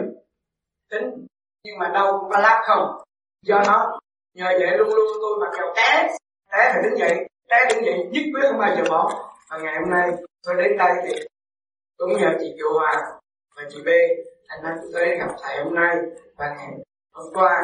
[0.91, 1.27] Tính,
[1.65, 3.03] nhưng mà đâu cũng có lát không.
[3.43, 3.99] Do nó,
[4.35, 6.09] nhờ vậy luôn luôn tôi mặc dù té
[6.53, 9.75] té thì đứng dậy, té đứng dậy, nhất quyết không bao giờ bỏ và ngày
[9.81, 10.11] hôm nay
[10.43, 11.27] tôi đến đây thì
[11.97, 12.93] cũng nhờ chị Kiều Hòa
[13.57, 13.89] và chị B
[14.49, 15.97] thành ra tôi đến gặp thầy hôm nay
[16.37, 16.69] và ngày
[17.13, 17.63] hôm qua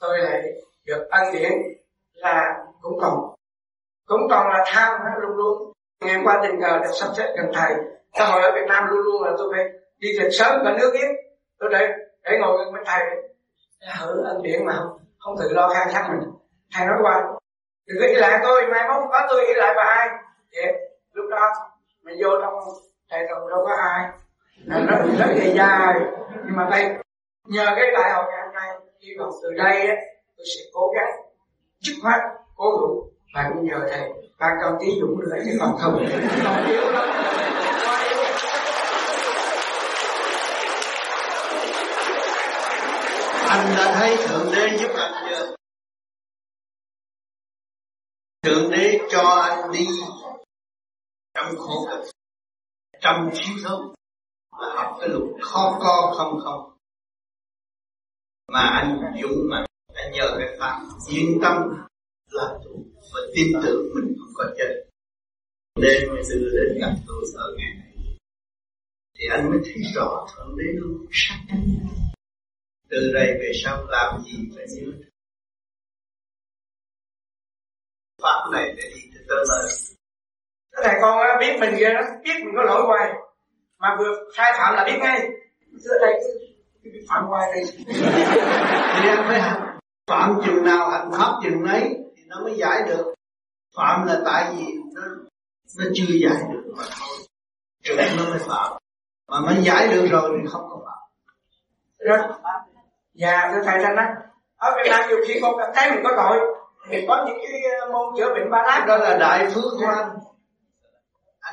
[0.00, 0.42] tôi lại
[0.86, 1.52] được ân điển
[2.12, 3.34] là cũng còn
[4.06, 5.72] cũng còn là tham luôn luôn?
[6.00, 7.74] Ngày qua tình cờ được sắp xếp gần thầy.
[8.18, 9.64] Xã hội ở Việt Nam luôn luôn là tôi phải
[9.98, 11.08] đi thật sớm và nước biết.
[11.58, 11.88] Tôi để
[12.22, 13.02] để ngồi gần bên thầy.
[13.98, 16.30] Thử ân điển mà không, không tự lo khai thác mình.
[16.74, 17.22] Thầy nói qua
[17.86, 20.08] đừng có ý lại tôi mai mốt có tôi ý lại bà ai.
[20.52, 21.52] Vậy lúc đó
[22.02, 22.54] mình vô trong
[23.10, 24.10] thầy tụng đâu có ai.
[24.64, 25.94] Nó rất rất dài dài.
[26.46, 26.84] Nhưng mà đây
[27.44, 28.68] nhờ cái đại học ngày hôm nay,
[29.00, 29.94] hy vọng từ đây á,
[30.36, 31.10] tôi sẽ cố gắng
[31.80, 32.20] dứt khoát,
[32.56, 33.10] cố đủ.
[33.34, 36.06] Và cũng nhờ thầy, ban công tí dũng nữa, chứ còn không.
[36.44, 37.08] Còn yếu lắm
[43.48, 45.56] anh đã thấy thượng đế giúp anh chưa?
[48.42, 49.86] Thượng đế cho anh đi
[51.34, 52.10] trong khổ cực
[53.00, 53.94] trăm thiếu thông
[54.60, 56.78] mà học cái luật khó co không không.
[58.52, 61.56] Mà anh dũng mà anh nhờ cái pháp yên tâm
[62.30, 62.84] làm chủ
[63.14, 64.84] và tin tưởng mình không có chết.
[65.80, 68.16] Đêm mới đưa đến gặp tôi ở ngày này,
[69.18, 71.88] thì anh mới thấy rõ thượng đế luôn sát cánh.
[72.90, 74.92] Từ đây về sau làm gì phải nhớ.
[78.22, 79.93] Pháp này để đi từ tới nơi
[80.76, 83.12] cái này con biết mình ghê lắm biết mình có lỗi hoài.
[83.78, 85.28] Mà vừa sai phạm là biết ngay.
[85.84, 86.20] Xưa đây
[87.08, 92.22] phạm hoài đây thì anh phải hành phạm chừng nào hành pháp chừng nấy thì
[92.26, 93.14] nó mới giải được.
[93.76, 94.64] Phạm là tại vì
[94.94, 95.02] nó
[95.78, 97.18] nó chưa giải được mà thôi.
[97.82, 98.72] Chừng nó mới phạm.
[99.28, 100.98] Mà mới giải được rồi thì không có phạm.
[101.98, 102.18] Rồi.
[103.14, 104.14] Dạ thưa thầy thanh á.
[104.56, 106.40] Ở Việt Nam nhiều khi con cảm thấy mình có tội
[106.88, 108.84] thì có những cái ờ, môn chữa bệnh ba lát.
[108.88, 110.08] Đó là đại phước của anh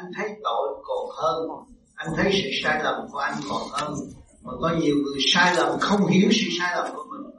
[0.01, 1.49] anh thấy tội còn hơn
[1.95, 3.93] anh thấy sự sai lầm của anh còn hơn.
[4.43, 7.31] Mà có nhiều người sai lầm không hiểu sự sai lầm của mình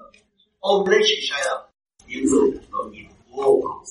[0.61, 1.61] ôm lấy sự sai lầm.
[2.09, 3.07] Những người tội nghiệp
[3.37, 3.83] vô cùng.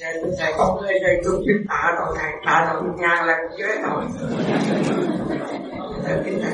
[0.00, 3.66] Thầy thầy con thầy thầy tôi biết tạ tội thầy tạ tội ngàn lần chế
[3.82, 4.04] tội.
[6.04, 6.52] Thầy kính thầy.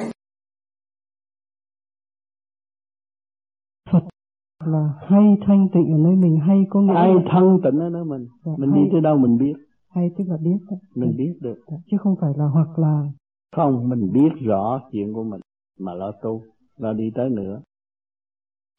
[4.64, 7.20] Là hay thanh tịnh ở nơi mình hay có nghĩa hay là...
[7.32, 8.28] thân tịnh ở nơi mình?
[8.44, 10.77] Dạ, mình hay, đi tới đâu mình biết hay tức là biết đó.
[10.94, 11.65] mình biết được.
[11.90, 13.12] Chứ không phải là hoặc là
[13.56, 15.40] không mình biết rõ chuyện của mình
[15.78, 16.43] mà lo tu
[16.77, 17.62] lo đi tới nữa.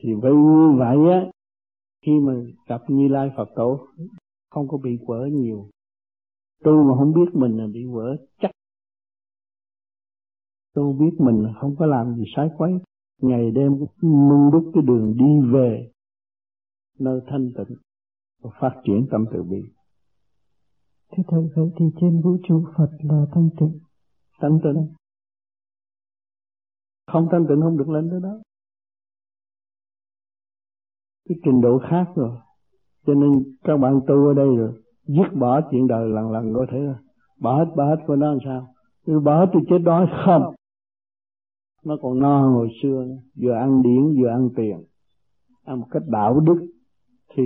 [0.03, 1.31] Thì với như vậy á
[2.05, 2.33] khi mà
[2.67, 3.87] gặp như lai phật tổ
[4.49, 5.69] không có bị quở nhiều.
[6.63, 8.51] Tu mà không biết mình là bị quở chắc.
[10.75, 12.73] Tu biết mình là không có làm gì sai quấy.
[13.21, 13.71] Ngày đêm
[14.01, 15.91] nung đúc cái đường đi về
[16.99, 17.77] nơi thanh tịnh
[18.41, 19.63] và phát triển tâm từ bi
[21.11, 23.79] thế Thầy, vậy thì trên vũ trụ Phật là thanh tịnh.
[24.41, 24.93] Thanh tịnh.
[27.11, 28.39] Không thanh tịnh không được lên tới đó.
[31.29, 32.37] Cái trình độ khác rồi.
[33.05, 34.73] Cho nên các bạn tu ở đây rồi,
[35.07, 36.95] dứt bỏ chuyện đời lần lần có thể rồi.
[37.39, 38.73] Bỏ hết, bỏ hết của nó làm sao?
[39.05, 40.53] Tôi bỏ hết tôi chết đói không?
[41.85, 43.05] Nó còn no hơn hồi xưa,
[43.41, 44.83] vừa ăn điển vừa ăn tiền.
[45.63, 46.67] Ăn một cách đạo đức
[47.35, 47.43] thì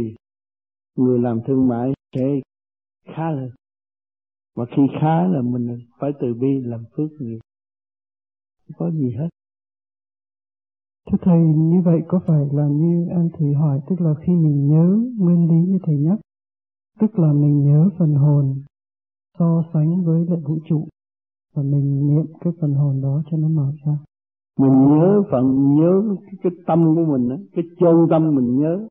[0.96, 2.40] người làm thương mại sẽ
[3.06, 3.50] khá lên
[4.56, 7.40] mà khi khá là mình phải từ bi làm phước nhiều.
[8.68, 9.30] Không có gì hết.
[11.12, 14.68] Thưa thầy như vậy có phải là như anh thủy hỏi tức là khi mình
[14.68, 16.20] nhớ nguyên lý như thầy nhắc
[17.00, 18.64] tức là mình nhớ phần hồn
[19.40, 20.88] so sánh với lại vũ trụ
[21.54, 23.98] và mình niệm cái phần hồn đó cho nó mở ra?
[24.60, 28.88] Mình nhớ phần nhớ cái, cái tâm của mình đó, cái chân tâm mình nhớ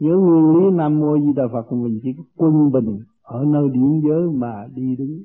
[0.00, 3.44] giữa nguyên lý nam mô di đà phật của mình chỉ có quân bình ở
[3.44, 5.24] nơi điểm giới mà đi đứng.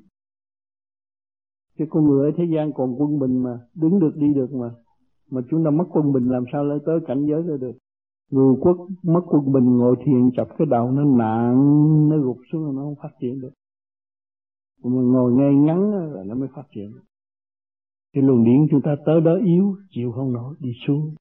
[1.77, 4.69] Cái con người ở thế gian còn quân bình mà, đứng được đi được mà.
[5.31, 7.77] Mà chúng ta mất quân bình làm sao lấy tới cảnh giới ra được?
[8.31, 12.75] Người quốc mất quân bình ngồi thiền chập cái đầu nó nặng, nó gục xuống
[12.75, 13.51] nó không phát triển được.
[14.83, 16.91] Mà ngồi ngay ngắn là nó mới phát triển.
[18.13, 21.15] Cái luồng điển chúng ta tới đó yếu, chịu không nổi, đi xuống.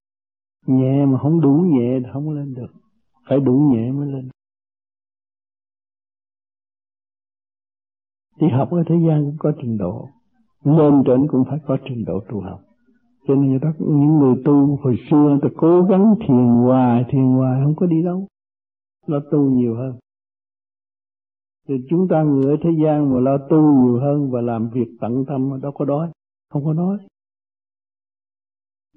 [0.66, 2.72] Nhẹ mà không đủ nhẹ thì không lên được
[3.28, 4.28] phải đủ nhẹ mới lên.
[8.40, 10.08] Đi học ở thế gian cũng có trình độ.
[10.64, 12.60] Lên trên cũng phải có trình độ tu học.
[13.26, 17.04] Cho nên người ta những người tu hồi xưa người ta cố gắng thiền hoài
[17.08, 18.26] thiền hoài không có đi đâu.
[19.06, 19.98] Lo tu nhiều hơn.
[21.68, 24.88] Thì chúng ta người ở thế gian mà lo tu nhiều hơn và làm việc
[25.00, 26.10] tận tâm đâu có đói,
[26.50, 26.98] không có đói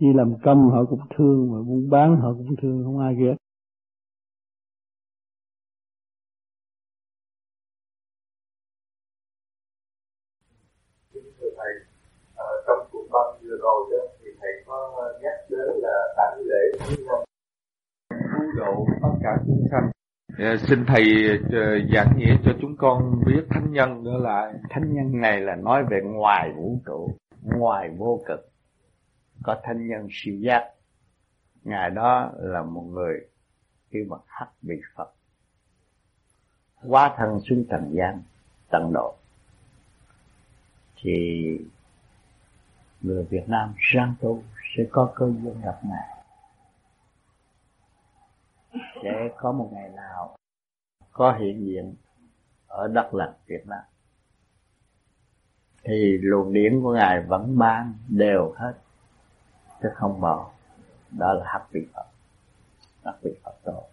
[0.01, 3.35] đi làm công họ cũng thương mà buôn bán họ cũng thương, không ai ghét
[12.67, 17.07] trong cuộc băng vừa rồi đó thì thầy có nhắc đến là tặng lễ cứu
[17.07, 19.91] độ tất cả chúng sanh.
[20.37, 21.03] À, xin thầy
[21.37, 25.55] uh, giảng nghĩa cho chúng con biết thánh nhân đó là thánh nhân này là
[25.55, 27.11] nói về ngoài vũ trụ
[27.43, 28.49] ngoài vô cực.
[29.43, 30.71] Có thánh nhân siêu giác.
[31.63, 33.19] Ngài đó là một người
[33.89, 35.13] khi mà hắc bị phật.
[36.87, 38.21] Quá thân xuống trần gian
[38.69, 39.15] tận độ.
[41.01, 41.57] Thì
[43.01, 44.43] người Việt Nam sang tu
[44.77, 46.23] sẽ có cơ duyên gặp ngài.
[49.03, 50.37] Sẽ có một ngày nào
[51.11, 51.95] có hiện diện
[52.67, 53.83] ở đất lành Việt Nam,
[55.83, 58.73] thì luồng điển của ngài vẫn ban đều hết,
[59.81, 60.51] chứ không bỏ.
[61.11, 62.05] Đó là hắc vị Phật.
[63.03, 63.83] Hắc vị Phật tổ.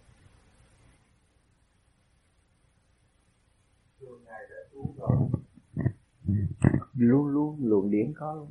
[6.93, 8.47] Luôn luôn luồng điển có luôn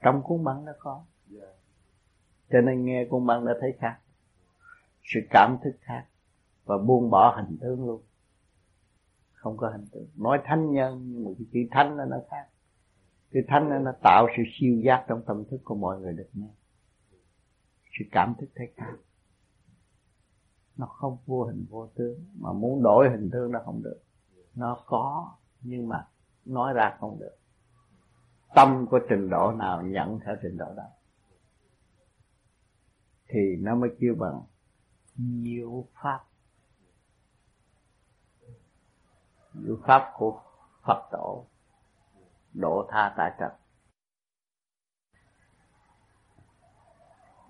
[0.00, 1.04] trong cuốn băng nó có.
[2.50, 3.98] Cho nên nghe cuốn băng đã thấy khác.
[5.02, 6.06] Sự cảm thức khác.
[6.64, 8.02] Và buông bỏ hình tướng luôn.
[9.32, 12.48] Không có hình tượng nói thánh nhân nhưng mà cái chữ thánh nó nó khác.
[13.30, 16.28] Cái thánh nó, nó tạo sự siêu giác trong tâm thức của mọi người được
[16.32, 16.48] nghe.
[17.98, 18.94] Sự cảm thức thấy khác.
[20.76, 22.24] Nó không vô hình vô tướng.
[22.38, 24.00] Mà muốn đổi hình tướng nó không được.
[24.54, 25.32] Nó có
[25.62, 26.06] nhưng mà
[26.44, 27.36] nói ra không được
[28.54, 30.84] tâm của trình độ nào, nhận theo trình độ đó.
[33.28, 34.42] Thì nó mới kêu bằng
[35.16, 36.20] diệu pháp.
[39.54, 40.40] Diệu pháp của
[40.82, 41.46] Phật tổ,
[42.54, 43.60] độ tha tại trật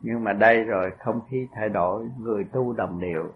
[0.02, 3.32] nhưng mà đây rồi, không khí thay đổi, người tu đồng đều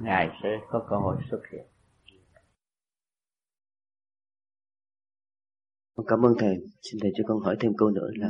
[0.00, 1.66] ngài sẽ có cơ hội xuất hiện.
[6.06, 6.56] Cảm ơn thầy.
[6.82, 8.28] Xin thầy cho con hỏi thêm câu nữa là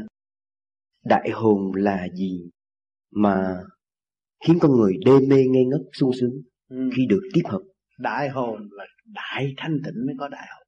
[1.05, 2.51] đại hồn là gì
[3.11, 3.57] mà
[4.45, 6.91] khiến con người đê mê ngây ngất sung sướng ừ.
[6.97, 7.63] khi được tiếp hợp?
[7.99, 10.67] Đại hồn là đại thanh tịnh mới có đại hồn.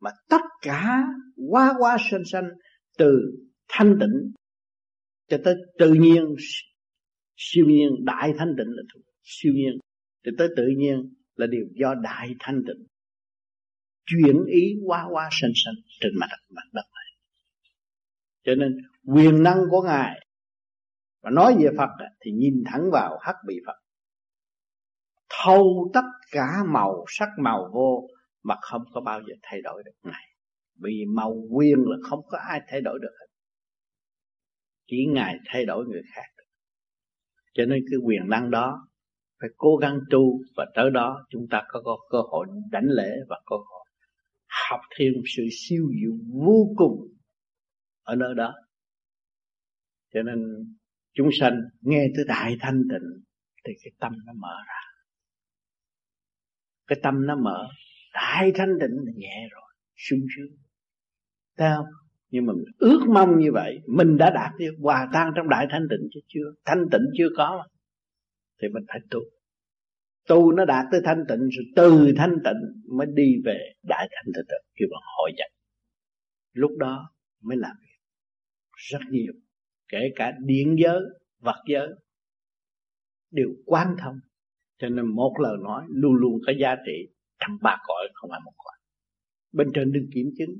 [0.00, 1.04] Mà tất cả
[1.50, 2.48] quá quá sanh sanh
[2.98, 3.20] từ
[3.68, 4.32] thanh tịnh
[5.28, 6.24] cho tới tự nhiên
[7.36, 8.82] siêu nhiên đại thanh tịnh là
[9.22, 9.78] siêu nhiên.
[10.24, 12.86] Cho tới tự nhiên là điều do đại thanh tịnh
[14.06, 17.04] chuyển ý qua qua sanh sanh trên mặt mặt đất này.
[18.44, 20.26] Cho nên quyền năng của ngài
[21.22, 21.88] và nói về Phật
[22.20, 23.76] thì nhìn thẳng vào hắc bị Phật.
[25.28, 28.08] Thâu tất cả màu sắc màu vô
[28.42, 30.24] mà không có bao giờ thay đổi được ngài.
[30.82, 33.26] Vì màu quyền là không có ai thay đổi được hết.
[34.86, 36.36] Chỉ ngài thay đổi người khác
[37.56, 38.88] cho nên cái quyền năng đó
[39.40, 43.10] phải cố gắng tu và tới đó chúng ta có, có cơ hội đánh lễ
[43.28, 43.85] và cơ hội
[44.70, 47.16] học thêm sự siêu diệu vô cùng
[48.02, 48.54] ở nơi đó.
[50.14, 50.38] Cho nên
[51.14, 53.24] chúng sanh nghe tới đại thanh tịnh
[53.66, 54.80] thì cái tâm nó mở ra.
[56.86, 57.68] Cái tâm nó mở,
[58.14, 60.56] đại thanh tịnh là nhẹ rồi, sung sướng.
[61.56, 61.70] Thấy
[62.30, 65.66] nhưng mà mình ước mong như vậy, mình đã đạt được hòa tan trong đại
[65.70, 66.52] thanh tịnh chứ chưa?
[66.64, 67.66] Thanh tịnh chưa có
[68.62, 69.20] thì mình phải tu
[70.28, 74.32] tu nó đạt tới thanh tịnh, rồi từ thanh tịnh mới đi về đại thanh
[74.34, 75.50] tịnh kêu bằng hội nhập.
[76.52, 77.10] Lúc đó
[77.42, 77.98] mới làm việc.
[78.76, 79.32] Rất nhiều,
[79.88, 81.00] kể cả điện giới,
[81.38, 81.88] vật giới,
[83.30, 84.14] đều quan thông.
[84.78, 88.40] Cho nên một lời nói luôn luôn có giá trị trong ba cõi không phải
[88.44, 88.74] một cõi.
[89.52, 90.50] Bên trên đừng kiểm chứng,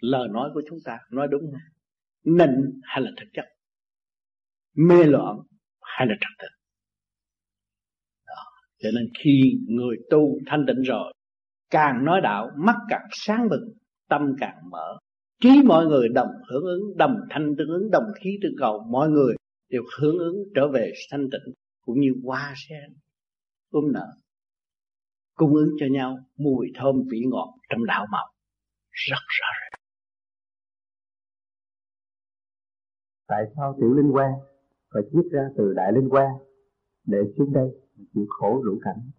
[0.00, 1.60] lời nói của chúng ta nói đúng không?
[2.36, 3.44] Nịnh hay là thực chất?
[4.74, 5.36] Mê loạn
[5.80, 6.55] hay là trật tự?
[8.86, 11.12] Cho nên khi người tu thanh tịnh rồi,
[11.70, 13.72] càng nói đạo, mắt càng sáng bừng,
[14.08, 14.98] tâm càng mở.
[15.42, 19.08] Trí mọi người đồng hưởng ứng, đồng thanh tương ứng, đồng khí tương cầu, mọi
[19.08, 19.34] người
[19.68, 21.54] đều hưởng ứng trở về thanh tịnh
[21.84, 22.96] cũng như hoa sen,
[23.70, 24.06] ôm nở,
[25.34, 28.26] cung ứng cho nhau mùi thơm vị ngọt trong đạo màu.
[28.90, 29.80] Rất rõ ràng.
[33.28, 34.30] Tại sao tiểu linh quan
[34.94, 36.30] phải chiết ra từ đại linh quan
[37.06, 37.85] để xuống đây?
[38.14, 39.10] Chịu khổ rủ cảnh.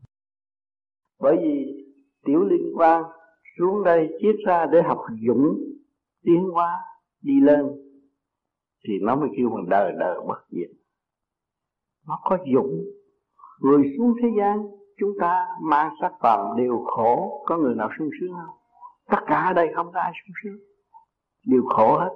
[1.19, 1.83] Bởi vì
[2.25, 3.03] tiểu liên quan
[3.57, 5.57] xuống đây chiết ra để học dũng,
[6.23, 6.79] tiến hóa,
[7.21, 7.65] đi lên,
[8.87, 10.69] thì nó mới kêu mình đời đời bất diệt.
[12.07, 12.83] Nó có dũng.
[13.59, 14.57] Người xuống thế gian,
[14.99, 17.43] chúng ta mang sắc phàm đều khổ.
[17.45, 18.55] Có người nào sung sướng không?
[19.09, 20.59] Tất cả ở đây không có ai sung sướng.
[21.45, 22.09] Đều khổ hết.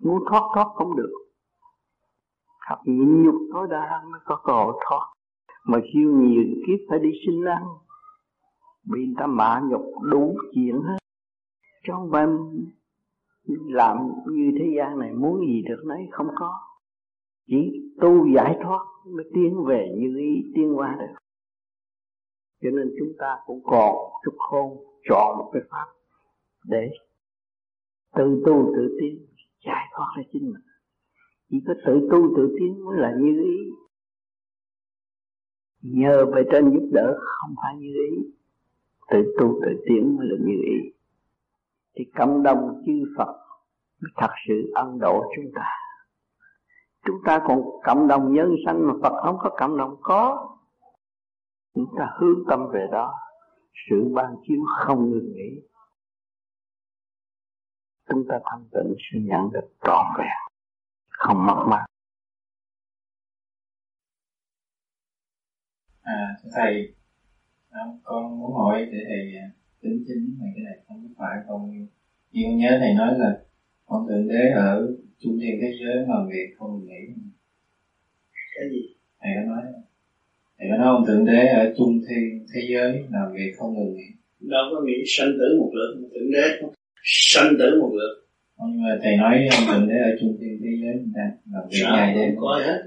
[0.00, 1.23] Muốn thoát thoát không được
[2.68, 5.06] học nhịn nhục tối đa mới có cơ hội thoát.
[5.66, 7.62] Mà siêu nhiều kiếp phải đi sinh ăn
[8.92, 10.98] bị người ta mạ nhục đủ chuyện hết.
[11.86, 12.26] Trong phải
[13.66, 16.52] làm như thế gian này muốn gì được nấy không có.
[17.46, 21.14] Chỉ tu giải thoát mới tiến về như ý tiến qua được.
[22.62, 25.86] Cho nên chúng ta cũng còn chút khôn chọn một cái pháp
[26.64, 26.90] để
[28.16, 29.26] tự tu tự tiến
[29.66, 30.62] giải thoát ra chính mình
[31.50, 33.70] chỉ có tự tu tự tiến mới là như ý.
[35.82, 38.32] Nhờ về trên giúp đỡ không phải như ý.
[39.10, 40.92] Tự tu tự tiến mới là như ý.
[41.94, 43.36] Thì cộng đồng chư Phật
[44.00, 45.66] mới thật sự ân độ chúng ta.
[47.06, 50.50] Chúng ta còn cộng đồng nhân sanh mà Phật không có cộng đồng có.
[51.74, 53.14] Chúng ta hướng tâm về đó.
[53.90, 55.60] Sự ban chiếu không ngừng nghỉ.
[58.08, 60.43] Chúng ta thanh tịnh sẽ nhận được trọn vẹn
[61.18, 61.86] không mất mát
[66.02, 66.94] à thầy
[68.02, 69.32] con muốn hỏi để thầy
[69.82, 71.86] tính chính này cái này không phải con
[72.32, 73.40] nhưng nhớ thầy nói là
[73.86, 77.14] con thượng đế ở trung thiên thế giới làm việc không nghĩ
[78.54, 78.82] cái gì?
[79.20, 79.62] Thầy có nói
[80.58, 83.94] thầy có nói ông thượng đế ở trung thiên thế giới làm việc không ngừng
[83.94, 84.08] nghỉ.
[84.40, 86.66] Đâu có nghĩ sanh tử một lượt thượng đế
[87.02, 88.14] sanh tử một lượt.
[88.58, 91.82] Nhưng mà thầy nói ông thượng đế ở trung thiên giới người ta làm việc
[91.92, 92.34] ngày đêm.
[92.40, 92.82] có hết?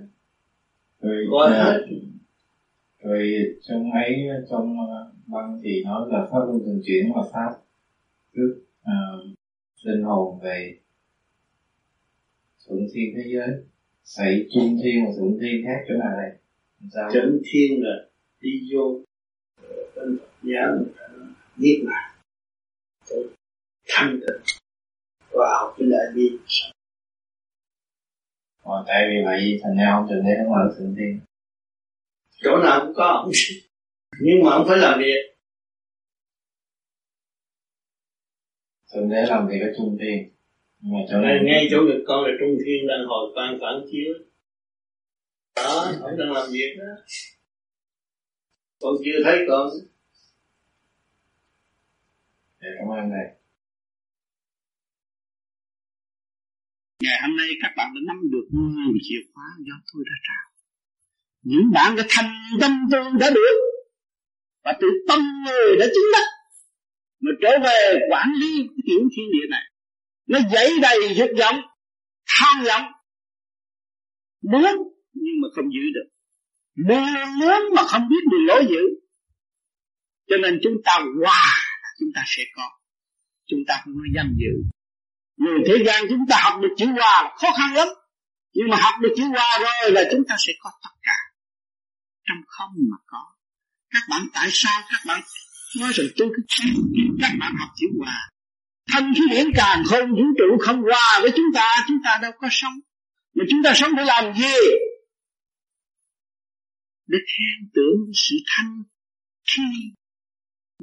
[1.02, 1.98] Rồi có uh, hết
[3.04, 7.58] rồi trong ấy trong uh, băng thì nói là pháp luân thường chuyển và pháp
[8.36, 9.38] trước uh,
[9.84, 10.78] linh hồn về
[12.68, 13.48] thuận thiên thế giới.
[14.04, 16.32] Xảy trung thiên và thuận thiên khác chỗ nào đây?
[16.92, 17.10] Sao?
[17.14, 18.06] Chuẩn thiên là
[18.42, 19.02] đi vô.
[19.96, 20.78] Bên Phật giáo
[21.58, 22.14] niết bàn.
[23.88, 24.58] Thanh tịnh.
[25.32, 26.38] Và học cái đại bi
[28.68, 31.20] Ờ, tại vì vậy thành ra ông thượng đế không ở thượng thiên
[32.44, 33.32] chỗ nào cũng có ông.
[34.20, 35.36] Nhưng mà ông phải làm việc.
[38.94, 40.30] Thượng đế làm việc ở trung thiên.
[40.82, 43.86] Mà chỗ ngay, này ngay chỗ ngực con là trung thiên đang hồi quan phản
[43.92, 44.14] chiếu.
[45.56, 47.04] Đó ông đang làm việc đó.
[48.80, 49.70] Con chưa thấy con.
[52.62, 53.37] Dạ, cảm ơn thầy
[57.02, 60.46] Ngày hôm nay các bạn đã nắm được nhiều chìa khóa do tôi đã trao.
[61.42, 63.58] Những bạn đã thành tâm tôi đã được.
[64.64, 66.28] Và từ tâm người đã chứng đắc.
[67.20, 69.64] Mà trở về quản lý cái tiểu thiên địa này.
[70.28, 71.56] Nó dậy đầy dục vọng,
[72.28, 72.92] tham vọng.
[74.42, 74.64] Muốn
[75.14, 76.10] nhưng mà không giữ được.
[76.88, 77.04] Muốn
[77.40, 78.82] muốn mà không biết đường lối giữ.
[80.28, 80.92] Cho nên chúng ta
[81.24, 81.54] hòa
[82.00, 82.70] chúng ta sẽ có.
[83.46, 84.77] Chúng ta không có giam giữ
[85.38, 87.88] người thế gian chúng ta học được chữ hòa khó khăn lắm.
[88.54, 91.18] Nhưng mà học được chữ hòa rồi là chúng ta sẽ có tất cả.
[92.28, 93.24] Trong không mà có.
[93.90, 95.22] Các bạn tại sao các bạn
[95.80, 96.42] nói rằng tôi cứ
[97.22, 98.30] các bạn học chữ hòa?
[98.94, 102.32] Thân khí điển càng không vũ trụ không hòa với chúng ta chúng ta đâu
[102.38, 102.74] có sống.
[103.36, 104.58] Mà chúng ta sống để làm gì?
[107.08, 108.84] Để khen tưởng sự thanh
[109.48, 109.64] khi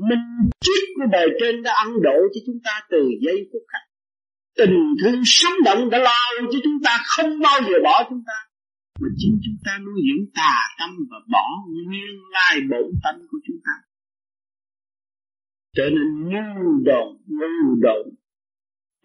[0.09, 3.94] minh triết của đời trên đã ăn độ cho chúng ta từ giây phút khắc
[4.57, 8.33] tình thương sống động đã lao cho chúng ta, không bao giờ bỏ chúng ta.
[9.01, 13.39] Mà chính chúng ta nuôi dưỡng tà tâm và bỏ nguyên lai bổn tâm của
[13.47, 13.73] chúng ta.
[15.77, 18.15] Trở nên ngu đồn ngu đồn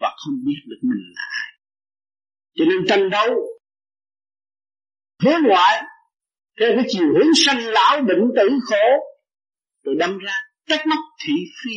[0.00, 1.58] và không biết được mình là ai.
[2.54, 3.30] Cho nên tranh đấu
[5.22, 5.84] hướng ngoại,
[6.60, 8.86] theo cái chiều hướng sanh lão bệnh tử khổ,
[9.84, 10.32] rồi đâm ra
[10.66, 11.74] trách móc thị phi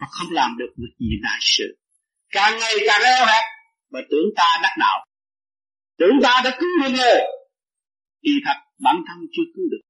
[0.00, 1.81] và không làm được việc gì đại sự
[2.32, 3.44] càng ngày càng eo hẹp
[3.90, 5.06] và tưởng ta đắc đạo.
[5.98, 7.20] Tưởng ta đã cứu được người
[8.22, 9.80] kỳ thật, bản thân chưa cứu được.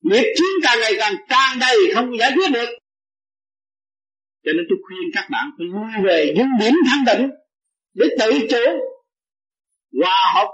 [0.00, 2.78] Nghiệp chiến càng ngày càng tràn đầy, không giải quyết được.
[4.44, 7.30] Cho nên tôi khuyên các bạn phải lui về những điểm thanh định
[7.94, 8.64] để tự chủ,
[10.00, 10.48] hòa hợp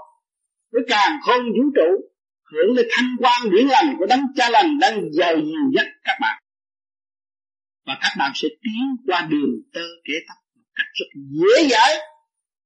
[0.71, 1.89] với càng không vũ trụ,
[2.51, 6.17] hưởng được thanh quan điển lành của đấng cha lành đang giàu nhiều dắt các
[6.21, 6.43] bạn.
[7.85, 10.37] Và các bạn sẽ tiến qua đường tơ kế tóc
[10.99, 11.95] rất dễ dãi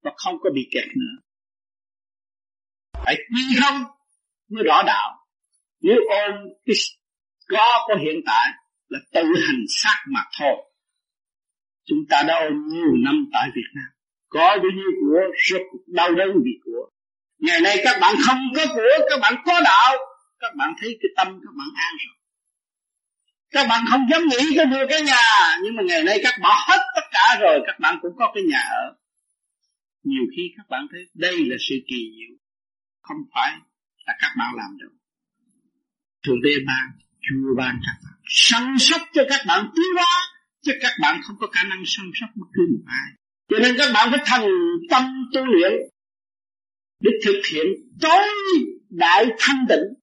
[0.03, 1.15] và không có bị kẹt nữa.
[3.05, 3.83] Phải quy không
[4.49, 5.25] mới rõ đạo.
[5.81, 6.31] Nếu ôm
[6.65, 6.75] cái
[7.47, 8.51] có của hiện tại
[8.87, 10.71] là tự hành xác mà thôi.
[11.85, 13.89] Chúng ta đã ôm nhiều năm tại Việt Nam.
[14.29, 16.89] Có bao nhiêu của rất đau đớn vì của.
[17.39, 19.93] Ngày nay các bạn không có của, các bạn có đạo,
[20.39, 22.22] các bạn thấy cái tâm, các bạn an rồi
[23.53, 26.65] các bạn không dám nghĩ có mua cái nhà, nhưng mà ngày nay các bỏ
[26.69, 28.95] hết tất cả rồi, các bạn cũng có cái nhà ở.
[30.03, 32.37] Nhiều khi các bạn thấy đây là sự kỳ diệu,
[33.01, 33.51] không phải
[34.05, 34.93] là các bạn làm được.
[36.25, 36.85] Thượng đế ban,
[37.21, 38.13] chúa ban các bạn.
[38.25, 40.17] Săn sóc cho các bạn tiến hóa
[40.61, 43.11] chứ các bạn không có khả năng săn sóc bất cứ một ai.
[43.49, 44.47] Cho nên các bạn phải thành
[44.89, 45.71] tâm tu luyện
[46.99, 47.65] để thực hiện
[48.01, 48.27] tối
[48.89, 50.02] đại thanh tịnh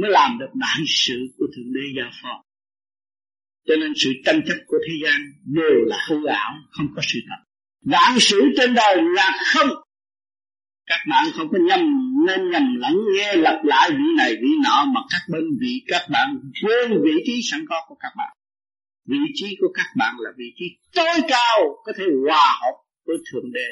[0.00, 2.42] mới làm được đại sự của thượng đế gia phó.
[3.66, 7.18] Cho nên sự tranh chấp của thế gian đều là hư ảo, không có sự
[7.28, 7.44] thật.
[7.84, 9.68] Vạn sự trên đời là không.
[10.86, 11.80] Các bạn không có nhầm,
[12.26, 16.02] nên nhầm lẫn nghe lặp lại vị này vị nọ mà các bên vị, các
[16.10, 16.28] bạn
[16.62, 18.36] quên vị trí sẵn có của các bạn.
[19.06, 20.64] Vị trí của các bạn là vị trí
[20.94, 22.76] tối cao, có thể hòa hợp
[23.06, 23.68] với thượng đế.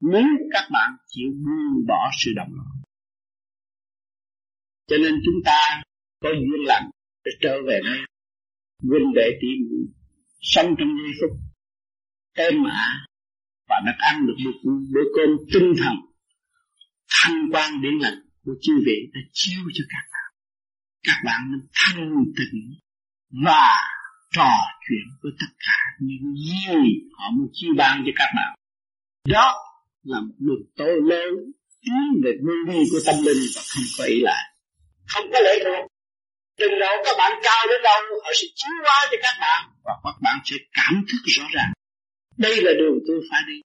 [0.00, 2.79] Nếu các bạn chịu buông bỏ sự đồng loạn
[4.90, 5.82] cho nên chúng ta
[6.22, 6.90] có duyên lành
[7.24, 7.98] để trở về đây
[8.88, 9.86] huynh đệ tỷ muội
[10.40, 11.38] sống trong giây phút.
[12.34, 13.06] Êm ả
[13.68, 15.94] và nó ăn được một bữa cơm tinh thần
[17.10, 20.30] thanh quan điển lành của chư vị đã chiếu cho các bạn.
[21.02, 22.74] Các bạn nên thanh tịnh
[23.44, 23.74] và
[24.30, 24.52] trò
[24.88, 28.54] chuyện với tất cả những gì họ muốn chiêu ban cho các bạn.
[29.28, 29.54] Đó
[30.02, 31.32] là một đường tối lớn
[31.82, 34.50] tiến về nguyên vi của tâm linh và không có ý lại
[35.12, 35.90] không có lệ thuộc
[36.60, 39.60] đừng đâu các bạn cao đến đâu, họ sẽ chiếu hóa cho các bạn.
[39.84, 41.72] Và các bạn sẽ cảm thức rõ ràng.
[42.36, 43.56] Đây là đường tôi phải đi.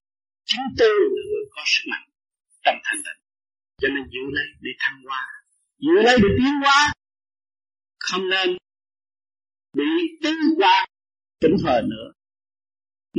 [0.45, 2.05] Chính tôi là người có sức mạnh
[2.65, 3.21] trong thanh tịnh.
[3.81, 5.23] Cho nên giữ lấy để thăng hoa.
[5.79, 6.93] Giữ lấy để tiến hóa.
[7.99, 8.57] Không nên
[9.73, 9.91] bị
[10.23, 10.85] tư qua
[11.41, 12.07] tỉnh thời nữa.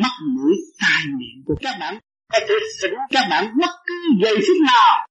[0.02, 1.98] Mắt mũi tai miệng của các bạn.
[2.32, 5.06] Có thể xỉn các bạn bất cứ giây phút nào.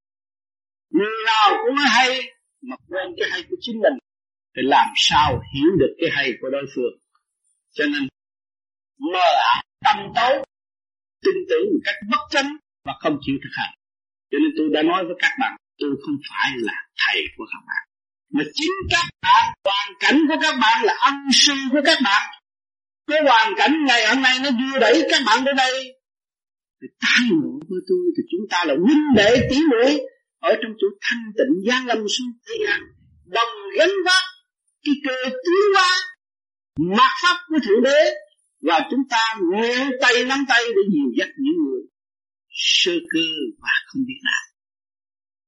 [0.89, 2.34] Người nào cũng nói hay
[2.69, 3.97] mà quên cái hay của chính mình,
[4.55, 6.93] thì làm sao hiểu được cái hay của đối phương?
[7.73, 8.07] Cho nên
[9.13, 10.43] mờ ảo, tâm tối,
[11.23, 13.73] tin tưởng một cách bất chánh và không chịu thực hành.
[14.31, 17.61] Cho nên tôi đã nói với các bạn, tôi không phải là thầy của các
[17.67, 17.83] bạn.
[18.33, 22.23] Mà chính các bạn, hoàn cảnh của các bạn là ân sư của các bạn.
[23.07, 25.73] Cái hoàn cảnh ngày hôm nay nó đưa đẩy các bạn đến đây.
[26.81, 29.99] Thì tai ngộ với tôi, thì chúng ta là huynh đệ tỷ muội
[30.49, 32.79] ở trong chỗ thanh tịnh gian lâm xuống thế gian
[33.25, 34.23] đồng gánh vác
[34.83, 35.91] cái cơ tiến hóa
[36.79, 38.01] mặt pháp của thượng đế.
[38.61, 41.81] Và chúng ta nguyện tay nắm tay để dìu dắt những người
[42.49, 43.25] sơ cơ
[43.61, 44.43] và không biết nào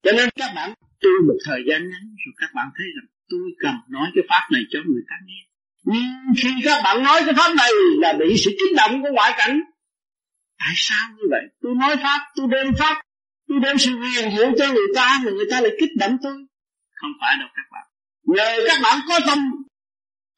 [0.03, 3.40] cho nên các bạn tu một thời gian ngắn, rồi các bạn thấy rằng tôi
[3.60, 5.41] cần nói cái pháp này cho người ta nghe.
[5.84, 9.34] Nhưng khi các bạn nói cái pháp này là bị sự kích động của ngoại
[9.38, 9.60] cảnh.
[10.60, 11.41] Tại sao như vậy?
[11.61, 13.02] Tôi nói pháp, tôi đem pháp
[13.48, 16.38] tôi đem sự huyền diệu cho người ta mà người ta lại kích động tôi.
[16.95, 17.86] Không phải đâu các bạn.
[18.24, 19.40] Nhờ các bạn có tâm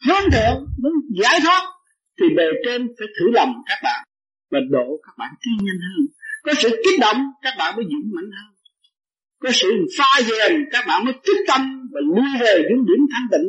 [0.06, 1.64] hướng thượng muốn giải thoát
[2.19, 4.03] thì bề trên phải thử lòng các bạn
[4.52, 6.02] và độ các bạn tiến nhanh hơn.
[6.44, 8.53] Có sự kích động các bạn mới dũng mạnh hơn.
[9.44, 11.61] Có sự pha dèm các bạn mới thức tâm
[11.94, 13.48] và lui về những điểm thanh tịnh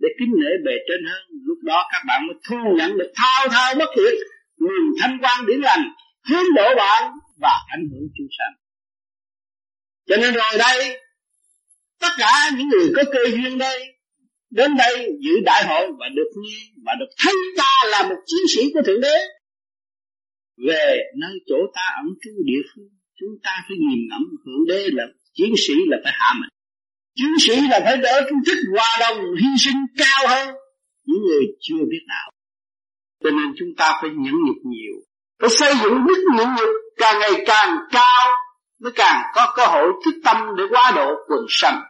[0.00, 1.22] để kính nể bề trên hơn.
[1.46, 4.14] Lúc đó các bạn mới thu nhận được thao thao bất tuyệt
[4.58, 5.82] nguồn thanh quan điển lành
[6.28, 7.12] hướng độ bạn
[7.42, 8.61] và ảnh hưởng chúng sanh
[10.06, 11.00] cho nên rồi đây,
[12.00, 13.80] tất cả những người có cơ duyên đây,
[14.50, 18.40] đến đây dự đại hội và được nghe và được thấy ta là một chiến
[18.48, 19.18] sĩ của thượng đế.
[20.66, 22.88] Về nơi chỗ ta ẩn trú địa phương,
[23.20, 25.04] chúng ta phải nhìn ngẫm thượng đế là
[25.34, 26.48] chiến sĩ là phải hạ mình.
[27.14, 30.54] Chiến sĩ là phải đỡ trung thức hòa đồng, hy sinh cao hơn
[31.06, 32.32] những người chưa biết đạo
[33.22, 34.94] cho nên chúng ta phải nhẫn nhục nhiều,
[35.40, 38.36] phải xây dựng đức nhẫn nhục càng ngày càng cao
[38.82, 41.82] mới càng có cơ hội thức tâm để qua độ quần sanh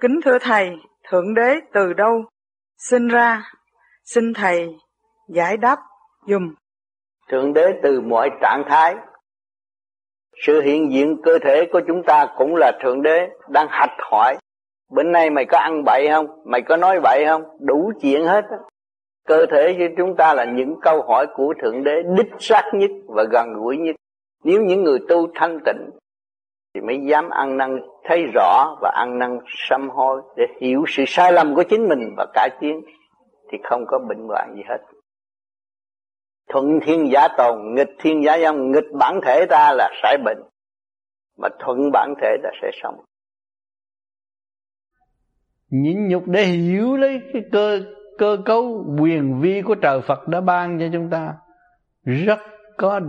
[0.00, 0.70] Kính thưa Thầy,
[1.08, 2.24] Thượng Đế từ đâu
[2.78, 3.50] sinh ra?
[4.04, 4.76] Xin Thầy
[5.28, 5.78] giải đáp
[6.26, 6.54] dùm.
[7.28, 8.94] Thượng Đế từ mọi trạng thái.
[10.46, 14.36] Sự hiện diện cơ thể của chúng ta cũng là Thượng Đế đang hạch hỏi.
[14.90, 16.26] Bên nay mày có ăn bậy không?
[16.44, 17.42] Mày có nói bậy không?
[17.60, 18.44] Đủ chuyện hết.
[19.26, 22.90] Cơ thể của chúng ta là những câu hỏi của Thượng Đế đích xác nhất
[23.06, 23.96] và gần gũi nhất.
[24.44, 25.90] Nếu những người tu thanh tịnh
[26.74, 31.04] thì mới dám ăn năn thấy rõ và ăn năn sám hối để hiểu sự
[31.06, 32.80] sai lầm của chính mình và cải tiến
[33.52, 34.78] thì không có bệnh hoạn gì hết
[36.48, 40.38] thuận thiên giả tồn, nghịch thiên giả dâm nghịch bản thể ta là sẽ bệnh,
[41.38, 42.94] mà thuận bản thể ta sẽ sống
[45.70, 47.80] nhịn nhục để hiểu lấy cái cơ
[48.18, 51.34] cơ cấu quyền vi của trời Phật đã ban cho chúng ta.
[52.04, 52.38] Rất
[52.76, 53.00] có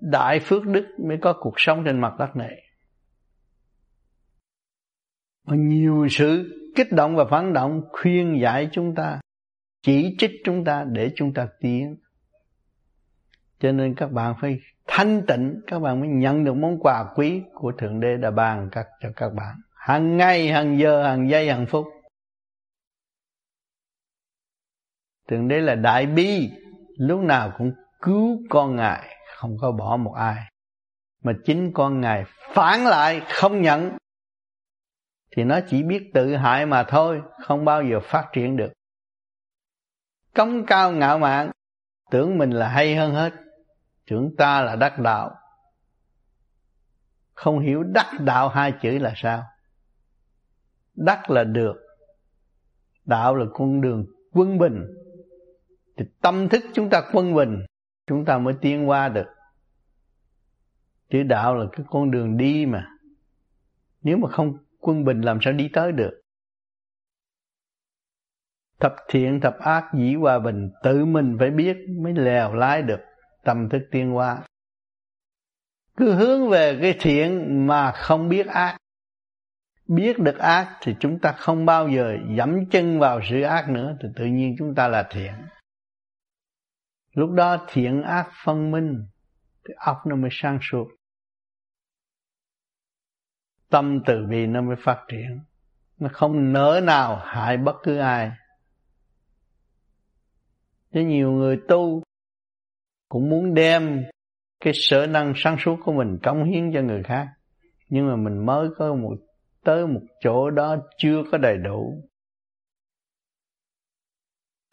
[0.00, 2.62] đại phước đức mới có cuộc sống trên mặt đất này.
[5.46, 9.20] Mà nhiều sự kích động và phản động khuyên giải chúng ta,
[9.82, 11.96] chỉ trích chúng ta để chúng ta tiến.
[13.58, 17.42] Cho nên các bạn phải thanh tịnh, các bạn mới nhận được món quà quý
[17.54, 19.56] của thượng đế đã ban các, cho các bạn.
[19.74, 21.86] Hàng ngày, hàng giờ, hàng giây, hàng phút.
[25.28, 26.50] Thượng đế là đại bi.
[26.98, 27.72] Lúc nào cũng
[28.02, 30.36] cứu con ngài, không có bỏ một ai.
[31.22, 32.24] Mà chính con ngài
[32.54, 33.96] phản lại, không nhận.
[35.30, 38.72] Thì nó chỉ biết tự hại mà thôi, không bao giờ phát triển được.
[40.34, 41.50] Cống cao ngạo mạn,
[42.10, 43.32] tưởng mình là hay hơn hết.
[44.10, 45.34] Tưởng ta là đắc đạo.
[47.34, 49.44] Không hiểu đắc đạo hai chữ là sao.
[50.94, 51.76] Đắc là được,
[53.04, 54.86] đạo là con đường quân bình
[55.96, 57.66] thì tâm thức chúng ta quân bình,
[58.06, 59.26] chúng ta mới tiến qua được.
[61.10, 62.90] Chữ đạo là cái con đường đi mà.
[64.02, 66.20] Nếu mà không quân bình làm sao đi tới được?
[68.80, 73.00] Thập thiện, thập ác, dĩ hòa bình, tự mình phải biết mới lèo lái được
[73.44, 74.42] tâm thức tiên hóa.
[75.96, 78.76] Cứ hướng về cái thiện mà không biết ác.
[79.88, 83.96] Biết được ác thì chúng ta không bao giờ dẫm chân vào sự ác nữa,
[84.02, 85.32] thì tự nhiên chúng ta là thiện
[87.16, 89.06] lúc đó thiện ác phân minh
[89.68, 90.88] thì óc nó mới sáng suốt.
[93.70, 95.40] Tâm từ bi nó mới phát triển.
[95.98, 98.30] Nó không nỡ nào hại bất cứ ai.
[100.92, 102.02] Chứ nhiều người tu
[103.08, 104.04] cũng muốn đem
[104.60, 107.28] cái sở năng sáng suốt của mình cống hiến cho người khác.
[107.88, 109.16] Nhưng mà mình mới có một,
[109.64, 112.08] tới một chỗ đó chưa có đầy đủ.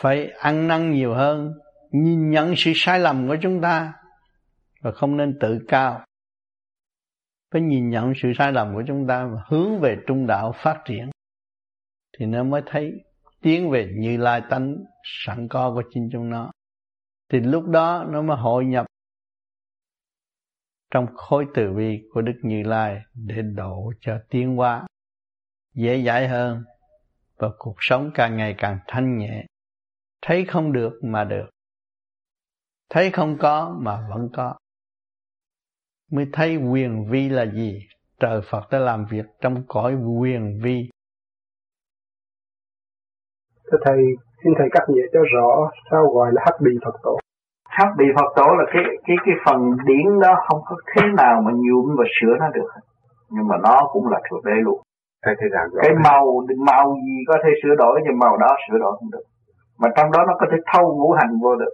[0.02, 1.54] Phải ăn năn nhiều hơn
[1.94, 3.94] nhìn nhận sự sai lầm của chúng ta
[4.82, 6.06] và không nên tự cao
[7.52, 10.82] phải nhìn nhận sự sai lầm của chúng ta và hướng về trung đạo phát
[10.86, 11.10] triển
[12.18, 12.92] thì nó mới thấy
[13.42, 16.52] tiến về như lai tánh, sẵn có của chính chúng nó
[17.30, 18.86] thì lúc đó nó mới hội nhập
[20.92, 24.88] trong khối từ bi của Đức Như Lai để độ cho tiến hóa,
[25.76, 26.64] dễ dãi hơn
[27.38, 29.46] và cuộc sống càng ngày càng thanh nhẹ.
[30.22, 31.53] Thấy không được mà được.
[32.90, 34.56] Thấy không có mà vẫn có.
[36.12, 37.80] Mới thấy quyền vi là gì?
[38.20, 40.90] Trời Phật đã làm việc trong cõi quyền vi.
[43.72, 43.98] Thưa Thầy,
[44.44, 47.20] xin Thầy cắt nghĩa cho rõ sao gọi là hắc bì Phật tổ
[47.78, 51.42] hắc bị Phật tổ là cái cái cái phần điển đó không có thế nào
[51.46, 52.70] mà nhuộm và sửa nó được
[53.30, 54.82] nhưng mà nó cũng là thượng đế luôn
[55.26, 56.26] thầy thầy giảng cái màu
[56.70, 59.26] màu gì có thể sửa đổi nhưng màu đó sửa đổi không được
[59.80, 61.74] mà trong đó nó có thể thâu ngũ hành vô được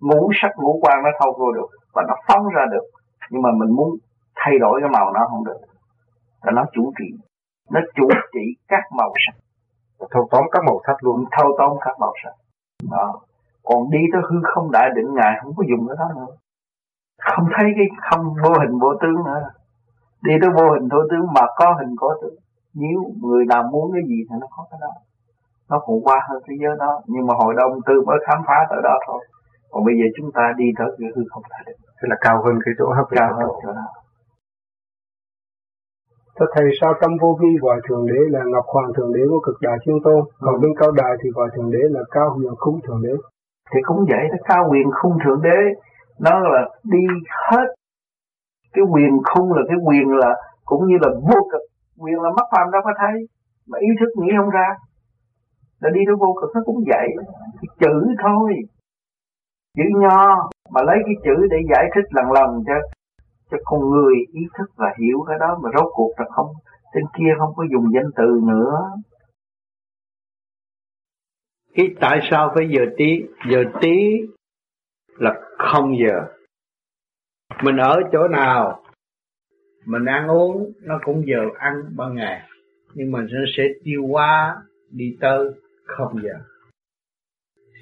[0.00, 2.84] ngũ sắc ngũ quan nó thâu vô được và nó phóng ra được.
[3.30, 3.96] Nhưng mà mình muốn
[4.36, 5.60] thay đổi cái màu nó không được.
[6.42, 7.16] Là nó chủ trị
[7.70, 9.34] nó chủ trị các màu sắc.
[10.10, 11.24] Thâu tóm các màu sắc luôn.
[11.30, 12.32] Thâu tóm các màu sắc.
[12.90, 13.20] Đó.
[13.64, 16.34] Còn đi tới hư không đại định ngài không có dùng cái đó nữa.
[17.20, 19.40] Không thấy cái không vô hình vô tướng nữa.
[20.22, 22.34] Đi tới vô hình vô tướng mà có hình có tướng.
[22.74, 24.88] Nếu người nào muốn cái gì thì nó có cái đó.
[25.70, 27.00] Nó còn qua hơn thế giới đó.
[27.06, 29.24] Nhưng mà hội đông tư mới khám phá tới đó thôi
[29.70, 32.36] còn bây giờ chúng ta đi tới cái hư không đại định thế là cao
[32.44, 33.86] hơn cái chỗ hấp cao hơn chỗ đó.
[36.36, 39.40] Thưa Thầy sao trong vô vi gọi Thượng Đế là Ngọc Hoàng Thượng Đế của
[39.46, 40.60] cực đại thiên tôn, còn ừ.
[40.62, 43.14] bên cao đài thì gọi Thượng Đế là Cao Huyền Khung Thượng Đế?
[43.72, 45.58] Thì cũng vậy nó cao quyền khung thượng đế
[46.20, 47.04] nó là đi
[47.50, 47.66] hết
[48.72, 50.34] cái quyền khung là cái quyền là
[50.64, 51.60] cũng như là vô cực.
[51.98, 53.14] Quyền là mắt phàm đâu có thấy
[53.68, 54.68] mà ý thức nghĩ không ra.
[55.80, 57.08] Là đi tới vô cực nó cũng vậy
[57.60, 58.50] cái chữ thôi
[59.76, 62.74] chữ nho, mà lấy cái chữ để giải thích lần lần cho
[63.50, 66.46] cho con người ý thức và hiểu cái đó, mà rốt cuộc là không,
[66.94, 68.90] trên kia không có dùng danh từ nữa.
[71.74, 73.22] Cái tại sao phải giờ tí?
[73.50, 73.96] Giờ tí
[75.18, 76.20] là không giờ.
[77.62, 78.82] Mình ở chỗ nào,
[79.86, 82.42] mình ăn uống, nó cũng giờ ăn ban ngày.
[82.94, 85.48] Nhưng mà nó sẽ tiêu hóa, đi tới
[85.84, 86.49] không giờ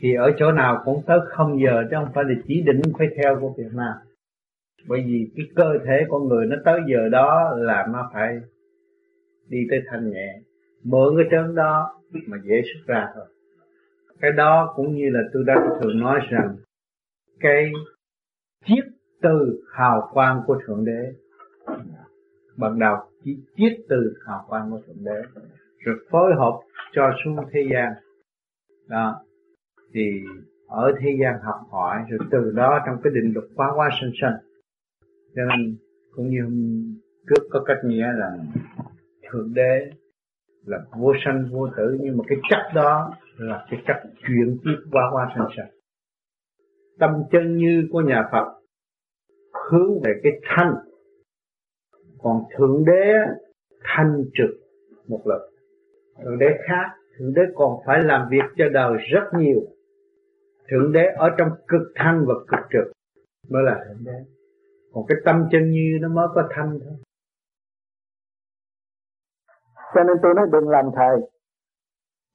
[0.01, 3.09] thì ở chỗ nào cũng tới không giờ, chứ không phải là chỉ định phải
[3.17, 3.95] theo của Việt Nam.
[4.89, 8.39] Bởi vì cái cơ thể con người nó tới giờ đó là nó phải
[9.49, 10.39] đi tới thanh nhẹ.
[10.85, 11.95] Mượn cái chân đó
[12.27, 13.25] mà dễ xuất ra thôi.
[14.21, 16.57] Cái đó cũng như là tôi đã thường nói rằng,
[17.41, 17.73] cái
[18.67, 18.85] chiết
[19.23, 21.13] từ hào quang của thượng đế.
[22.57, 25.43] Ban đầu chỉ chiết từ hào quang của thượng đế,
[25.79, 26.59] rồi phối hợp
[26.93, 27.93] cho xuống thế gian.
[28.89, 29.21] Đó
[29.95, 30.23] thì
[30.69, 34.11] ở thế gian học hỏi rồi từ đó trong cái định luật quá quá sinh
[34.21, 34.35] sinh
[35.35, 35.77] cho nên
[36.11, 36.45] cũng như
[37.29, 38.37] trước có cách nghĩa là
[39.31, 39.91] thượng đế
[40.69, 43.97] là vô sanh vô tử, nhưng mà cái chất đó là cái chất
[44.27, 45.69] chuyển tiếp qua qua sanh sanh.
[46.99, 48.47] Tâm chân như của nhà Phật
[49.71, 50.75] hướng về cái thanh.
[52.19, 53.13] Còn thượng đế
[53.83, 54.51] thanh trực
[55.09, 55.41] một lần
[56.25, 56.87] thượng đế khác,
[57.19, 59.61] thượng đế còn phải làm việc cho đời rất nhiều
[60.71, 62.93] thượng đế ở trong cực thanh và cực trực.
[63.51, 64.25] Mới là thượng đế.
[64.93, 66.97] Còn cái tâm chân như nó mới có thanh thôi.
[69.95, 71.17] Cho nên tôi nói đừng làm thầy.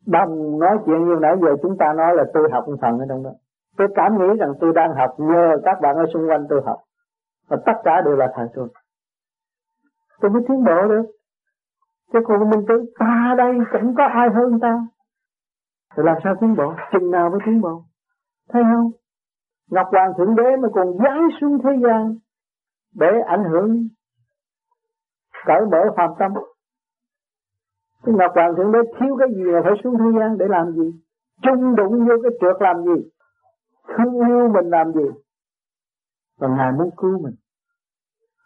[0.06, 3.06] Đồng nói chuyện như nãy giờ chúng ta nói là tôi học một phần ở
[3.10, 3.32] trong đó.
[3.78, 6.78] Tôi cảm nghĩ rằng tôi đang học nhờ các bạn ở xung quanh tôi học.
[7.48, 8.68] Và tất cả đều là thầy tôi.
[10.22, 11.04] Tôi mới tiến bộ được.
[12.14, 14.88] Chứ còn mình tự ta đây chẳng có ai hơn ta.
[15.96, 16.74] Thì làm sao tiến bộ?
[16.92, 17.84] Chừng nào mới tiến bộ?
[18.50, 18.92] Thấy không
[19.70, 22.16] Ngọc Hoàng Thượng Đế mà còn giáng xuống thế gian
[22.96, 23.88] Để ảnh hưởng,
[25.46, 26.32] Cởi mở phàm tâm
[28.04, 30.72] cái Ngọc Hoàng Thượng Đế thiếu cái gì mà phải xuống thế gian để làm
[30.72, 30.92] gì?
[31.42, 33.10] Chung đụng vô cái trượt làm gì?
[33.88, 35.08] Thương yêu mình làm gì?
[36.40, 37.36] Và Ngài muốn cứu mình.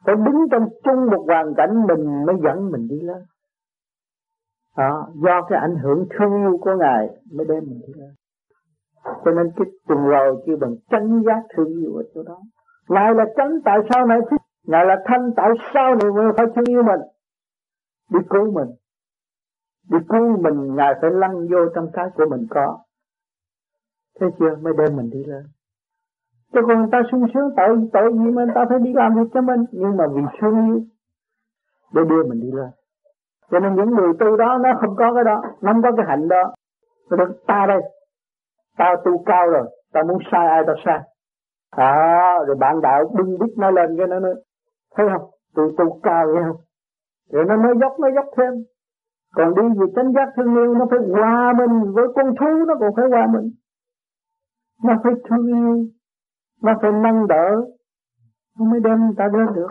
[0.06, 3.22] Phải đứng trong chung một hoàn cảnh mình mới dẫn mình đi lên.
[4.78, 8.10] đó, do cái ảnh hưởng thương yêu của ngài mới đem mình đi lên
[9.25, 12.38] cho nên cái tuần rồi kêu bằng chánh giác thương yêu ở chỗ đó.
[12.89, 14.19] Ngài là chánh tại sao này?
[14.67, 16.99] Ngài là thanh tại sao này mới phải thương yêu mình?
[18.11, 18.67] Đi cứu mình.
[19.89, 22.79] Đi cứu mình, ngài phải lăn vô trong cái của mình có.
[24.19, 24.55] Thế chưa?
[24.55, 25.43] Mới đem mình đi lên.
[26.53, 29.15] Cho còn người ta sung sướng, tội tội gì mà người ta phải đi làm
[29.15, 29.65] việc cho mình?
[29.71, 30.81] Nhưng mà vì thương yêu,
[31.93, 32.69] để đưa mình đi lên.
[33.51, 36.05] Cho nên những người tu đó, nó không có cái đó, nó không có cái
[36.09, 36.53] hạnh đó.
[37.09, 37.81] Nó được ta đây
[38.77, 40.99] tao tu cao rồi, tao muốn sai ai tao sai.
[41.71, 44.35] À rồi bạn đạo bưng bít nó lên cái nó nói,
[44.95, 45.29] thấy không?
[45.55, 46.61] Tôi tu cao nghe không?
[47.31, 48.53] Rồi nó mới dốc nó dốc thêm.
[49.35, 52.75] Còn đi về chánh giác thương yêu, nó phải hòa mình với con thú, nó
[52.79, 53.51] còn phải hòa mình.
[54.83, 55.83] Nó phải thương yêu,
[56.63, 57.61] nó phải nâng đỡ,
[58.59, 59.67] nó mới đem người ta đến được.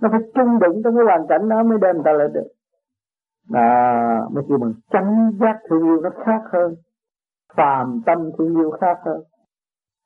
[0.00, 2.48] Nó phải trung đụng trong cái hoàn cảnh đó mới đem người ta lên được.
[3.52, 6.74] À mới kêu bằng chánh giác thương yêu nó khác hơn
[7.56, 9.22] phàm tâm thương yêu khác hơn.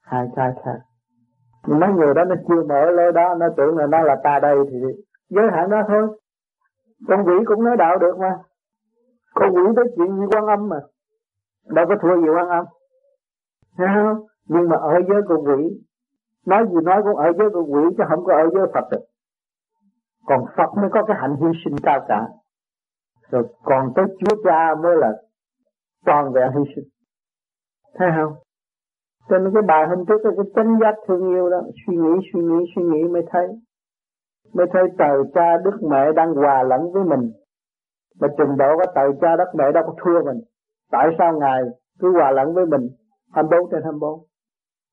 [0.03, 0.79] Hai cái khác
[1.67, 4.39] nhưng mấy người đó nó chưa mở lối đó nó tưởng là nó là ta
[4.39, 4.77] đây thì
[5.29, 6.19] giới hạn đó thôi.
[7.09, 8.39] Con quỷ cũng nói đạo được mà.
[9.35, 10.77] Con quỷ nói chuyện như quan âm mà.
[11.65, 12.65] Đâu có thua gì quan âm.
[13.79, 14.27] Thấy không?
[14.49, 15.83] nhưng mà ở giới con quỷ
[16.47, 19.05] nói gì nói cũng ở giới con quỷ chứ không có ở giới Phật được.
[20.27, 22.29] Còn Phật mới có cái hạnh hy sinh cao cả.
[23.31, 25.13] Rồi còn tới Chúa Cha mới là
[26.05, 26.85] toàn vẹn hy sinh
[27.99, 28.35] thấy không?
[29.29, 32.41] Cho nên cái bài hôm trước cái chân giác thương yêu đó, suy nghĩ suy
[32.41, 33.47] nghĩ suy nghĩ mới thấy.
[34.53, 37.33] Mới thấy trời cha đức mẹ đang hòa lẫn với mình.
[38.21, 40.41] Mà trình độ của trời cha đất mẹ đâu có thua mình.
[40.91, 41.63] Tại sao ngài
[41.99, 42.89] cứ hòa lẫn với mình?
[43.33, 44.21] 24 trên 24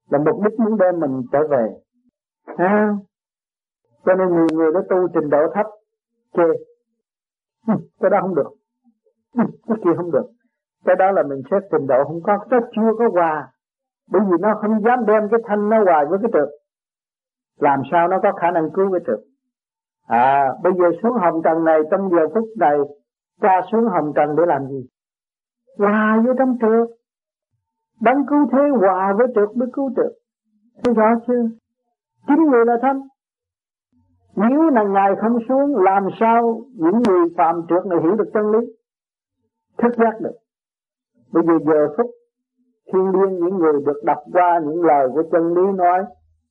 [0.10, 1.68] là mục đích muốn đem mình trở về.
[2.58, 2.94] Ha
[4.06, 5.66] cho nên nhiều người nó tu trình độ thấp.
[6.34, 6.44] Chê
[8.00, 8.50] cái đó không được.
[9.68, 10.26] Cái kia không được
[10.85, 13.47] cái đó là mình xét trình độ không có nó chưa có hòa
[14.11, 16.49] bởi vì nó không dám đem cái thanh nó hòa với cái trượt
[17.60, 19.19] làm sao nó có khả năng cứu cái trượt
[20.07, 22.77] à bây giờ xuống hồng trần này, trong giờ phút này,
[23.41, 24.88] cha xuống hồng trần để làm gì?
[25.77, 26.88] Hòa với trong trượt
[28.01, 30.11] đấng cứu thế hòa với trượt mới cứu trượt
[30.84, 31.43] thấy rõ chưa?
[32.27, 33.01] Chính người là thanh
[34.35, 38.51] nếu là ngài không xuống, làm sao những người phạm trượt này hiểu được chân
[38.51, 38.60] lý?
[39.77, 40.34] Thức giác được
[41.34, 42.11] bây giờ giờ phút
[42.93, 46.03] thiên liêng những người được đọc qua những lời của chân lý nói,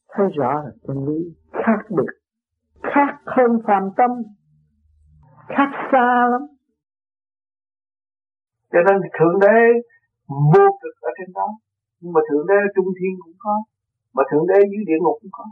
[0.08, 2.12] thấy rõ là chân lý khác biệt,
[2.82, 4.10] khác hơn phàm tâm,
[5.48, 6.40] khác xa lắm.
[8.72, 9.58] Cho nên thượng đế
[10.28, 11.48] vô cực ở trên đó.
[12.00, 13.62] Nhưng mà thượng đế trung thiên cũng có,
[14.14, 15.44] mà thượng đế dưới địa ngục cũng có,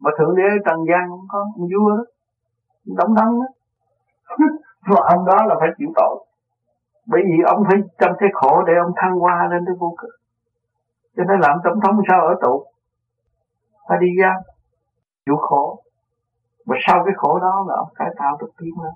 [0.00, 2.04] mà thượng đế trần gian cũng có, ông vua đó
[2.84, 3.46] đóng đóng đó.
[4.88, 6.27] Và ông đó là phải chịu tội
[7.10, 10.10] bởi vì ông phải trong cái khổ để ông thăng hoa lên tới vô cực
[11.16, 12.64] cho nên làm tổng thống sao ở tù
[13.88, 14.32] phải đi ra
[15.26, 15.82] chịu khổ
[16.66, 18.92] và sau cái khổ đó là ông cải tạo được tiến lên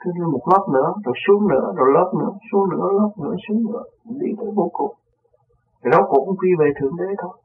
[0.00, 3.62] Thứ một lớp nữa, rồi xuống nữa, rồi lớp nữa, xuống nữa, lớp nữa, xuống
[3.72, 4.94] nữa, đi tới vô cùng.
[5.84, 7.38] Thì đó cũng quy về Thượng Đế thôi.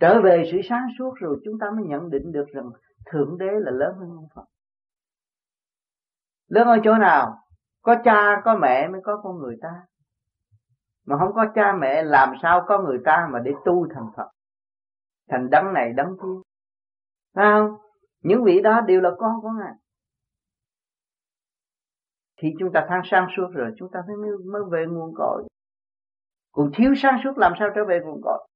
[0.00, 2.70] Trở về sự sáng suốt rồi chúng ta mới nhận định được rằng
[3.12, 4.44] Thượng Đế là lớn hơn ông Phật.
[6.48, 7.38] Lớn ở chỗ nào?
[7.82, 9.86] Có cha, có mẹ mới có con người ta.
[11.06, 14.30] Mà không có cha mẹ làm sao có người ta mà để tu thành Phật.
[15.28, 16.50] Thành đấng này đấng kia.
[17.34, 17.76] Phải không?
[18.20, 19.72] Những vị đó đều là con của Ngài.
[22.36, 25.48] Khi chúng ta thăng sang suốt rồi chúng ta mới, mới về nguồn cội.
[26.52, 28.48] Còn thiếu sáng suốt làm sao trở về nguồn cội.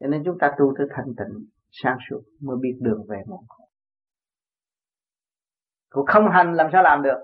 [0.00, 3.44] Cho nên chúng ta tu tới thanh tịnh, sáng suốt mới biết đường về nguồn
[3.48, 3.65] cội.
[5.90, 7.18] Còn không hành làm sao làm được.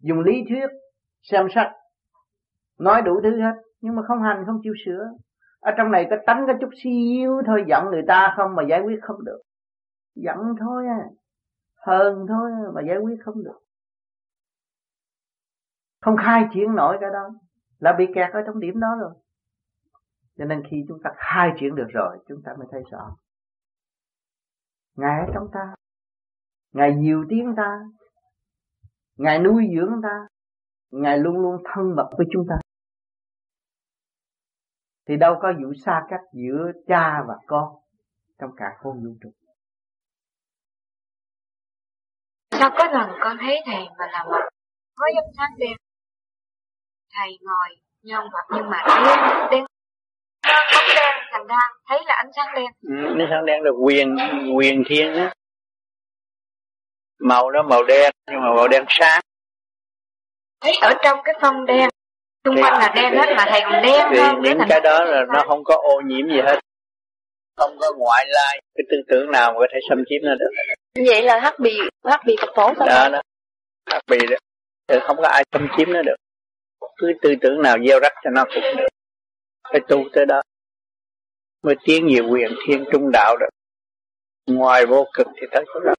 [0.00, 0.66] Dùng lý thuyết,
[1.22, 1.72] xem sách,
[2.78, 3.52] nói đủ thứ hết.
[3.80, 5.10] Nhưng mà không hành, không chịu sửa.
[5.60, 8.80] Ở trong này có tánh có chút xíu thôi giận người ta không mà giải
[8.80, 9.40] quyết không được.
[10.14, 11.08] Giận thôi à
[11.88, 13.58] hờn thôi à, mà giải quyết không được.
[16.00, 17.30] Không khai triển nổi cái đó.
[17.78, 19.10] Là bị kẹt ở trong điểm đó rồi.
[20.38, 23.16] Cho nên khi chúng ta khai triển được rồi chúng ta mới thấy rõ.
[24.96, 25.74] Ngài ở trong ta
[26.72, 27.78] ngài nhiều tiếng ta.
[29.16, 30.26] Ngài nuôi dưỡng ta.
[30.90, 32.56] Ngài luôn luôn thân mật với chúng ta.
[35.08, 37.74] Thì đâu có vụ xa cách giữa cha và con
[38.38, 39.30] trong cả khôn vũ trụ.
[42.50, 44.48] Sao có lần con thấy thầy mà là mặt
[44.98, 45.76] có dâm sáng đen
[47.16, 47.68] thầy ngồi
[48.02, 49.04] nhon mặt nhưng mà đen
[49.50, 49.64] đen
[50.74, 54.16] bóng đen thành ra thấy là ánh sáng đen ừ, ánh sáng đen là quyền
[54.56, 55.32] quyền thiên á
[57.18, 59.20] màu đó màu đen nhưng mà màu đen sáng.
[60.60, 61.88] Thấy ở trong cái phân đen
[62.44, 65.24] xung quanh là đen hết mà thầy còn đen thì hơn những cái đó là
[65.34, 66.60] nó không có ô nhiễm gì hết.
[67.56, 70.50] Không có ngoại lai cái tư tưởng nào mà có thể xâm chiếm nó được.
[71.06, 73.22] Vậy là hắc bì hắc bì phật tổ sao đó đó.
[73.90, 74.36] Hắc bì đó.
[74.88, 76.16] Thì không có ai xâm chiếm nó được.
[76.96, 78.88] Cứ tư tưởng nào gieo rắc cho nó cũng được.
[79.72, 80.42] Phải tu tới đó.
[81.62, 83.48] Mới tiến về quyền thiên trung đạo được.
[84.46, 85.94] Ngoài vô cực thì tới chỗ đó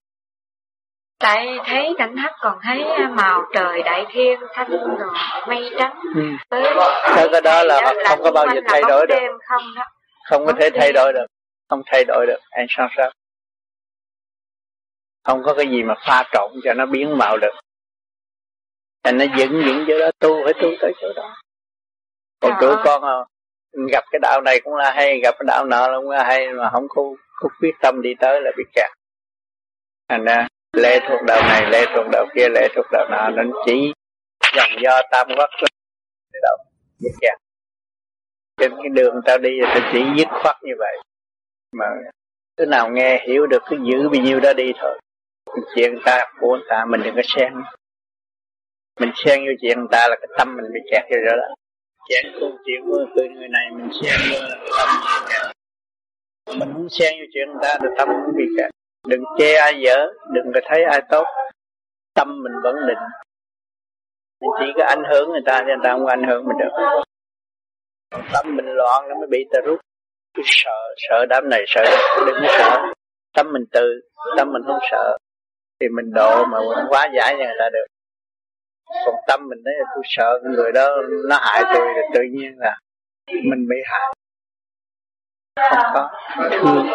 [1.20, 5.10] tại thấy cảnh thất còn thấy màu trời đại thiên thanh rồi
[5.48, 6.00] mây trắng.
[6.16, 6.22] Ừ.
[6.50, 9.16] tới cái đó là không có bao giờ thay đổi được.
[9.16, 9.84] đêm không đó.
[10.30, 11.26] Không có thể thay đổi được.
[11.70, 12.40] Không thay đổi được.
[12.50, 13.12] Anh sao sao?
[15.24, 17.54] Không có cái gì mà pha trộn cho nó biến màu được.
[19.04, 21.36] Thành nó dựng dựng chỗ đó tu phải tu tới chỗ đó.
[22.42, 23.18] Còn tụi con à,
[23.92, 26.70] gặp cái đạo này cũng là hay gặp cái đạo nọ cũng là hay mà
[26.74, 27.04] không có,
[27.40, 28.90] có quyết tâm đi tới là bị kẹt.
[30.10, 33.52] Thành ra lệ thuộc đạo này lệ thuộc đạo kia lệ thuộc đạo nọ nên
[33.66, 33.94] chỉ
[34.56, 35.50] dòng do tam quốc
[36.42, 36.58] đạo
[38.60, 40.98] trên cái đường tao đi thì chỉ dứt khoát như vậy.
[41.72, 41.86] Mà
[42.58, 45.00] cứ nào nghe hiểu được cứ giữ bao nhiêu đó đi thôi.
[45.76, 47.54] Chuyện ta của người ta mình đừng có xen.
[49.00, 51.54] Mình xen vô chuyện người ta là cái tâm mình bị kẹt rồi đó.
[52.10, 55.28] Chuyện câu chuyện của người, người này mình xen vô là cái tâm mình bị
[55.30, 55.56] kẹt.
[56.60, 58.72] Mình muốn xen vô chuyện người ta là tâm cũng bị kẹt
[59.08, 61.26] đừng chê ai dở đừng có thấy ai tốt.
[62.14, 62.98] Tâm mình vẫn định.
[64.42, 67.00] Mình chỉ có ảnh hưởng người ta thì người ta không ảnh hưởng mình được.
[68.34, 69.80] Tâm mình loạn nó mới bị ta rút.
[70.34, 71.84] Cứ sợ sợ đám này sợ
[72.28, 72.82] đừng có sợ.
[73.34, 74.02] Tâm mình từ
[74.38, 75.18] tâm mình không sợ.
[75.80, 77.86] Thì mình độ mà mình quá giải cho người ta được.
[79.06, 80.88] Còn tâm mình đấy, tôi sợ người đó
[81.30, 82.78] nó hại tôi thì tự nhiên là
[83.30, 84.14] mình bị hại.
[85.70, 86.10] Không có.
[86.52, 86.88] Thương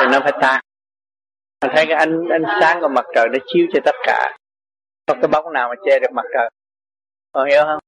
[0.00, 0.60] thì nó phải tan
[1.62, 4.36] mình thấy cái ánh ánh sáng của mặt trời nó chiếu cho tất cả.
[5.06, 6.50] Không cái bóng nào mà che được mặt trời?
[7.32, 7.78] Còn hiểu không?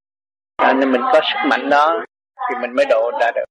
[0.56, 2.04] À, nên mình có sức mạnh đó
[2.36, 3.44] thì mình mới độ ra được.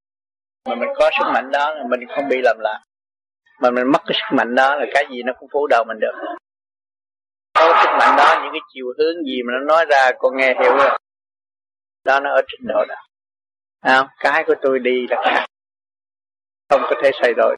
[0.70, 2.80] Mà mình có sức mạnh đó là mình không bị lầm lạc.
[3.62, 6.00] Mà mình mất cái sức mạnh đó là cái gì nó cũng phủ đầu mình
[6.00, 6.36] được.
[7.54, 10.54] Có sức mạnh đó những cái chiều hướng gì mà nó nói ra con nghe
[10.64, 11.00] hiểu rồi
[12.04, 12.96] đó nó ở trình độ đó
[13.84, 15.46] à, cái của tôi đi là khác.
[16.70, 17.58] Không có thể thay đổi.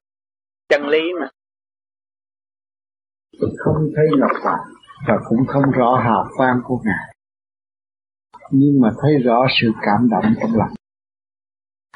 [0.69, 1.27] Chân lý mà
[3.57, 4.67] không thấy ngọc hoàng
[5.07, 7.15] và cũng không rõ hào quang của ngài.
[8.51, 10.73] Nhưng mà thấy rõ sự cảm động trong lòng.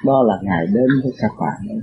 [0.05, 1.79] Đó là ngài đến với các bạn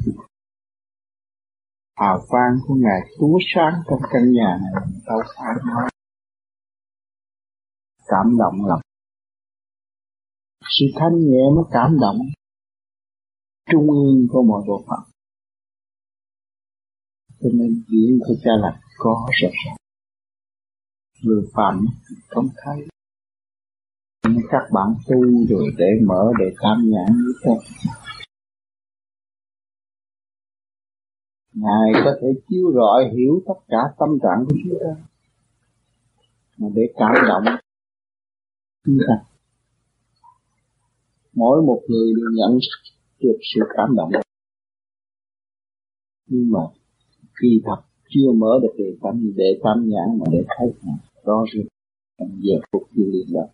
[2.00, 4.82] hào quang của ngài túa sáng trong căn nhà này.
[5.06, 5.90] Đâu phải nói.
[8.08, 8.80] Cảm động lòng
[10.68, 12.16] sự thanh nhẹ mới cảm động.
[13.70, 15.15] Trung ương của mọi bộ phận
[17.40, 19.76] cho nên diễn của cha là có rõ ràng
[21.22, 21.86] người phạm
[22.28, 22.86] không thấy
[24.28, 27.52] nên các bạn tu rồi để mở, để cảm nhãn với thế.
[31.52, 35.02] Ngài có thể chiếu rọi, hiểu tất cả tâm trạng của chúng ta.
[36.56, 37.56] Mà để cảm động
[38.84, 39.14] chúng ta.
[41.32, 42.58] Mỗi một người đều nhận
[43.20, 44.10] được sự cảm động.
[46.26, 46.60] Nhưng mà
[47.40, 50.92] khi thật chưa mở được đề tâm, để tâm nhãn mà để thấy
[51.24, 51.66] rõ rệt
[52.18, 53.46] trong giờ phút tiêu liền đó.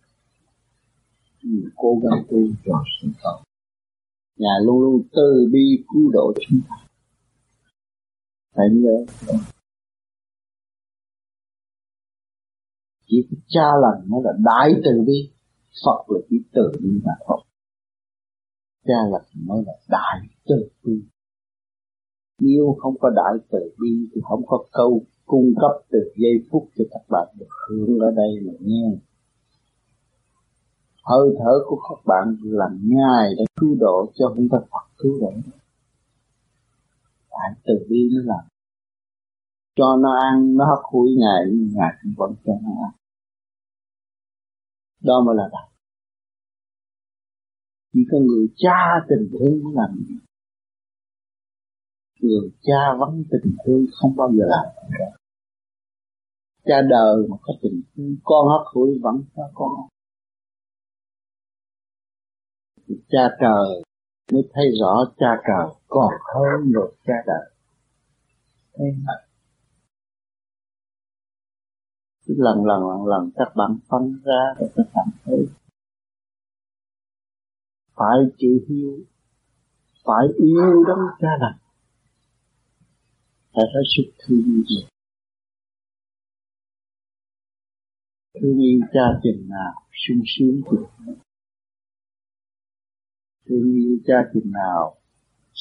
[1.43, 3.43] Mình cố gắng tu cho sinh cầu
[4.37, 6.75] nhà luôn luôn từ bi cứu độ chúng ta.
[8.55, 9.05] Phải nhớ
[13.07, 15.31] chỉ cha lành mới là đại từ bi,
[15.85, 17.43] Phật là chỉ từ bi mà thôi.
[18.85, 21.01] Cha lành mới là đại từ bi
[22.39, 26.69] nếu không có đại từ bi thì không có câu cung cấp từ giây phút
[26.77, 28.97] cho các bạn được hưởng ở đây mà nghe.
[31.03, 35.19] Hơi thở của các bạn là ngài đã cứu độ cho chúng ta Phật cứu
[35.21, 35.31] độ.
[37.31, 38.45] Đại từ bi nó làm
[39.75, 41.45] cho nó ăn, nó hấp hủi ngài
[41.75, 42.91] ngài cũng vẫn cho nó ăn.
[45.01, 45.73] Đó mới là đạo
[47.93, 50.15] chỉ có người cha tình thương mới làm gì
[52.23, 54.65] người cha vắng tình thương không bao giờ làm.
[56.65, 59.87] Cha đời mà có tình thương, con hấp hủi vẫn có con.
[62.87, 63.83] Cha trời
[64.31, 67.51] mới thấy rõ cha trời còn hơn rồi cha đời.
[68.73, 68.87] Thấy
[72.25, 75.47] cứ lần lần lần lần các bạn phân ra rồi các bạn thấy.
[77.95, 78.99] Phải chịu hiếu
[80.05, 81.62] phải yêu đấng cha lành
[83.55, 84.87] phải có sức thương yêu
[88.41, 91.15] thương yêu cha chừng nào, sung sướng chừng nào.
[93.45, 94.95] Thương yêu cha chừng nào,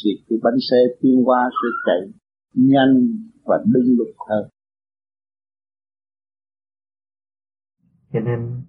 [0.05, 2.21] thì cái bánh xe tiến qua sẽ chạy
[2.55, 4.49] nhanh và đúng lực hơn.
[8.13, 8.63] Cho nên,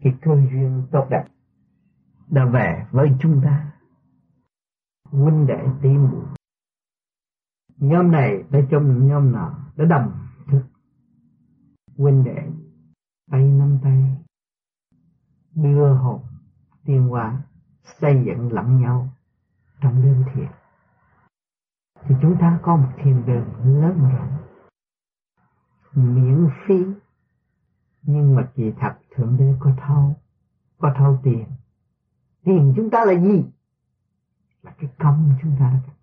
[0.00, 1.24] cái cơ duyên tốt đẹp
[2.30, 3.72] đã về với chúng ta.
[5.04, 6.10] Huynh đệ tim.
[6.10, 6.37] muội
[7.78, 10.12] nhóm này đã trong nhóm nọ, đã đồng
[10.46, 10.62] thức.
[11.96, 12.48] Huynh đệ,
[13.30, 14.16] tay nắm tay,
[15.54, 16.20] đưa hồn
[16.84, 17.42] tiên hoa
[18.00, 19.08] xây dựng lẫn nhau
[19.80, 20.48] trong đêm thiền.
[22.04, 24.38] Thì chúng ta có một thiền đường lớn rộng,
[25.94, 26.84] miễn phí,
[28.02, 30.16] nhưng mà kỳ thật thượng đế có thâu
[30.78, 31.44] có thâu tiền.
[32.44, 33.44] Tiền chúng ta là gì?
[34.62, 35.72] Là cái công chúng ta.
[35.72, 35.97] đã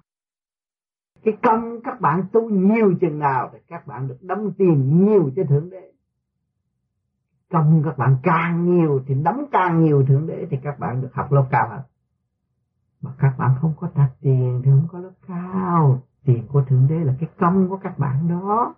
[1.25, 5.31] cái công các bạn tu nhiều chừng nào thì các bạn được đóng tiền nhiều
[5.35, 5.91] cho thượng đế.
[7.51, 11.13] Công các bạn càng nhiều thì đóng càng nhiều thượng đế thì các bạn được
[11.13, 11.81] học lớp cao hơn.
[13.01, 16.01] Mà các bạn không có đặt tiền thì không có lớp cao.
[16.25, 18.75] Tiền của thượng đế là cái công của các bạn đó.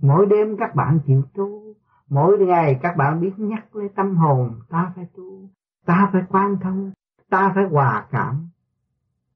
[0.00, 1.62] Mỗi đêm các bạn chịu tu.
[2.08, 5.48] Mỗi ngày các bạn biết nhắc lấy tâm hồn, ta phải tu,
[5.86, 6.92] ta phải quan thông,
[7.30, 8.48] ta phải hòa cảm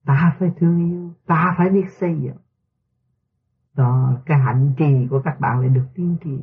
[0.04, 2.36] ta phải thương yêu, ta phải biết xây dựng.
[3.74, 6.40] Đó, cái hạnh trì của các bạn lại được tiên trì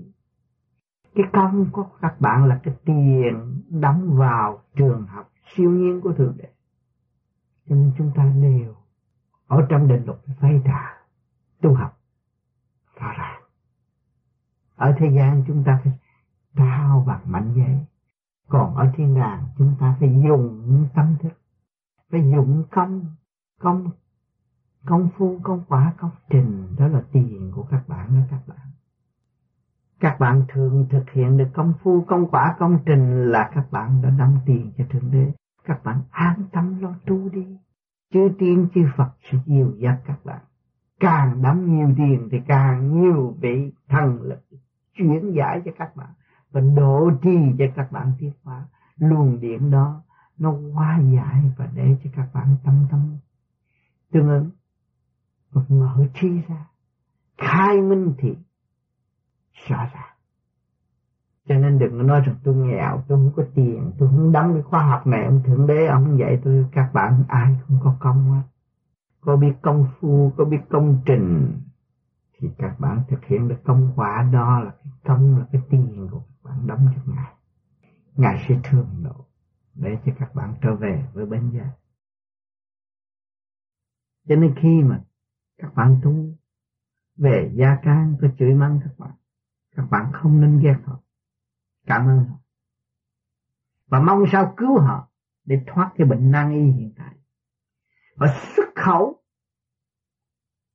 [1.17, 6.13] cái công của các bạn là cái tiền đóng vào trường học siêu nhiên của
[6.13, 6.49] thượng đế.
[7.69, 8.75] Cho nên chúng ta đều
[9.47, 10.97] ở trong định luật phải trả,
[11.61, 11.99] tu học
[12.99, 13.41] rõ ràng
[14.75, 15.93] ở thế gian chúng ta phải
[16.55, 17.85] trao bằng mạnh giấy.
[18.47, 21.39] Còn ở thiên đàng chúng ta phải dùng tâm thức,
[22.11, 23.05] phải dụng công
[23.59, 23.89] công
[24.85, 28.67] công phu, công quả, công trình, đó là tiền của các bạn đó các bạn.
[29.99, 34.01] Các bạn thường thực hiện được công phu, công quả, công trình là các bạn
[34.01, 35.31] đã đóng tiền cho thượng đế.
[35.65, 37.57] Các bạn an tâm lo tu đi.
[38.13, 40.41] Chư tiên, chư phật sẽ dìu dắt các bạn.
[40.99, 44.39] Càng đóng nhiều tiền thì càng nhiều vị thần lực
[44.97, 46.09] chuyển giải cho các bạn
[46.51, 48.65] và độ trì cho các bạn tiến hóa.
[48.97, 50.01] Luồng điện đó,
[50.38, 53.17] nó hóa giải và để cho các bạn tâm tâm
[54.11, 54.49] tương ứng
[55.69, 56.65] mở trí ra,
[57.38, 58.35] khai minh thì
[59.67, 60.13] rõ ràng.
[61.47, 64.53] Cho nên đừng có nói rằng tôi nghèo, tôi không có tiền, tôi không đóng
[64.53, 67.95] cái khoa học này, ông thượng đế, ông dạy tôi, các bạn ai không có
[67.99, 68.41] công hết.
[69.21, 71.59] Có biết công phu, có biết công trình,
[72.38, 76.07] thì các bạn thực hiện được công quả đó là cái công, là cái tiền
[76.11, 77.34] của các bạn đóng cho ngài.
[78.15, 79.25] Ngài sẽ thương độ
[79.75, 81.69] để cho các bạn trở về với bên gia
[84.28, 85.04] cho nên khi mà
[85.58, 86.38] các bạn tu
[87.16, 89.12] về gia can, có chửi mắng các bạn
[89.78, 90.99] các bạn không nên ghét họ.
[91.86, 92.36] Cảm ơn họ.
[93.88, 95.10] Và mong sao cứu họ
[95.45, 97.16] để thoát cái bệnh nan y hiện tại.
[98.16, 99.24] Và xuất khẩu.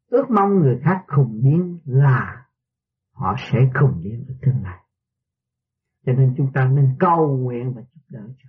[0.07, 2.47] Ước mong người khác khùng điên là
[3.13, 4.79] họ sẽ khùng điên ở tương lai.
[6.07, 8.49] Cho nên chúng ta nên cầu nguyện và giúp đỡ cho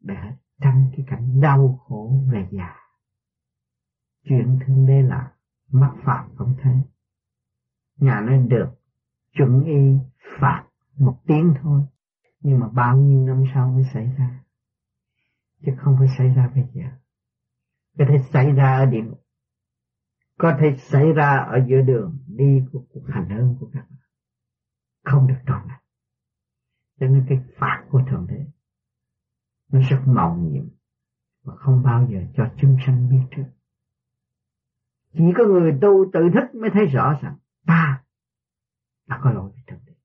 [0.00, 2.85] để tránh cái cảnh đau khổ về già
[4.28, 5.32] chuyện thương đế là
[5.70, 6.70] mắc phạm không thế?
[7.96, 8.68] Ngài nói được,
[9.32, 9.98] chuẩn y
[10.40, 10.64] phạt
[10.98, 11.82] một tiếng thôi,
[12.40, 14.44] nhưng mà bao nhiêu năm sau mới xảy ra?
[15.66, 16.84] Chứ không phải xảy ra bây giờ.
[17.98, 19.22] Có thể xảy ra ở địa ngục.
[20.38, 23.98] Có thể xảy ra ở giữa đường, đi của cuộc hành hương của các bạn.
[25.04, 25.80] Không được tròn lành
[27.00, 28.46] cho nên cái phạt của thượng đế,
[29.72, 30.68] nó rất màu nhiệm
[31.42, 33.44] và không bao giờ cho chúng sanh biết trước
[35.18, 37.36] chỉ có người tu tự thức mới thấy rõ rằng
[37.66, 38.04] ta
[39.06, 39.96] đã có lỗi với thượng đế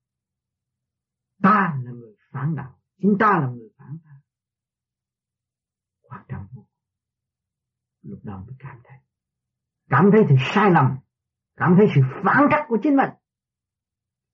[1.42, 4.10] ta là người phản đạo, chính ta là người phản ta.
[6.02, 6.66] Quan trọng vô
[8.02, 8.98] lúc đó mới cảm thấy.
[9.88, 10.98] Cảm thấy thì sai lầm,
[11.56, 13.10] cảm thấy sự phản cách của chính mình,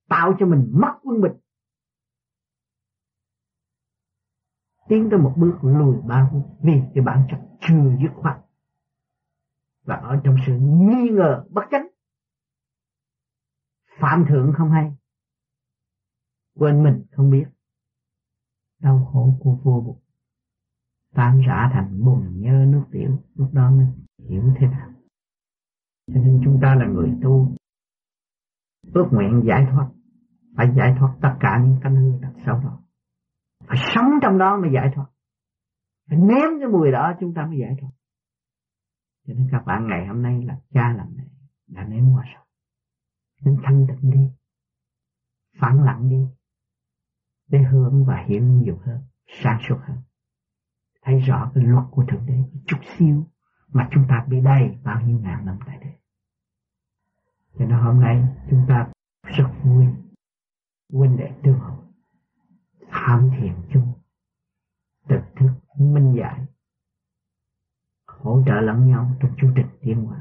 [0.09, 1.33] tạo cho mình mất quân bình.
[4.87, 8.37] Tiến tới một bước lùi ba bước vì cái bản chất chưa dứt khoát
[9.83, 11.87] và ở trong sự nghi ngờ bất chánh.
[13.99, 14.91] Phạm thượng không hay.
[16.55, 17.45] Quên mình không biết.
[18.81, 19.99] Đau khổ của vô bụng.
[21.13, 23.23] Tan rã thành bùn nhơ nước tiểu.
[23.35, 24.89] Lúc đó mình hiểu thế nào.
[26.07, 27.55] Cho nên chúng ta là người tu.
[28.93, 29.89] Ước nguyện giải thoát.
[30.57, 32.79] Phải giải thoát tất cả những tánh hư tật xấu đó.
[33.67, 35.05] Phải sống trong đó mới giải thoát.
[36.09, 37.89] Phải ném cái mùi đó chúng ta mới giải thoát
[39.29, 41.23] cho nên các bạn, ngày hôm nay là cha làm mẹ
[41.67, 42.45] đã nếm qua rồi.
[43.41, 44.29] Nên thanh tịnh đi,
[45.59, 46.27] phản lặng đi,
[47.47, 49.97] để hướng và hiểu nhiều hơn, sáng suốt hơn.
[51.01, 53.27] Thấy rõ cái luật của thượng đế chút xíu
[53.67, 55.93] mà chúng ta bị đầy bao nhiêu ngàn năm tại đây.
[57.59, 58.91] Cho nên hôm nay chúng ta
[59.23, 59.85] rất vui,
[60.93, 61.83] huynh đệ tương hỗ
[62.89, 63.93] tham thiền chung
[65.07, 66.45] tự thức minh giải
[68.23, 70.17] hỗ trợ lẫn nhau trong chu trình tiến hóa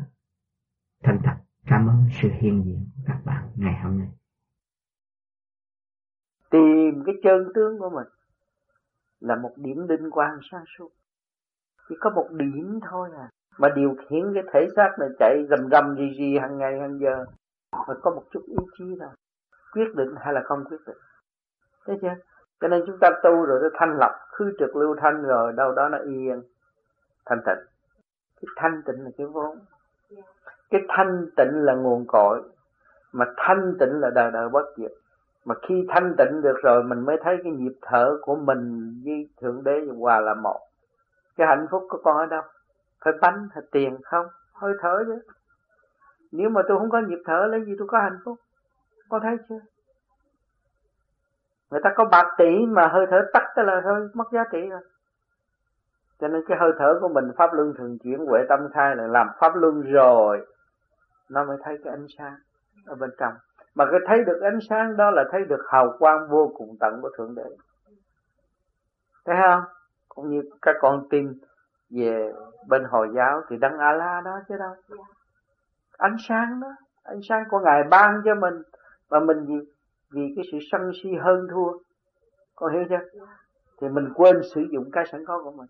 [1.02, 4.08] thành thật, cảm ơn sự hiện diện của các bạn ngày hôm nay.
[6.50, 8.06] Tìm cái chân tướng của mình
[9.20, 10.90] là một điểm linh quan sáng suốt
[11.88, 13.30] chỉ có một điểm thôi à.
[13.58, 16.98] Mà điều khiển cái thể xác này chạy rầm rầm gì gì hàng ngày hàng
[16.98, 17.24] giờ,
[17.86, 19.08] phải có một chút ý chí thôi.
[19.72, 20.96] Quyết định hay là không quyết định.
[21.86, 22.14] Thấy chưa?
[22.60, 25.72] Cho nên chúng ta tu rồi nó thanh lọc, khứ trực lưu thanh rồi, đâu
[25.72, 26.42] đó nó yên.
[27.26, 27.77] Thanh tịnh
[28.40, 29.58] cái thanh tịnh là cái vốn.
[30.70, 32.42] Cái thanh tịnh là nguồn cội,
[33.12, 34.92] mà thanh tịnh là đời đời bất diệt.
[35.44, 39.28] Mà khi thanh tịnh được rồi, mình mới thấy cái nhịp thở của mình với
[39.40, 40.60] thượng đế hòa là một.
[41.36, 42.42] Cái hạnh phúc của con ở đâu?
[43.04, 44.26] Phải bánh, phải tiền không?
[44.52, 45.18] Hơi thở chứ.
[46.32, 48.36] Nếu mà tôi không có nhịp thở, lấy gì tôi có hạnh phúc?
[49.08, 49.58] Con thấy chưa?
[51.70, 54.68] Người ta có bạc tỷ mà hơi thở tắt cái là thôi mất giá trị
[54.70, 54.80] rồi
[56.20, 59.06] cho nên cái hơi thở của mình, pháp luân thường chuyển huệ tâm khai là
[59.06, 60.46] làm pháp luân rồi,
[61.30, 62.36] nó mới thấy cái ánh sáng
[62.86, 63.34] ở bên trong.
[63.74, 66.98] Mà cái thấy được ánh sáng đó là thấy được hào quang vô cùng tận
[67.02, 67.56] của thượng đế.
[69.24, 69.62] Thấy không?
[70.08, 71.32] Cũng như các con tin
[71.90, 72.32] về
[72.68, 74.74] bên hồi giáo thì đấng a la đó chứ đâu.
[75.98, 76.68] Ánh sáng đó,
[77.02, 78.62] ánh sáng của ngài ban cho mình.
[79.10, 79.54] Mà mình vì
[80.10, 81.78] vì cái sự sân si hơn thua.
[82.56, 83.20] Con hiểu chưa?
[83.80, 85.66] Thì mình quên sử dụng cái sẵn có của mình.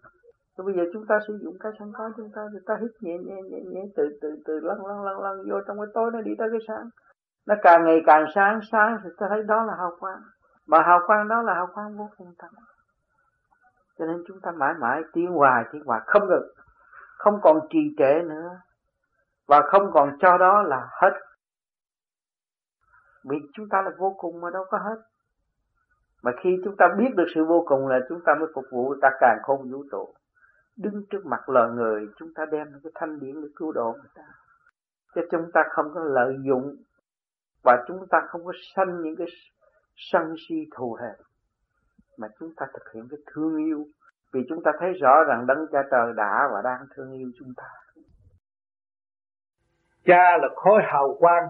[0.59, 2.91] Rồi bây giờ chúng ta sử dụng cái sẵn có, chúng ta thì ta hít
[3.01, 6.11] nhẹ nhẹ nhẹ nhẹ, từ từ từ, lăn lăn lăn lăn vô trong cái tối
[6.13, 6.89] nó đi tới cái sáng.
[7.47, 10.21] Nó càng ngày càng sáng sáng thì ta thấy đó là hào quang.
[10.67, 12.51] Mà hào quang đó là hào quang vô cùng tận.
[13.99, 16.55] Cho nên chúng ta mãi mãi tiến hoài tiến hoài, không được
[17.19, 18.61] không còn trì trệ nữa.
[19.47, 21.13] Và không còn cho đó là hết.
[23.25, 25.03] Vì chúng ta là vô cùng mà đâu có hết.
[26.23, 28.95] Mà khi chúng ta biết được sự vô cùng là chúng ta mới phục vụ,
[29.03, 30.15] ta càng không vũ trụ
[30.79, 34.11] đứng trước mặt loài người, chúng ta đem cái thanh điển để cứu độ người
[34.15, 34.23] ta.
[35.15, 36.77] Cho chúng ta không có lợi dụng
[37.63, 39.27] và chúng ta không có sanh những cái
[39.97, 41.27] sân si thù hận
[42.17, 43.87] mà chúng ta thực hiện cái thương yêu.
[44.33, 47.55] Vì chúng ta thấy rõ rằng đấng cha trời đã và đang thương yêu chúng
[47.57, 47.65] ta.
[50.05, 51.49] Cha là khối hào quang,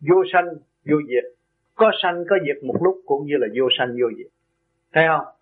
[0.00, 0.46] vô sanh,
[0.90, 1.38] vô diệt.
[1.74, 4.32] Có sanh, có diệt một lúc, cũng như là vô sanh, vô diệt.
[4.92, 5.34] Thấy không?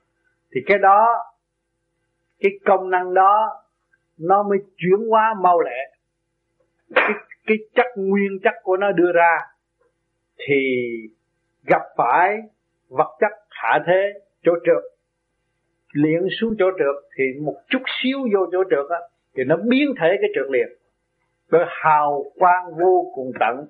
[0.50, 1.24] Thì cái đó
[2.40, 3.62] cái công năng đó
[4.18, 5.90] nó mới chuyển hóa mau lẹ.
[6.94, 7.10] Cái,
[7.46, 9.38] cái chất nguyên chất của nó đưa ra
[10.46, 10.54] thì
[11.66, 12.38] gặp phải
[12.88, 14.84] vật chất hạ thế chỗ trượt.
[15.92, 18.98] Luyện xuống chỗ trượt thì một chút xíu vô chỗ trượt á
[19.36, 20.68] thì nó biến thể cái trượt liền.
[21.50, 23.66] Rồi hào quang vô cùng tận.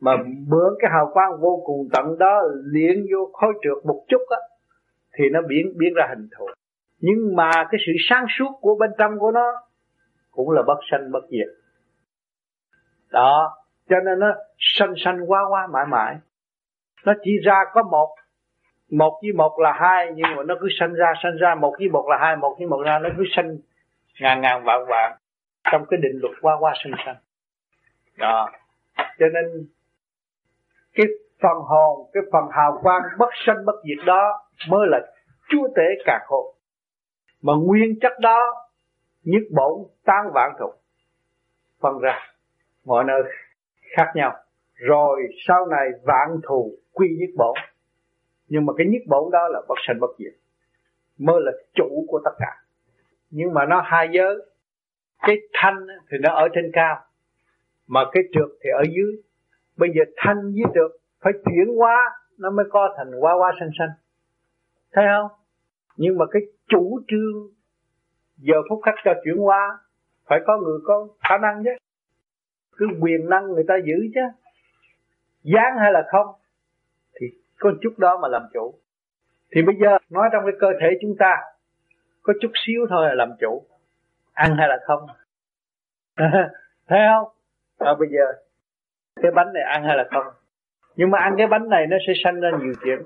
[0.00, 0.16] Mà
[0.48, 4.38] mượn cái hào quang vô cùng tận đó luyện vô khối trượt một chút á
[5.18, 6.46] thì nó biến biến ra hình thù
[7.02, 9.52] nhưng mà cái sự sáng suốt của bên trong của nó
[10.30, 11.48] cũng là bất sanh bất diệt.
[13.10, 13.56] Đó,
[13.88, 16.16] cho nên nó sanh sanh qua qua mãi mãi.
[17.04, 18.14] Nó chỉ ra có một
[18.90, 21.88] một với một là hai, nhưng mà nó cứ sanh ra sanh ra, một với
[21.88, 23.56] một là hai, một với một ra nó cứ sanh
[24.20, 25.18] ngàn ngàn vạn vạn
[25.72, 27.16] trong cái định luật qua qua sanh sanh.
[28.18, 28.50] Đó,
[28.96, 29.66] cho nên
[30.94, 31.06] cái
[31.42, 35.00] phần hồn, cái phần hào quang bất sanh bất diệt đó mới là
[35.48, 36.54] chúa tể cả khổ
[37.42, 38.68] mà nguyên chất đó
[39.24, 39.72] nhất bổn
[40.04, 40.82] tan vạn thục
[41.80, 42.18] phân ra,
[42.84, 43.22] mọi nơi
[43.96, 44.36] khác nhau.
[44.74, 47.54] Rồi sau này vạn thù quy nhất bổn
[48.52, 50.32] nhưng mà cái nhất bổn đó là bất sanh bất diệt.
[51.18, 52.62] Mới là chủ của tất cả.
[53.30, 54.36] Nhưng mà nó hai giới.
[55.18, 57.04] Cái thanh thì nó ở trên cao.
[57.86, 59.22] Mà cái trượt thì ở dưới.
[59.76, 63.70] Bây giờ thanh với trượt phải chuyển hóa, nó mới có thành hoa hoa xanh
[63.78, 63.90] xanh.
[64.92, 65.38] Thấy không?
[66.02, 67.50] Nhưng mà cái chủ trương
[68.36, 69.78] giờ phút khắc cho chuyển hóa
[70.26, 71.70] phải có người có khả năng chứ.
[72.76, 74.20] Cứ quyền năng người ta giữ chứ.
[75.42, 76.26] Dán hay là không
[77.20, 77.26] thì
[77.58, 78.74] có chút đó mà làm chủ.
[79.54, 81.36] Thì bây giờ nói trong cái cơ thể chúng ta
[82.22, 83.62] có chút xíu thôi là làm chủ.
[84.32, 85.06] Ăn hay là không?
[86.88, 87.28] Thấy không?
[87.78, 88.24] À, bây giờ
[89.22, 90.26] cái bánh này ăn hay là không?
[90.96, 93.02] Nhưng mà ăn cái bánh này nó sẽ sanh ra nhiều chuyện.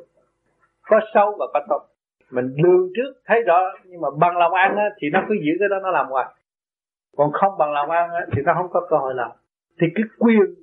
[0.83, 1.96] Có xấu và có tốt
[2.31, 5.53] mình lường trước thấy rõ nhưng mà bằng lòng ăn á, thì nó cứ giữ
[5.61, 6.27] cái đó nó làm hoài.
[7.17, 9.31] Còn không bằng lòng ăn thì nó không có cơ hội làm.
[9.81, 10.55] Thì cái quyền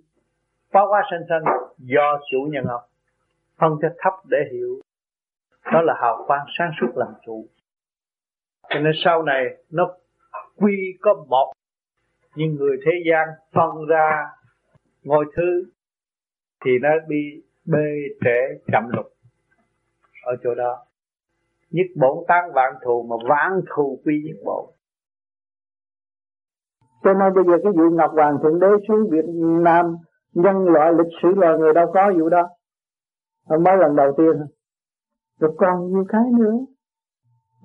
[0.71, 1.43] phá hóa sanh sanh
[1.77, 2.81] do chủ nhân ông
[3.57, 4.79] phân cho thấp để hiểu.
[5.73, 7.45] Đó là hào quang sáng suốt làm chủ.
[8.69, 9.95] Cho nên sau này nó
[10.55, 11.53] quy có một
[12.35, 14.27] nhưng người thế gian phân ra
[15.03, 15.63] ngôi thứ
[16.65, 17.87] thì nó bị bê
[18.21, 19.05] trễ chậm lục
[20.23, 20.85] ở chỗ đó
[21.73, 24.73] nhất bổn tán vạn thù mà vạn thù quy nhất bổn
[27.03, 29.25] cho nên bây giờ cái vụ Ngọc Hoàng Thượng Đế xuống Việt
[29.63, 29.95] Nam,
[30.33, 32.49] nhân loại, lịch sử loài người đâu có vụ đó.
[33.49, 34.45] Mới lần đầu tiên,
[35.39, 36.57] rồi còn nhiều cái nữa.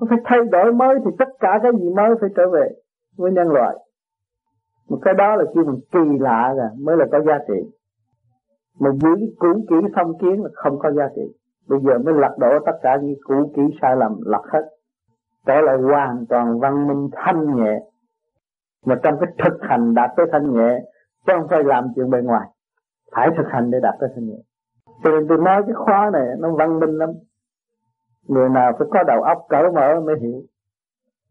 [0.01, 2.68] Nó phải thay đổi mới thì tất cả cái gì mới phải trở về
[3.16, 3.76] với nhân loại.
[4.89, 7.70] Một cái đó là kêu mình kỳ lạ rồi, mới là có giá trị.
[8.80, 11.22] Mà giữ cũ kỹ phong kiến là không có giá trị
[11.68, 14.62] bây giờ mới lật đổ tất cả những cũ kỹ sai lầm, lật hết.
[15.46, 17.78] Trở lại hoàn toàn văn minh thanh nhẹ.
[18.86, 20.78] Mà trong cái thực hành đạt tới thanh nhẹ,
[21.26, 22.48] chứ không phải làm chuyện bề ngoài.
[23.12, 24.38] Phải thực hành để đạt tới thanh nhẹ.
[25.04, 27.10] Cho nên tôi nói cái khóa này, nó văn minh lắm.
[28.28, 30.40] Người nào phải có đầu óc cởi mở mới hiểu.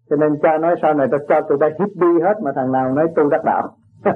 [0.09, 2.91] Cho nên cha nói sau này tôi cho tụi bay hippie hết, mà thằng nào
[2.91, 3.77] nói tu đắc đạo.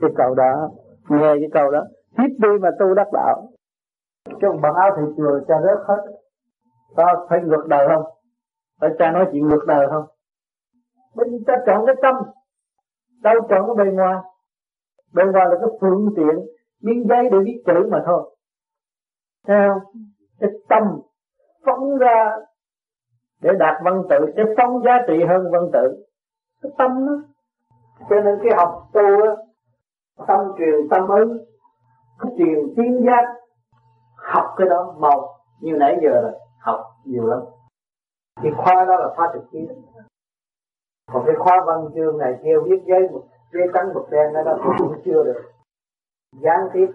[0.00, 0.70] Cái câu đó,
[1.08, 1.84] nghe cái câu đó.
[2.18, 3.48] Hippie mà tu đắc đạo.
[4.24, 6.12] Chứ ông bằng áo thị chùa cha rớt hết.
[6.96, 8.04] Có phải ngược đời không?
[8.80, 10.04] Phải cha nói chuyện ngược đời không?
[11.14, 12.14] Bởi vì ta chọn cái tâm.
[13.22, 14.16] Đâu chọn cái bề ngoài?
[15.12, 16.46] Bề ngoài là cái phương tiện
[16.80, 18.36] miếng giấy để viết chữ mà thôi.
[19.46, 20.02] Thấy không?
[20.40, 20.82] Cái tâm
[21.66, 22.36] phóng ra
[23.40, 26.04] để đạt văn tự cái phóng giá trị hơn văn tự.
[26.62, 27.12] Cái tâm đó.
[28.10, 29.36] Cho nên cái học tu á,
[30.26, 31.38] tâm truyền tâm ứng
[32.38, 33.41] truyền tiếng giác
[34.34, 37.38] học cái đó mau như nãy giờ là học nhiều lắm.
[38.42, 39.66] Cái khoa đó là khoa trực tiếp
[41.12, 44.58] còn cái khoa văn chương này kia viết giấy một, giấy trắng một đen đó
[44.78, 45.42] cũng chưa được
[46.32, 46.86] gián tiếp.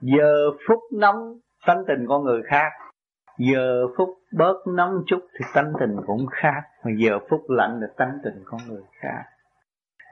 [0.00, 2.70] Giờ phút nóng, tánh tình con người khác.
[3.38, 6.62] Giờ phút bớt nóng chút thì tánh tình cũng khác.
[6.84, 9.24] Mà giờ phút lạnh là tánh tình con người khác.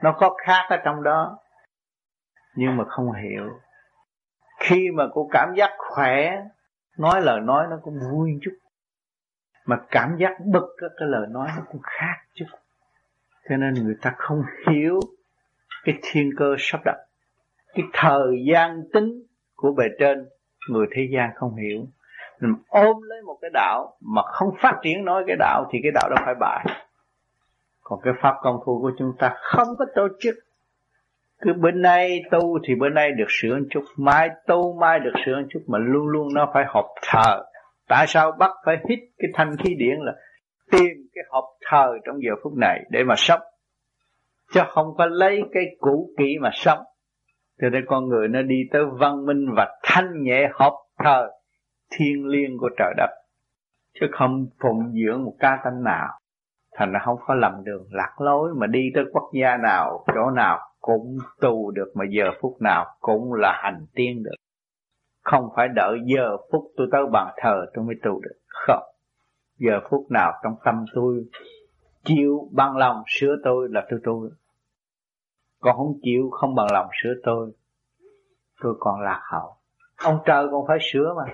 [0.03, 1.37] Nó có khác ở trong đó,
[2.55, 3.49] nhưng mà không hiểu
[4.59, 6.41] khi mà cô cảm giác khỏe,
[6.97, 8.51] nói lời nói nó cũng vui chút.
[9.65, 12.45] Mà cảm giác bực cái lời nói nó cũng khác chút.
[13.49, 14.99] Cho nên người ta không hiểu
[15.83, 16.97] cái thiên cơ sắp đặt.
[17.73, 19.23] Cái thời gian tính
[19.55, 20.29] của bề trên,
[20.69, 21.85] người thế gian không hiểu.
[22.39, 25.91] Mình ôm lấy một cái đạo mà không phát triển nói cái đạo thì cái
[25.95, 26.65] đạo đó phải bại.
[27.81, 30.35] Còn cái pháp công phu của chúng ta không có tổ chức
[31.41, 35.13] cứ bên nay tu thì bên nay được sửa một chút, mai tu mai được
[35.25, 37.43] sửa một chút mà luôn luôn nó phải học thờ.
[37.87, 40.13] Tại sao bắt phải hít cái thanh khí điển là
[40.71, 43.41] tìm cái học thờ trong giờ phút này để mà sống?
[44.53, 46.79] Chứ không phải lấy cái cũ kỹ mà sống.
[47.61, 51.29] Cho nên con người nó đi tới văn minh và thanh nhẹ học thờ
[51.91, 53.09] thiên liêng của trời đất.
[53.99, 56.07] Chứ không phụng dưỡng một ca tánh nào
[56.75, 60.29] thành ra không có lầm đường, lạc lối mà đi tới quốc gia nào, chỗ
[60.35, 64.35] nào cũng tu được mà giờ phút nào cũng là hành tiên được.
[65.23, 68.35] Không phải đợi giờ phút tôi tới bàn thờ tôi mới tu được.
[68.47, 68.83] Không.
[69.57, 71.25] Giờ phút nào trong tâm tôi
[72.03, 74.35] chịu bằng lòng sửa tôi là tôi tu được.
[75.61, 77.51] Còn không chịu không bằng lòng sửa tôi
[78.61, 79.55] tôi còn lạc hậu.
[80.03, 81.33] Ông trời còn phải sửa mà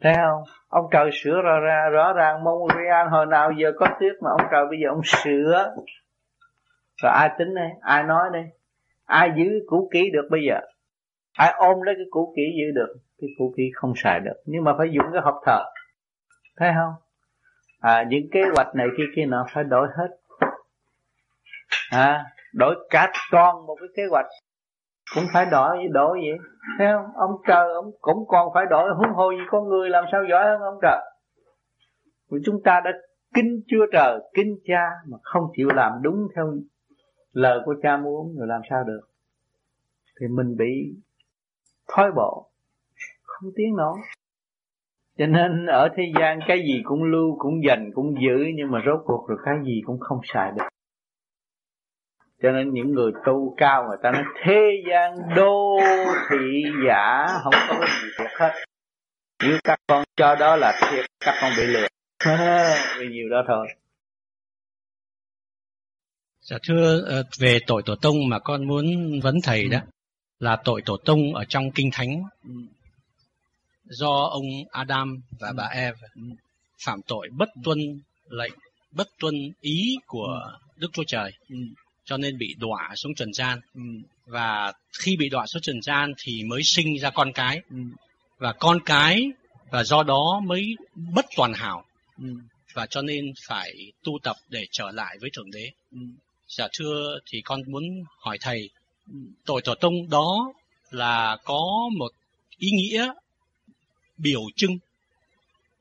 [0.00, 0.42] thấy không?
[0.68, 4.48] Ông trời sửa ra ra, rõ ràng Montreal hồi nào giờ có tuyết mà ông
[4.50, 5.74] trời bây giờ ông sửa.
[7.02, 7.68] Rồi ai tính đây?
[7.80, 8.44] Ai nói đây?
[9.04, 10.60] Ai giữ cũ kỹ được bây giờ?
[11.32, 12.94] Ai ôm lấy cái cũ kỹ giữ được?
[13.20, 14.42] Cái cũ kỹ không xài được.
[14.44, 15.64] Nhưng mà phải dùng cái hộp thờ.
[16.56, 16.92] Thấy không?
[17.80, 20.08] À những kế hoạch này kia kia nọ phải đổi hết.
[21.90, 24.26] À đổi cả toàn một cái kế hoạch
[25.14, 26.38] cũng phải đổi đổi vậy.
[26.78, 27.06] Thấy không?
[27.14, 28.90] Ông trời, ông cũng còn phải đổi.
[28.94, 31.00] Huống hồ gì con người làm sao giỏi hơn ông trời?
[32.30, 32.90] Vì chúng ta đã
[33.34, 36.54] kinh chúa trời kinh cha mà không chịu làm đúng theo
[37.32, 39.00] lời của cha muốn rồi làm sao được?
[40.20, 40.94] Thì mình bị
[41.88, 42.50] thói bộ,
[43.22, 43.94] không tiến nói
[45.18, 48.78] cho nên ở thế gian cái gì cũng lưu, cũng dành, cũng giữ, nhưng mà
[48.86, 50.64] rốt cuộc rồi cái gì cũng không xài được
[52.44, 55.78] cho nên những người tu cao người ta nói thế gian đô
[56.30, 58.64] thị giả không có cái gì thiệt hết
[59.42, 61.86] nếu các con cho đó là thiệt các con bị lừa
[62.98, 63.66] vì nhiều đó thôi
[66.40, 68.84] Dạ thưa ờ, về tội tổ tông mà con muốn
[69.22, 69.68] vấn thầy ừ.
[69.70, 69.78] đó
[70.38, 72.54] là tội tổ tông ở trong kinh thánh ừ.
[73.84, 75.54] do ông Adam và ừ.
[75.56, 76.22] bà Eve ừ.
[76.84, 77.78] phạm tội bất tuân
[78.28, 78.52] lệnh
[78.90, 80.58] bất tuân ý của ừ.
[80.76, 81.56] Đức Chúa Trời ừ
[82.04, 83.80] cho nên bị đọa xuống trần gian ừ.
[84.26, 87.76] và khi bị đọa xuống trần gian thì mới sinh ra con cái ừ.
[88.38, 89.30] và con cái
[89.70, 91.84] và do đó mới bất toàn hảo
[92.18, 92.26] ừ.
[92.74, 95.98] và cho nên phải tu tập để trở lại với thượng đế ừ.
[96.48, 97.82] dạ thưa thì con muốn
[98.18, 98.70] hỏi thầy
[99.12, 99.18] ừ.
[99.46, 100.52] tội tổ tông đó
[100.90, 102.10] là có một
[102.58, 103.12] ý nghĩa
[104.18, 104.78] biểu trưng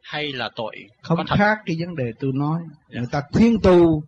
[0.02, 2.90] hay là tội không khác cái vấn đề tôi nói yeah.
[2.90, 3.00] Dạ.
[3.00, 4.04] người ta khuyên tu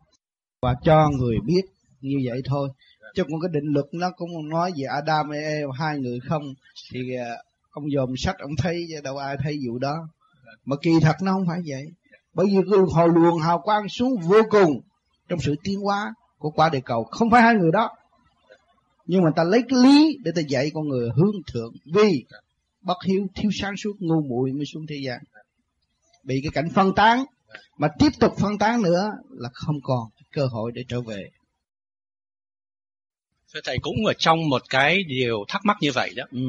[0.62, 1.62] và cho người biết
[2.02, 2.70] như vậy thôi.
[3.16, 6.44] Chứ còn cái định luật nó cũng nói về Adam và Eve hai người không.
[6.92, 7.30] Thì à,
[7.72, 9.96] ông dòm sách ông thấy đâu ai thấy vụ đó.
[10.66, 11.86] Mà kỳ thật nó không phải vậy.
[12.34, 14.82] Bởi vì cái hồi luồng hào quang xuống vô cùng
[15.30, 17.04] trong sự tiến hóa của quả địa cầu.
[17.04, 17.90] Không phải hai người đó.
[19.06, 21.74] Nhưng mà ta lấy cái lý để ta dạy con người hướng thượng.
[21.94, 22.26] Vì
[22.82, 25.20] bất hiếu thiếu sáng suốt ngu muội mới xuống thế gian.
[26.24, 27.26] Bị cái cảnh phân tán.
[27.78, 31.30] Mà tiếp tục phân tán nữa là không còn cơ hội để trở về
[33.56, 36.24] Thưa thầy cũng ở trong một cái điều thắc mắc như vậy đó.
[36.32, 36.40] Ừ.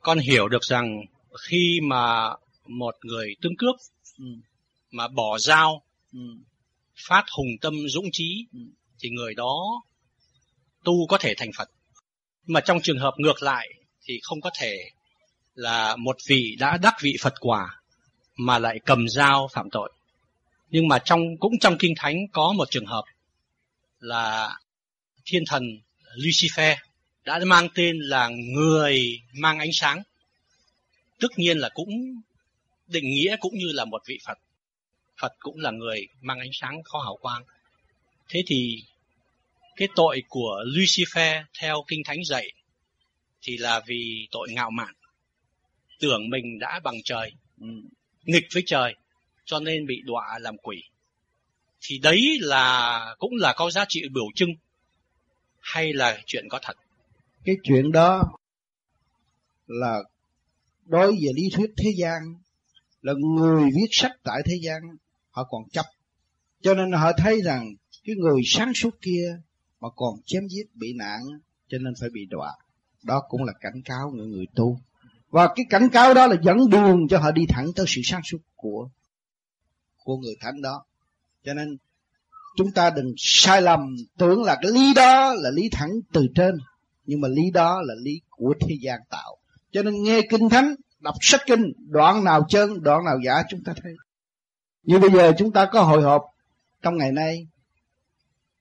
[0.00, 1.04] Con hiểu được rằng
[1.40, 2.30] khi mà
[2.66, 3.74] một người tương cướp
[4.18, 4.24] ừ.
[4.90, 5.82] mà bỏ dao
[6.12, 6.18] ừ.
[7.08, 8.58] phát hùng tâm dũng trí ừ.
[8.98, 9.82] thì người đó
[10.84, 11.70] tu có thể thành Phật.
[12.46, 13.68] Mà trong trường hợp ngược lại
[14.04, 14.90] thì không có thể
[15.54, 17.80] là một vị đã đắc vị Phật quả
[18.36, 19.92] mà lại cầm dao phạm tội.
[20.70, 23.04] Nhưng mà trong cũng trong kinh thánh có một trường hợp
[23.98, 24.56] là
[25.24, 25.62] thiên thần
[26.16, 26.76] Lucifer
[27.24, 30.02] đã mang tên là người mang ánh sáng.
[31.20, 32.20] Tất nhiên là cũng
[32.86, 34.38] định nghĩa cũng như là một vị Phật.
[35.20, 37.42] Phật cũng là người mang ánh sáng có hào quang.
[38.28, 38.82] Thế thì
[39.76, 42.52] cái tội của Lucifer theo Kinh Thánh dạy
[43.42, 44.94] thì là vì tội ngạo mạn.
[46.00, 47.32] Tưởng mình đã bằng trời,
[48.24, 48.94] nghịch với trời,
[49.44, 50.82] cho nên bị đọa làm quỷ.
[51.80, 54.50] Thì đấy là cũng là có giá trị biểu trưng
[55.66, 56.76] hay là chuyện có thật?
[57.44, 58.22] Cái chuyện đó
[59.66, 60.02] là
[60.84, 62.22] đối về lý thuyết thế gian,
[63.02, 64.80] là người viết sách tại thế gian,
[65.30, 65.86] họ còn chấp.
[66.60, 67.74] Cho nên họ thấy rằng
[68.04, 69.40] cái người sáng suốt kia
[69.80, 71.20] mà còn chém giết, bị nạn,
[71.68, 72.52] cho nên phải bị đọa.
[73.02, 74.80] Đó cũng là cảnh cáo người người tu.
[75.30, 78.22] Và cái cảnh cáo đó là dẫn đường cho họ đi thẳng tới sự sáng
[78.24, 78.88] suốt của
[80.04, 80.84] của người thánh đó.
[81.44, 81.76] Cho nên
[82.56, 86.54] chúng ta đừng sai lầm, tưởng là cái lý đó là lý thẳng từ trên,
[87.04, 89.36] nhưng mà lý đó là lý của thế gian tạo.
[89.72, 93.64] Cho nên nghe kinh thánh, đọc sách kinh, đoạn nào chân, đoạn nào giả, chúng
[93.64, 93.92] ta thấy.
[94.82, 96.22] Như bây giờ chúng ta có hội họp
[96.82, 97.46] trong ngày nay,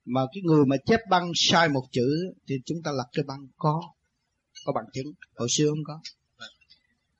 [0.05, 3.47] mà cái người mà chép băng sai một chữ thì chúng ta lật cái băng
[3.57, 3.81] có
[4.65, 5.13] có bằng chứng.
[5.35, 5.99] Hồi xưa không có.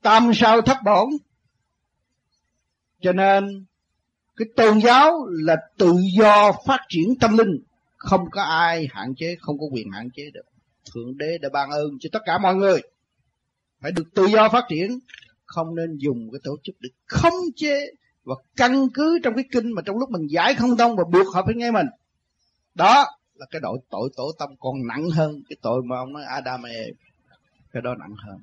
[0.02, 1.10] Tam sao thất bổn.
[3.02, 3.66] Cho nên
[4.38, 7.60] cái tôn giáo là tự do phát triển tâm linh.
[7.98, 10.45] Không có ai hạn chế, không có quyền hạn chế được.
[10.94, 12.82] Thượng đế đã ban ơn cho tất cả mọi người.
[13.82, 14.99] Phải được tự do phát triển.
[15.45, 17.91] Không nên dùng cái tổ chức để khống chế
[18.24, 21.36] và căn cứ trong cái kinh mà trong lúc mình giải không thông và buộc
[21.36, 21.88] họ phải nghe mình.
[22.76, 23.06] Đó
[23.36, 26.64] là cái đội tội tổ tâm còn nặng hơn cái tội mà ông nói Adam
[26.64, 26.91] Eve.
[27.72, 28.38] Cái đó nặng hơn.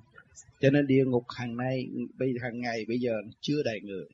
[0.60, 1.86] Cho nên địa ngục hàng nay,
[2.18, 4.04] bây, hàng ngày, bây giờ chưa đầy người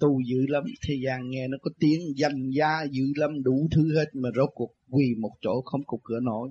[0.00, 3.96] tu dữ lắm, thế gian nghe nó có tiếng danh gia dữ lắm, đủ thứ
[3.96, 6.50] hết mà rốt cuộc quỳ một chỗ không cục cửa nổi.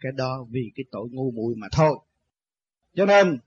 [0.00, 1.98] Cái đó vì cái tội ngu muội mà thôi.
[2.94, 3.38] Cho nên,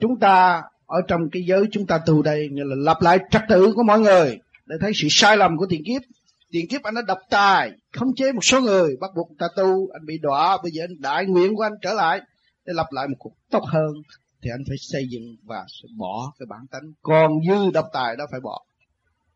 [0.00, 3.42] chúng ta ở trong cái giới chúng ta tu đây, nghĩa là lặp lại trật
[3.48, 6.02] tự của mọi người để thấy sự sai lầm của tiền kiếp.
[6.50, 9.46] Tiền kiếp anh đã độc tài, khống chế một số người, bắt buộc người ta
[9.56, 12.20] tu, anh bị đọa, bây giờ anh đại nguyện của anh trở lại
[12.66, 13.92] để lặp lại một cuộc tốt hơn
[14.42, 15.66] thì anh phải xây dựng và
[15.96, 16.92] bỏ cái bản tánh.
[17.02, 18.64] Còn dư độc tài đó phải bỏ.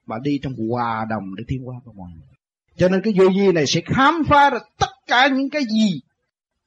[0.06, 2.28] Mà đi trong hòa đồng để tiến hóa với mọi người.
[2.76, 6.00] Cho nên cái vô vi này sẽ khám phá ra tất cả những cái gì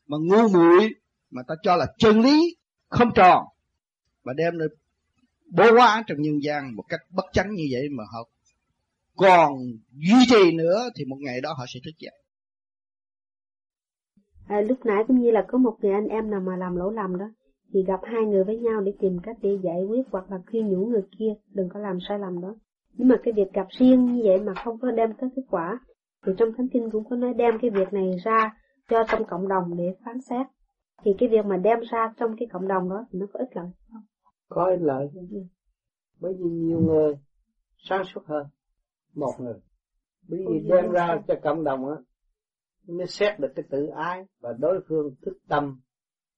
[0.08, 0.90] mà ngu muội
[1.32, 2.56] mà ta cho là chân lý
[2.90, 3.46] không tròn.
[4.24, 4.76] Và đem được
[5.46, 8.30] bố hóa trong nhân gian một cách bất chánh như vậy mà họ
[9.16, 9.54] còn
[9.92, 12.22] duy trì nữa thì một ngày đó họ sẽ thức dậy.
[14.48, 16.94] À, lúc nãy cũng như là có một người anh em nào mà làm lỗi
[16.94, 17.26] lầm đó
[17.76, 20.68] thì gặp hai người với nhau để tìm cách để giải quyết hoặc là khuyên
[20.68, 22.56] nhủ người kia đừng có làm sai lầm đó.
[22.94, 25.80] Nhưng mà cái việc gặp riêng như vậy mà không có đem tới kết quả
[26.26, 28.58] thì trong thánh kinh cũng có nói đem cái việc này ra
[28.90, 30.48] cho trong cộng đồng để phán xét.
[31.04, 33.50] Thì cái việc mà đem ra trong cái cộng đồng đó thì nó có ích
[33.56, 34.02] lợi không?
[34.50, 35.10] Có ích lợi.
[36.20, 37.14] Bởi vì nhiều người
[37.78, 38.48] sáng suốt hơn
[39.16, 39.60] một người.
[40.28, 41.96] Bởi vì đem ra cho cộng đồng á
[42.88, 45.80] mới xét được cái tự ái và đối phương thức tâm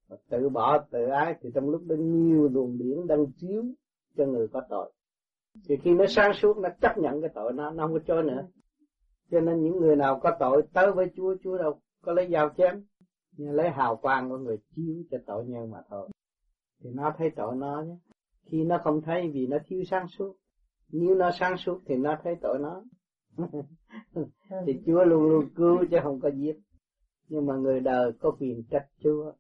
[0.08, 3.64] và tự bỏ, tự ái thì trong lúc đó nhiều luồng điển đang chiếu
[4.18, 4.92] cho người có tội.
[5.68, 8.22] Thì khi nó sáng suốt, nó chấp nhận cái tội nó nó không có cho
[8.22, 8.48] nữa.
[9.32, 12.50] Cho nên những người nào có tội tới với Chúa Chúa đâu có lấy dao
[12.58, 12.84] chém,
[13.38, 16.10] nhưng lấy hào quang của người chiếu cho tội nhân mà thôi.
[16.84, 17.96] Thì nó thấy tội nó nhé.
[18.46, 20.36] Khi nó không thấy vì nó thiếu sáng suốt.
[20.92, 22.84] Nếu nó sáng suốt thì nó thấy tội nó.
[24.66, 26.60] Thì Chúa luôn luôn cứu chứ không có giết.
[27.30, 29.32] Nhưng mà người đời có quyền trách Chúa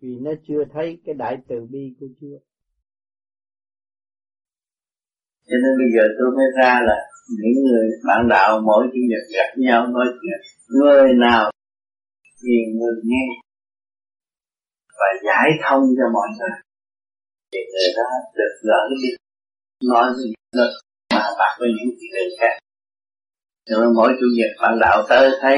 [0.00, 2.38] vì nó chưa thấy cái đại từ bi của Chúa.
[5.48, 6.96] Cho nên bây giờ tôi mới ra là
[7.38, 10.38] những người bạn đạo mỗi chủ nhật gặp nhau nói chuyện
[10.68, 11.50] người nào
[12.42, 13.26] thì người nghe
[14.98, 16.54] và giải thông cho mọi người.
[17.52, 19.08] Thì người đó được gỡ đi,
[19.88, 20.68] nói với những
[21.14, 22.58] mà bạc với những chuyện khác.
[23.70, 25.56] Rồi mỗi chủ nhật bạn đạo tới thấy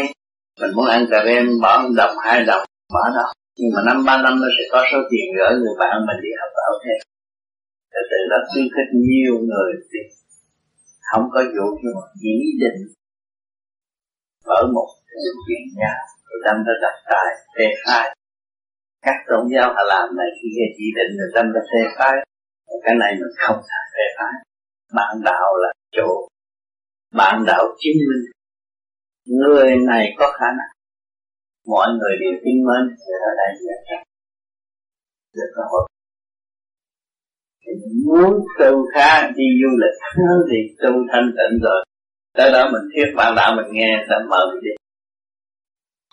[0.61, 2.65] mình muốn ăn cà rem, bỏ một đồng, hai đồng,
[2.95, 5.95] bỏ đó nhưng mà năm ba năm nó sẽ có số tiền gửi người bạn
[6.07, 6.99] mình đi học bảo thêm
[7.93, 10.01] từ từ nó khuyến khích nhiều người thì
[11.09, 12.78] không có vụ nhưng mà chỉ định
[14.47, 15.95] mở một cái chuyện nhà,
[16.27, 18.07] rồi đâm ra đặt tài phê phai
[19.07, 22.15] các tôn giáo họ làm này khi nghe chỉ định rồi đâm ra phê phai
[22.85, 24.35] cái này mình không thể phê phai
[24.95, 26.28] bạn đạo là chỗ,
[27.15, 28.33] bạn đạo chứng minh.
[29.26, 30.76] Người này có khả năng
[31.67, 32.83] mọi người đều tin mến
[33.28, 33.77] ở đây là
[35.35, 35.89] được cơ hội
[38.07, 39.97] muốn tu khá đi du lịch,
[40.51, 41.85] thì tu thanh tịnh rồi.
[42.36, 44.70] Tới đó mình thuyết bạn đạo mình nghe đã mở đi.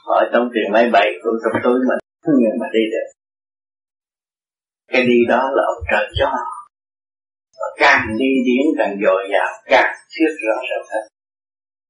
[0.05, 1.99] Hỏi trong tiền máy bay tôi trong túi mình,
[2.39, 3.07] nhưng mà đi được.
[4.91, 6.31] Cái đi đó là ông trời cho.
[7.59, 11.07] Và càng đi điển càng dồi dào, càng thuyết rõ ràng hết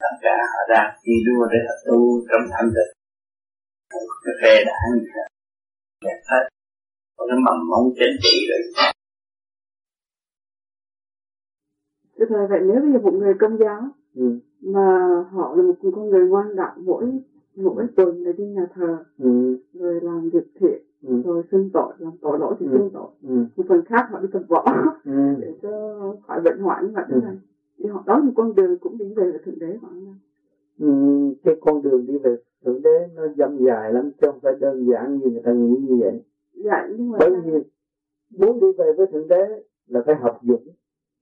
[0.04, 3.03] tất cả họ đang đi đua để họ tu trong thanh tịnh
[4.24, 5.28] cái phê đảng gì hết
[6.06, 6.44] đẹp hết
[7.18, 8.84] có cái mầm móng chính trị rồi
[12.20, 13.82] Thế thời vậy nếu bây giờ một người công giáo
[14.16, 14.40] ừ.
[14.62, 17.06] mà họ là một con người ngoan đạo mỗi
[17.56, 19.58] mỗi tuần để đi nhà thờ ừ.
[19.74, 21.22] rồi làm việc thiện ừ.
[21.26, 23.46] rồi xưng tội làm tội lỗi thì xưng tội ừ.
[23.56, 24.66] một phần khác họ đi tập võ
[25.06, 25.36] ừ.
[25.40, 27.22] để cho khỏi bệnh hoạn như vậy ừ.
[27.24, 27.38] này
[27.78, 30.02] thì họ đó một con đường cũng đi về là thượng đế họ ừ,
[31.44, 32.36] cái con đường đi về
[32.66, 35.78] thượng đế nó dâm dài lắm chứ không phải đơn giản như người ta nghĩ
[35.88, 36.24] như vậy.
[36.54, 37.52] Dạ, nhưng mà bởi vì
[38.30, 40.68] muốn đi về với thượng đế là phải học dũng.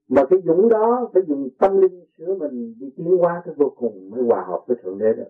[0.09, 3.73] Mà cái dũng đó phải dùng tâm linh sửa mình đi tiến hóa tới vô
[3.77, 5.29] cùng mới hòa hợp với thượng đế được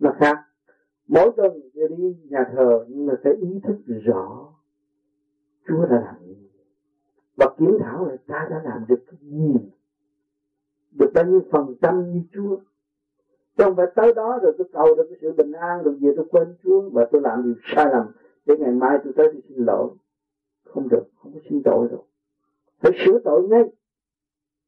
[0.00, 0.38] nó khác.
[1.08, 4.52] Mỗi tuần đi nhà thờ nhưng mà phải ý thức rõ
[5.68, 6.14] Chúa đã làm
[7.38, 9.54] và kiểm thảo là ta đã làm được cái gì
[10.90, 12.56] được bao nhiêu phần trăm như Chúa.
[13.56, 16.12] Chứ không phải tới đó rồi tôi cầu được cái sự bình an rồi về
[16.16, 18.06] tôi quên Chúa và tôi làm điều sai lầm
[18.46, 19.88] để ngày mai tôi tới tôi xin lỗi.
[20.64, 22.02] Không được, không có xin tội được
[22.80, 23.64] phải sửa tội ngay.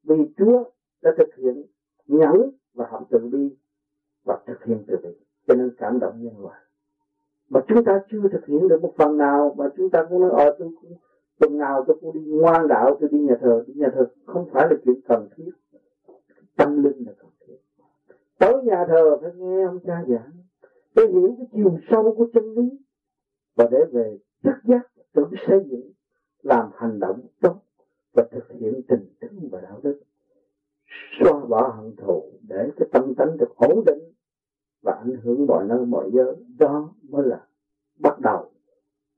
[0.02, 0.64] Vì Chúa
[1.02, 1.62] đã thực hiện
[2.06, 3.56] nhẫn và hạnh từ bi
[4.24, 5.10] và thực hiện từ bi.
[5.46, 6.60] Cho nên cảm động nhân loại
[7.50, 10.30] mà chúng ta chưa thực hiện được một phần nào mà chúng ta cũng nói
[10.30, 10.92] ờ tôi cũng,
[11.38, 13.64] tuần nào tôi cũng đi ngoan đạo, tôi đi nhà thờ.
[13.66, 15.50] Đi nhà thờ không phải là chuyện cần thiết
[16.56, 17.56] tâm linh là cần thiết.
[18.38, 20.30] Tới nhà thờ phải nghe ông cha giảng.
[20.94, 22.78] Để hiểu cái chiều sâu của chân lý
[23.56, 25.92] và để về thức giác tự xây dựng,
[26.42, 27.56] làm hành động tốt
[28.14, 30.00] và thực hiện tình thương và đạo đức.
[31.20, 34.12] Xóa bỏ hận thù để cái tâm tánh được ổn định
[34.82, 36.36] và ảnh hưởng mọi nơi, mọi giới.
[36.58, 37.46] Đó mới là
[37.98, 38.50] bắt đầu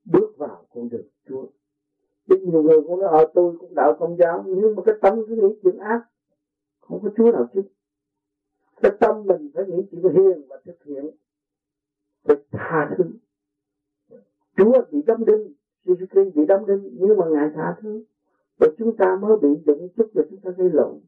[0.04, 1.46] bước vào con đường Chúa.
[2.28, 5.14] Chứ nhiều người cũng nói ờ tôi cũng đạo công giáo, nhưng mà cái tâm
[5.28, 6.02] cứ nghĩ chuyện ác
[6.82, 7.62] không có Chúa nào chứ.
[8.82, 11.04] Cái tâm mình phải nghĩ chuyện hiền và thực hiện
[12.24, 13.04] phải tha thứ.
[14.56, 15.52] Chúa bị đâm đinh,
[15.84, 18.04] Jesus Christ bị đâm đinh, nhưng mà ngài tha thứ.
[18.58, 21.00] Và chúng ta mới bị đụng chút là chúng ta gây lộn.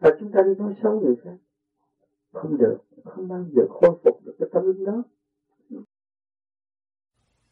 [0.00, 1.36] Và chúng ta đi nói xấu người khác.
[2.32, 5.02] Không được, không bao giờ khôi phục được cái tâm linh đó.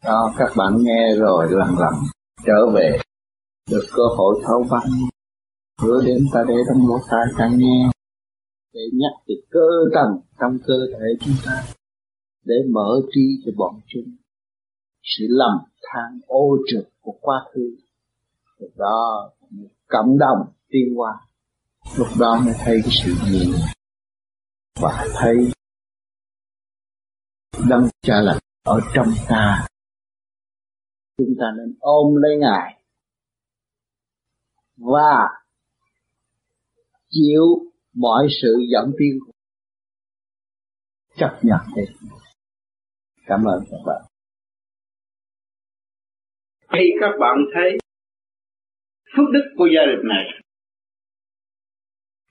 [0.04, 1.94] Đó, các bạn nghe rồi lần lần
[2.46, 2.98] trở về.
[3.70, 4.82] Được cơ hội thấu văn
[5.80, 7.90] hứa đến ta để trong lỗ tai ta nghe.
[8.72, 11.64] Để nhắc về cơ tầng trong cơ thể chúng ta.
[12.44, 14.16] Để mở trí cho bọn chúng.
[15.02, 17.76] Sự lầm than ô trực của quá khứ.
[18.58, 19.30] Lúc đó
[19.88, 21.12] cộng đồng tiên hoa.
[21.96, 23.52] Lúc đó mới thấy cái sự gì.
[24.80, 25.36] Và thấy
[27.68, 29.66] đấng cha là ở trong ta.
[31.18, 32.82] Chúng ta nên ôm lấy ngài.
[34.76, 35.41] Và
[37.12, 37.44] chịu
[37.94, 39.18] mọi sự dẫn tiên
[41.16, 41.82] chấp nhận đi.
[43.26, 44.02] Cảm ơn các bạn.
[46.72, 47.78] Khi các bạn thấy
[49.16, 50.24] phước đức của gia đình này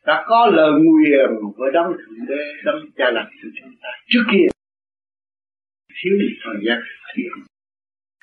[0.06, 4.24] đã có lời nguyền với đấng thượng đế, đấng cha lành của chúng ta, trước
[4.32, 4.48] kia
[5.88, 6.80] thiếu thời gian
[7.16, 7.32] thiện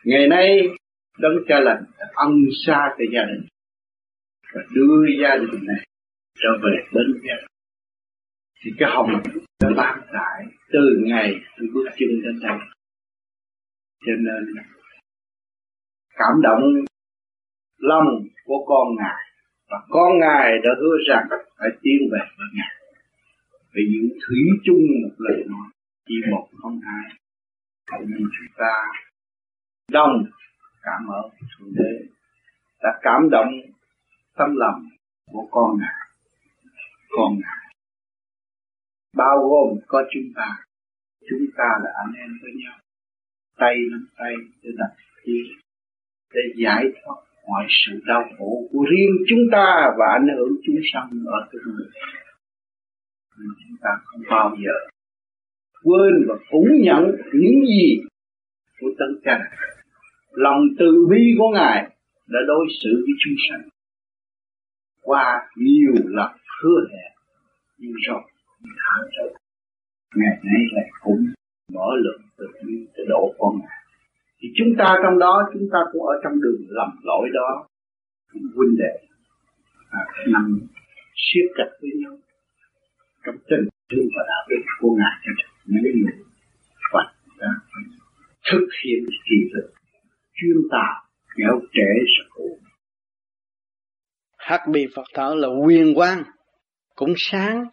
[0.05, 0.61] ngày nay,
[1.19, 2.33] đấng cha lành đã ân
[2.67, 3.49] xa từ gia đình
[4.55, 5.88] và đưa gia đình này
[6.43, 7.39] trở về đến nhân
[8.65, 9.11] thì cái hồng
[9.61, 12.59] đã ban tại từ ngày tôi bước chân đến đây
[14.07, 14.55] cho nên
[16.19, 16.63] cảm động
[17.79, 18.09] lòng
[18.45, 19.25] của con ngài.
[19.71, 21.27] Và con ngài đã hứa rằng
[21.59, 22.75] phải tiến về với ngài.
[23.75, 25.69] Vì những thủy chung một lời nói,
[26.07, 27.11] chỉ một không hai.
[28.01, 28.75] Nên chúng ta
[29.91, 30.25] đông
[30.83, 32.07] cảm ơn thượng đế,
[32.83, 33.53] đã cảm động
[34.37, 34.89] tâm lòng
[35.33, 36.08] của con ngài
[37.17, 37.69] con ngài
[39.17, 40.49] bao gồm có chúng ta.
[41.31, 42.79] Chúng ta là anh em với nhau.
[43.57, 44.93] Tay nắm tay để đặt
[45.25, 45.43] chia
[46.35, 47.17] để giải thoát
[47.49, 51.61] mọi sự đau khổ của riêng chúng ta và ảnh hưởng chúng sanh ở cái
[51.67, 51.87] người.
[53.37, 54.73] Chúng ta không bao giờ
[55.83, 58.01] quên và phủ nhận những gì
[58.81, 59.51] của tân cha
[60.33, 61.83] lòng từ bi của ngài
[62.29, 63.69] đã đối xử với chúng sanh
[65.03, 66.31] qua nhiều lần
[66.63, 67.13] hứa hẹn
[67.79, 68.23] nhưng rồi
[68.63, 69.35] thả rồi
[70.15, 71.27] ngày nay lại cũng
[71.73, 73.79] mở lượng từ bi để độ con ngài
[74.41, 77.67] thì chúng ta trong đó chúng ta cũng ở trong đường lầm lỗi đó.
[78.55, 78.95] Huynh đệ
[79.91, 80.61] à, nằm
[81.17, 82.17] siết chặt với nhau.
[83.25, 85.33] Trong tình thương và đạo đức của ngài cho
[85.67, 86.13] những người
[86.93, 87.07] Phật
[87.41, 87.49] đã
[88.53, 89.71] thực hiện kỳ thực
[90.35, 90.95] chuyên tạo
[91.37, 92.49] kéo trẻ sự khổ
[94.49, 96.23] hắc bi Phật thở là quyền quang.
[96.95, 97.65] Cũng sáng.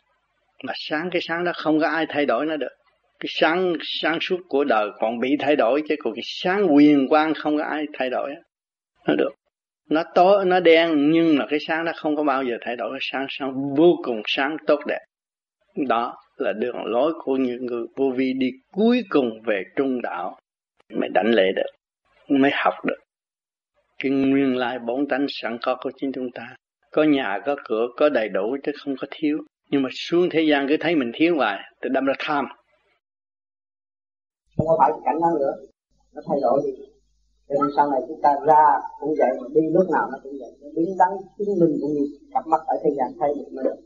[0.64, 2.72] Mà sáng, cái sáng đó không có ai thay đổi nó được.
[3.20, 7.08] Cái sáng sáng suốt của đời còn bị thay đổi, chứ còn cái sáng quyền
[7.08, 8.32] quang không có ai thay đổi
[9.08, 9.32] nó được.
[9.90, 12.90] Nó tối, nó đen, nhưng mà cái sáng nó không có bao giờ thay đổi.
[12.92, 15.02] Cái sáng sáng vô cùng sáng tốt đẹp.
[15.88, 20.38] Đó là đường lối của những người vô vi đi cuối cùng về trung đạo.
[21.00, 21.72] Mới đánh lệ được.
[22.30, 23.00] Mới học được.
[24.04, 26.56] Cái nguyên lai bổn tánh sẵn có của chính chúng ta
[26.96, 29.38] có nhà, có cửa, có đầy đủ chứ không có thiếu.
[29.70, 32.46] Nhưng mà xuống thế gian cứ thấy mình thiếu hoài thì đâm ra tham.
[34.58, 35.54] Không có phải cảnh đó nữa.
[36.14, 36.72] Nó thay đổi đi.
[37.48, 38.64] Cho nên sau này chúng ta ra
[39.00, 40.52] cũng vậy, mà đi lúc nào nó cũng vậy.
[40.62, 43.64] Nó đứng đắn, chứng minh cũng như cặp mắt ở thế gian thay được mới
[43.68, 43.78] được.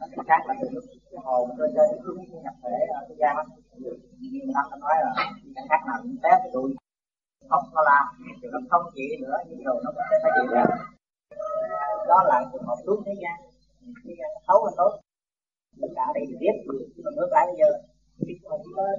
[0.00, 3.14] Cái khác là từ lúc cái hồ tôi chơi cái hướng nhập thể ở thế
[3.18, 3.36] gian
[3.78, 3.90] như
[4.32, 5.12] nhiều năm ta nói là
[5.54, 6.74] cái khác nào cũng té cái đuôi
[7.50, 8.04] không nó làm
[8.42, 10.93] thì nó không chỉ nữa, nhưng rồi nó cũng sẽ phải chịu được
[12.08, 13.36] đó là trường hợp xuống thế gian.
[14.04, 14.92] Thế gian xấu hơn tốt.
[15.80, 17.70] Tất cả đây thì biết nhưng mà ngược lại bây giờ,
[18.26, 18.96] khi không lên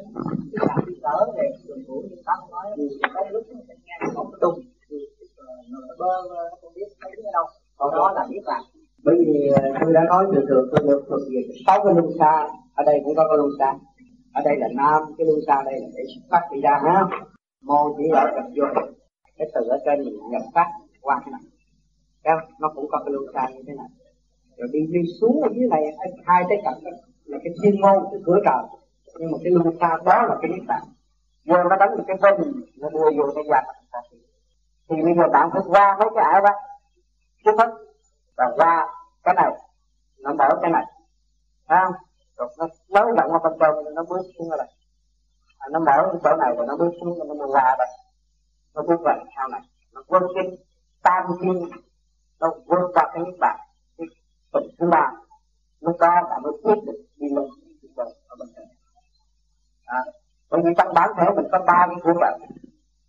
[0.51, 2.65] biết làm đi cỡ về đường cũ như tâm nói
[3.13, 4.59] có lúc mình nghe nó không tung
[5.37, 7.45] ờ, nó bơ nó không biết thấy ở đâu.
[7.77, 8.63] Còn đó là biết làm
[9.05, 12.09] bởi vì ờ, tôi đã nói từ thường tôi được thuộc về sáu cái luân
[12.19, 12.47] xa.
[12.75, 13.73] Ở đây cũng có cái luân xa.
[14.33, 16.99] Ở đây là nam, cái luân xa đây là để xuất phát đi ra, ha.
[17.67, 18.65] Mô chỉ ở gặp vô
[19.37, 20.67] cái từ ở trên mình nhập phát
[21.01, 21.41] qua cái này.
[22.25, 23.87] Đấy, nó cũng có cái luân xa như thế này.
[24.57, 25.83] Rồi đi đi xuống ở dưới này
[26.25, 26.79] hai cái cạnh
[27.25, 28.63] là cái thiên môn cái cửa trời.
[29.19, 30.81] Nhưng mà cái luân xa đó là cái niết bàn
[31.45, 33.63] vô nó đánh một cái vân nó đưa vô cái giặc.
[34.89, 36.53] Thì bây giờ bạn phải qua mấy cái ảo đó.
[37.45, 37.69] Trước hết
[38.37, 38.87] và qua
[39.23, 39.51] cái này
[40.19, 40.85] nó mở cái này.
[41.67, 41.93] Thấy không?
[42.37, 44.67] Rồi nó nới rộng qua bên trong nó bước xuống ở đây
[45.57, 47.87] à, nó mở cái chỗ này rồi nó bước xuống nó mới qua đây.
[48.75, 49.61] Nó bước vào sau này.
[49.93, 50.57] Nó quên cái
[51.03, 51.69] tam thiên
[52.39, 53.57] nó vượt qua cái niết bàn
[53.97, 54.07] cái
[54.53, 55.11] tầng thứ ba
[55.79, 57.45] lúc đó bạn mới quyết được đi lên
[58.27, 58.65] ở bên trên
[59.85, 59.99] à,
[60.49, 62.39] bởi vì trong bản thể mình có ba cái của bạn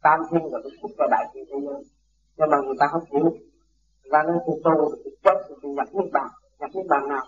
[0.03, 1.83] tam thiên và cái phúc và đại thiên thế giới
[2.37, 3.33] nhưng mà người ta không chịu
[4.11, 6.29] và nên tu tu thì chết thì nhập niết bàn.
[6.59, 7.25] Nhập niết bàn nào?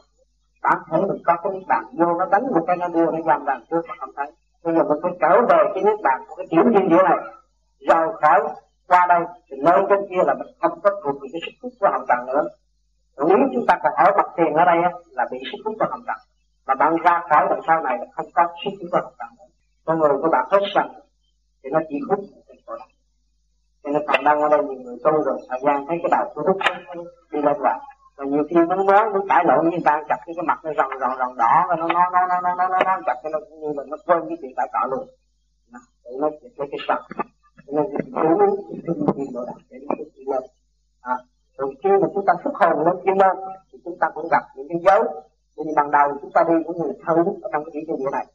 [0.63, 1.85] Bản thể mình có cái niết bàn.
[1.99, 4.27] Vô nó đánh một cái nó đưa nó làm bàn trước mà không thấy.
[4.65, 7.19] Bây giờ mình phải trở về cái niết bàn của cái tiểu như giữa này.
[7.89, 8.41] Rồi khỏi
[8.89, 11.73] qua đây, thì nơi trên kia là mình không có thuộc về cái sức hút
[11.81, 12.45] của hồng trần nữa.
[13.29, 14.77] Nếu chúng ta còn ở mặt tiền ở đây
[15.11, 16.17] là bị sức hút của hồng trần.
[16.67, 19.29] Mà bạn ra khỏi đằng sau này là không có sức hút của hồng trần
[19.39, 19.49] nữa.
[19.85, 20.91] Con người của bạn hết sạch
[21.63, 22.75] thì nó chỉ hút trên cổ
[23.83, 26.33] cho nên còn đang ở đây, nhiều người tu rồi, thời gian thấy cái đầu
[26.35, 26.57] của hút
[27.33, 27.79] đi lên lại
[28.17, 30.71] và nhiều khi muốn nói muốn cãi lộn như ta, chặt cái cái mặt nó
[30.77, 33.73] rồng rồng rồng đỏ nó nó nó nó nó nó nó chặt cái nó như
[33.77, 35.07] là nó quên cái chuyện cãi cọ luôn.
[36.05, 37.03] Tự nó chặt cái cái sạch
[37.73, 37.87] nên
[38.87, 40.43] chú ý cái độ đạt để nó đi lên
[41.01, 41.17] à,
[41.59, 43.37] rồi khi mà chúng ta xuất hồn lên chuyên môn
[43.73, 45.03] thì chúng ta cũng gặp những cái dấu.
[45.57, 48.27] Vì ban đầu chúng ta đi cũng người thâu ở trong cái chỉ địa này.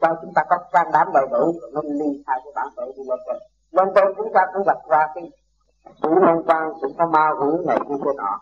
[0.00, 3.02] Cho chúng ta có can đảm đầy đủ nó ly khai cái bản thể đi
[3.08, 3.38] lên trên
[3.70, 5.30] lên trên chúng ta cũng gặp qua cái
[6.02, 8.40] sự liên quan cũng có ma hữu này kia kia nọ.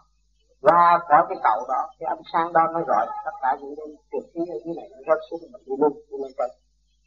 [0.61, 3.87] Và có cái cầu đó cái ánh sáng đó nó rọi tất cả những cái
[4.13, 6.51] trực khí ở dưới này nó rớt xuống mình đi luôn đi lên trên.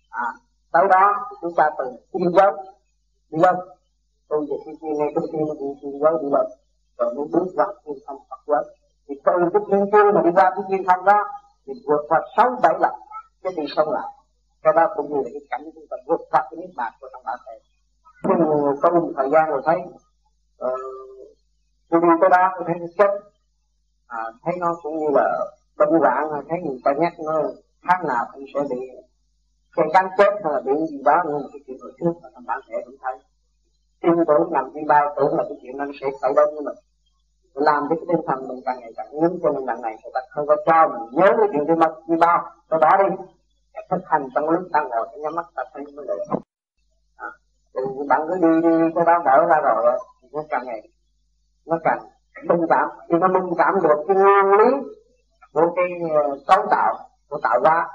[0.10, 0.30] À
[0.74, 2.52] tới đó thì chúng ta từ tiên giới
[3.32, 3.56] đi lên
[4.30, 6.48] tôi về khi kia ngay trước tiên đi đi quán đi lên
[6.98, 8.64] rồi mới bước qua thiên thanh Phật quán.
[9.08, 11.24] Thì từ cái thiên tiên mà đi ra cái thiên thanh đó
[11.66, 12.94] thì vượt qua sáu bảy lần.
[13.44, 14.08] Cái đi sâu lại
[14.64, 17.08] cái đó cũng như là cái cảnh chúng ta vượt qua cái niết bàn của
[17.12, 17.60] trong bản thể
[18.82, 19.78] có một thời gian rồi thấy
[20.58, 20.76] ờ,
[21.90, 23.12] tôi đi tới đó tôi thấy nó chết.
[24.08, 25.46] À, thấy nó cũng như là
[25.78, 27.42] bệnh hoạn thấy người ta nhắc nó
[27.84, 28.78] tháng nào cũng sẽ bị
[29.80, 32.30] xe căn chết hay là bị gì đó nhưng mà cái chuyện hồi trước mà
[32.34, 33.16] thằng bạn trẻ cũng thấy.
[34.02, 36.78] Tin tưởng nằm tin bao tưởng là cái chuyện nó sẽ xảy đến với mình
[37.54, 40.12] làm cho cái tinh thần mình càng ngày càng nhấn cho nên lần này người
[40.14, 42.52] ta không có cho mình nhớ cái chuyện đi mất đi bao.
[42.70, 43.16] Tôi bỏ đi.
[43.90, 46.18] Thực hành trong lúc ta ngồi nhắm mắt ta thấy mới được
[47.16, 47.28] à,
[47.74, 50.82] thì bạn cứ đi đi cái đó mở ra rồi thì nó càng ngày
[51.66, 52.00] nó càng
[52.48, 54.90] minh cảm khi nó minh cảm được cái nguyên lý
[55.54, 56.94] của cái ờ, cấu tạo
[57.30, 57.86] của tạo ra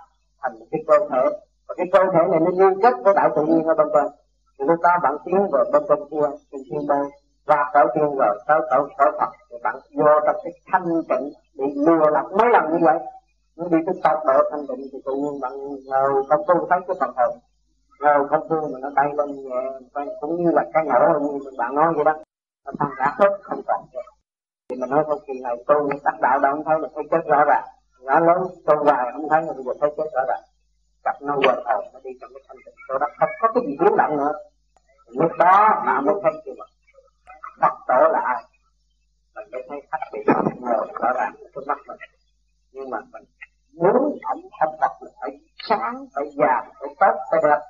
[0.42, 3.42] thành cái cơ thể và cái cơ thể này nó liên kết với đạo tự
[3.46, 4.06] nhiên ở bên bên
[4.58, 7.08] thì lúc đó bạn tiến vào bên bên kia thì thiên bang
[7.46, 9.28] và tạo tiên rồi tới tạo cõi Phật.
[9.50, 12.98] Thì bạn vô trong cái thanh tịnh bị lừa lọc mấy lần như vậy.
[13.56, 15.52] Nó đi cái tốc độ thanh tịnh thì tự nhiên bạn
[15.86, 17.38] ngồi không tu thấy cái phần hồn.
[18.00, 21.74] Ngồi không tu mà nó bay lên nhẹ cũng như là cái nổ như bạn
[21.74, 22.12] nói vậy đó.
[22.66, 23.80] Nó tăng cả hết không còn
[24.68, 27.26] thì mình nói không kỳ này tu đắc đạo đâu không thấy là thấy chết
[27.26, 27.64] rõ ràng.
[28.00, 30.40] Nhỏ lớn, tu hoài không thấy là bây giờ thấy chết rõ ràng
[31.04, 32.74] cặp nó quần hồn nó đi trong cái thanh tịnh.
[32.88, 34.32] Chỗ đó không có cái gì biến động nữa.
[35.06, 36.64] Lúc đó mà mới thấy chưa mà
[37.60, 38.44] Phật tổ là ai?
[39.34, 40.20] Mình mới thấy khách bị
[40.60, 41.98] ngồi rõ ràng trước mắt mình.
[42.72, 43.24] Nhưng mà mình
[43.72, 45.30] muốn ông thành tập là phải
[45.68, 47.60] sáng, phải già phải tốt, phải đẹp.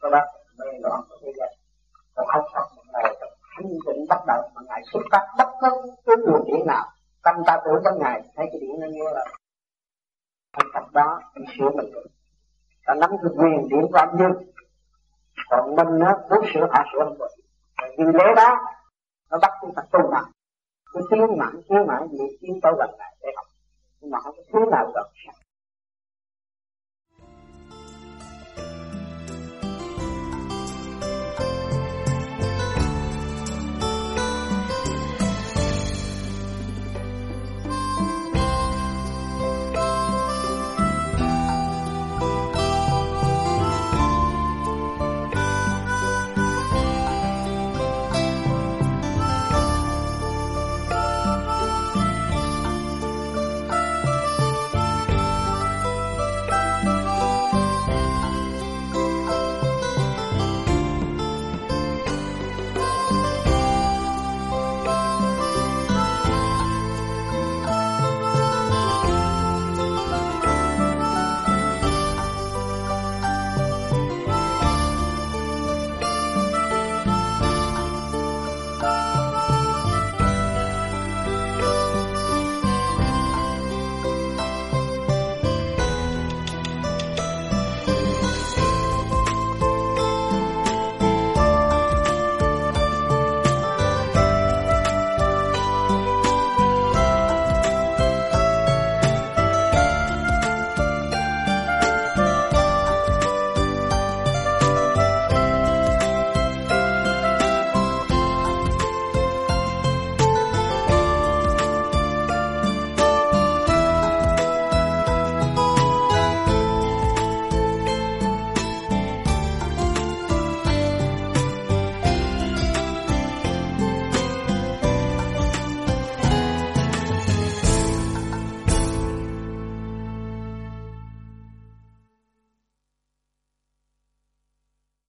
[0.00, 0.20] Cái đó
[0.58, 1.48] mê loạn của thế gian
[2.14, 5.48] còn ông Phật mình ngồi trong thanh tịnh bắt đầu, mà ngài xuất phát bất
[5.60, 5.68] cứ
[6.06, 6.84] cái luồng điện nào,
[7.22, 9.24] tâm ta tưởng trong ngày, thấy cái điện nó như là
[10.52, 12.06] thành Phật đó mình sửa mình được
[12.86, 14.32] ta nắm cái quyền điểm của âm dương.
[15.50, 17.28] Còn mình á muốn sửa hạ sửa không được
[17.98, 18.56] vì lẽ đó,
[19.30, 20.20] nó bắt chúng ta tu mà
[20.92, 23.46] cứ tiến mãi tiến mãi vì tiến tới gần lại để học.
[24.00, 25.34] Nhưng mà không có thứ nào gần sẵn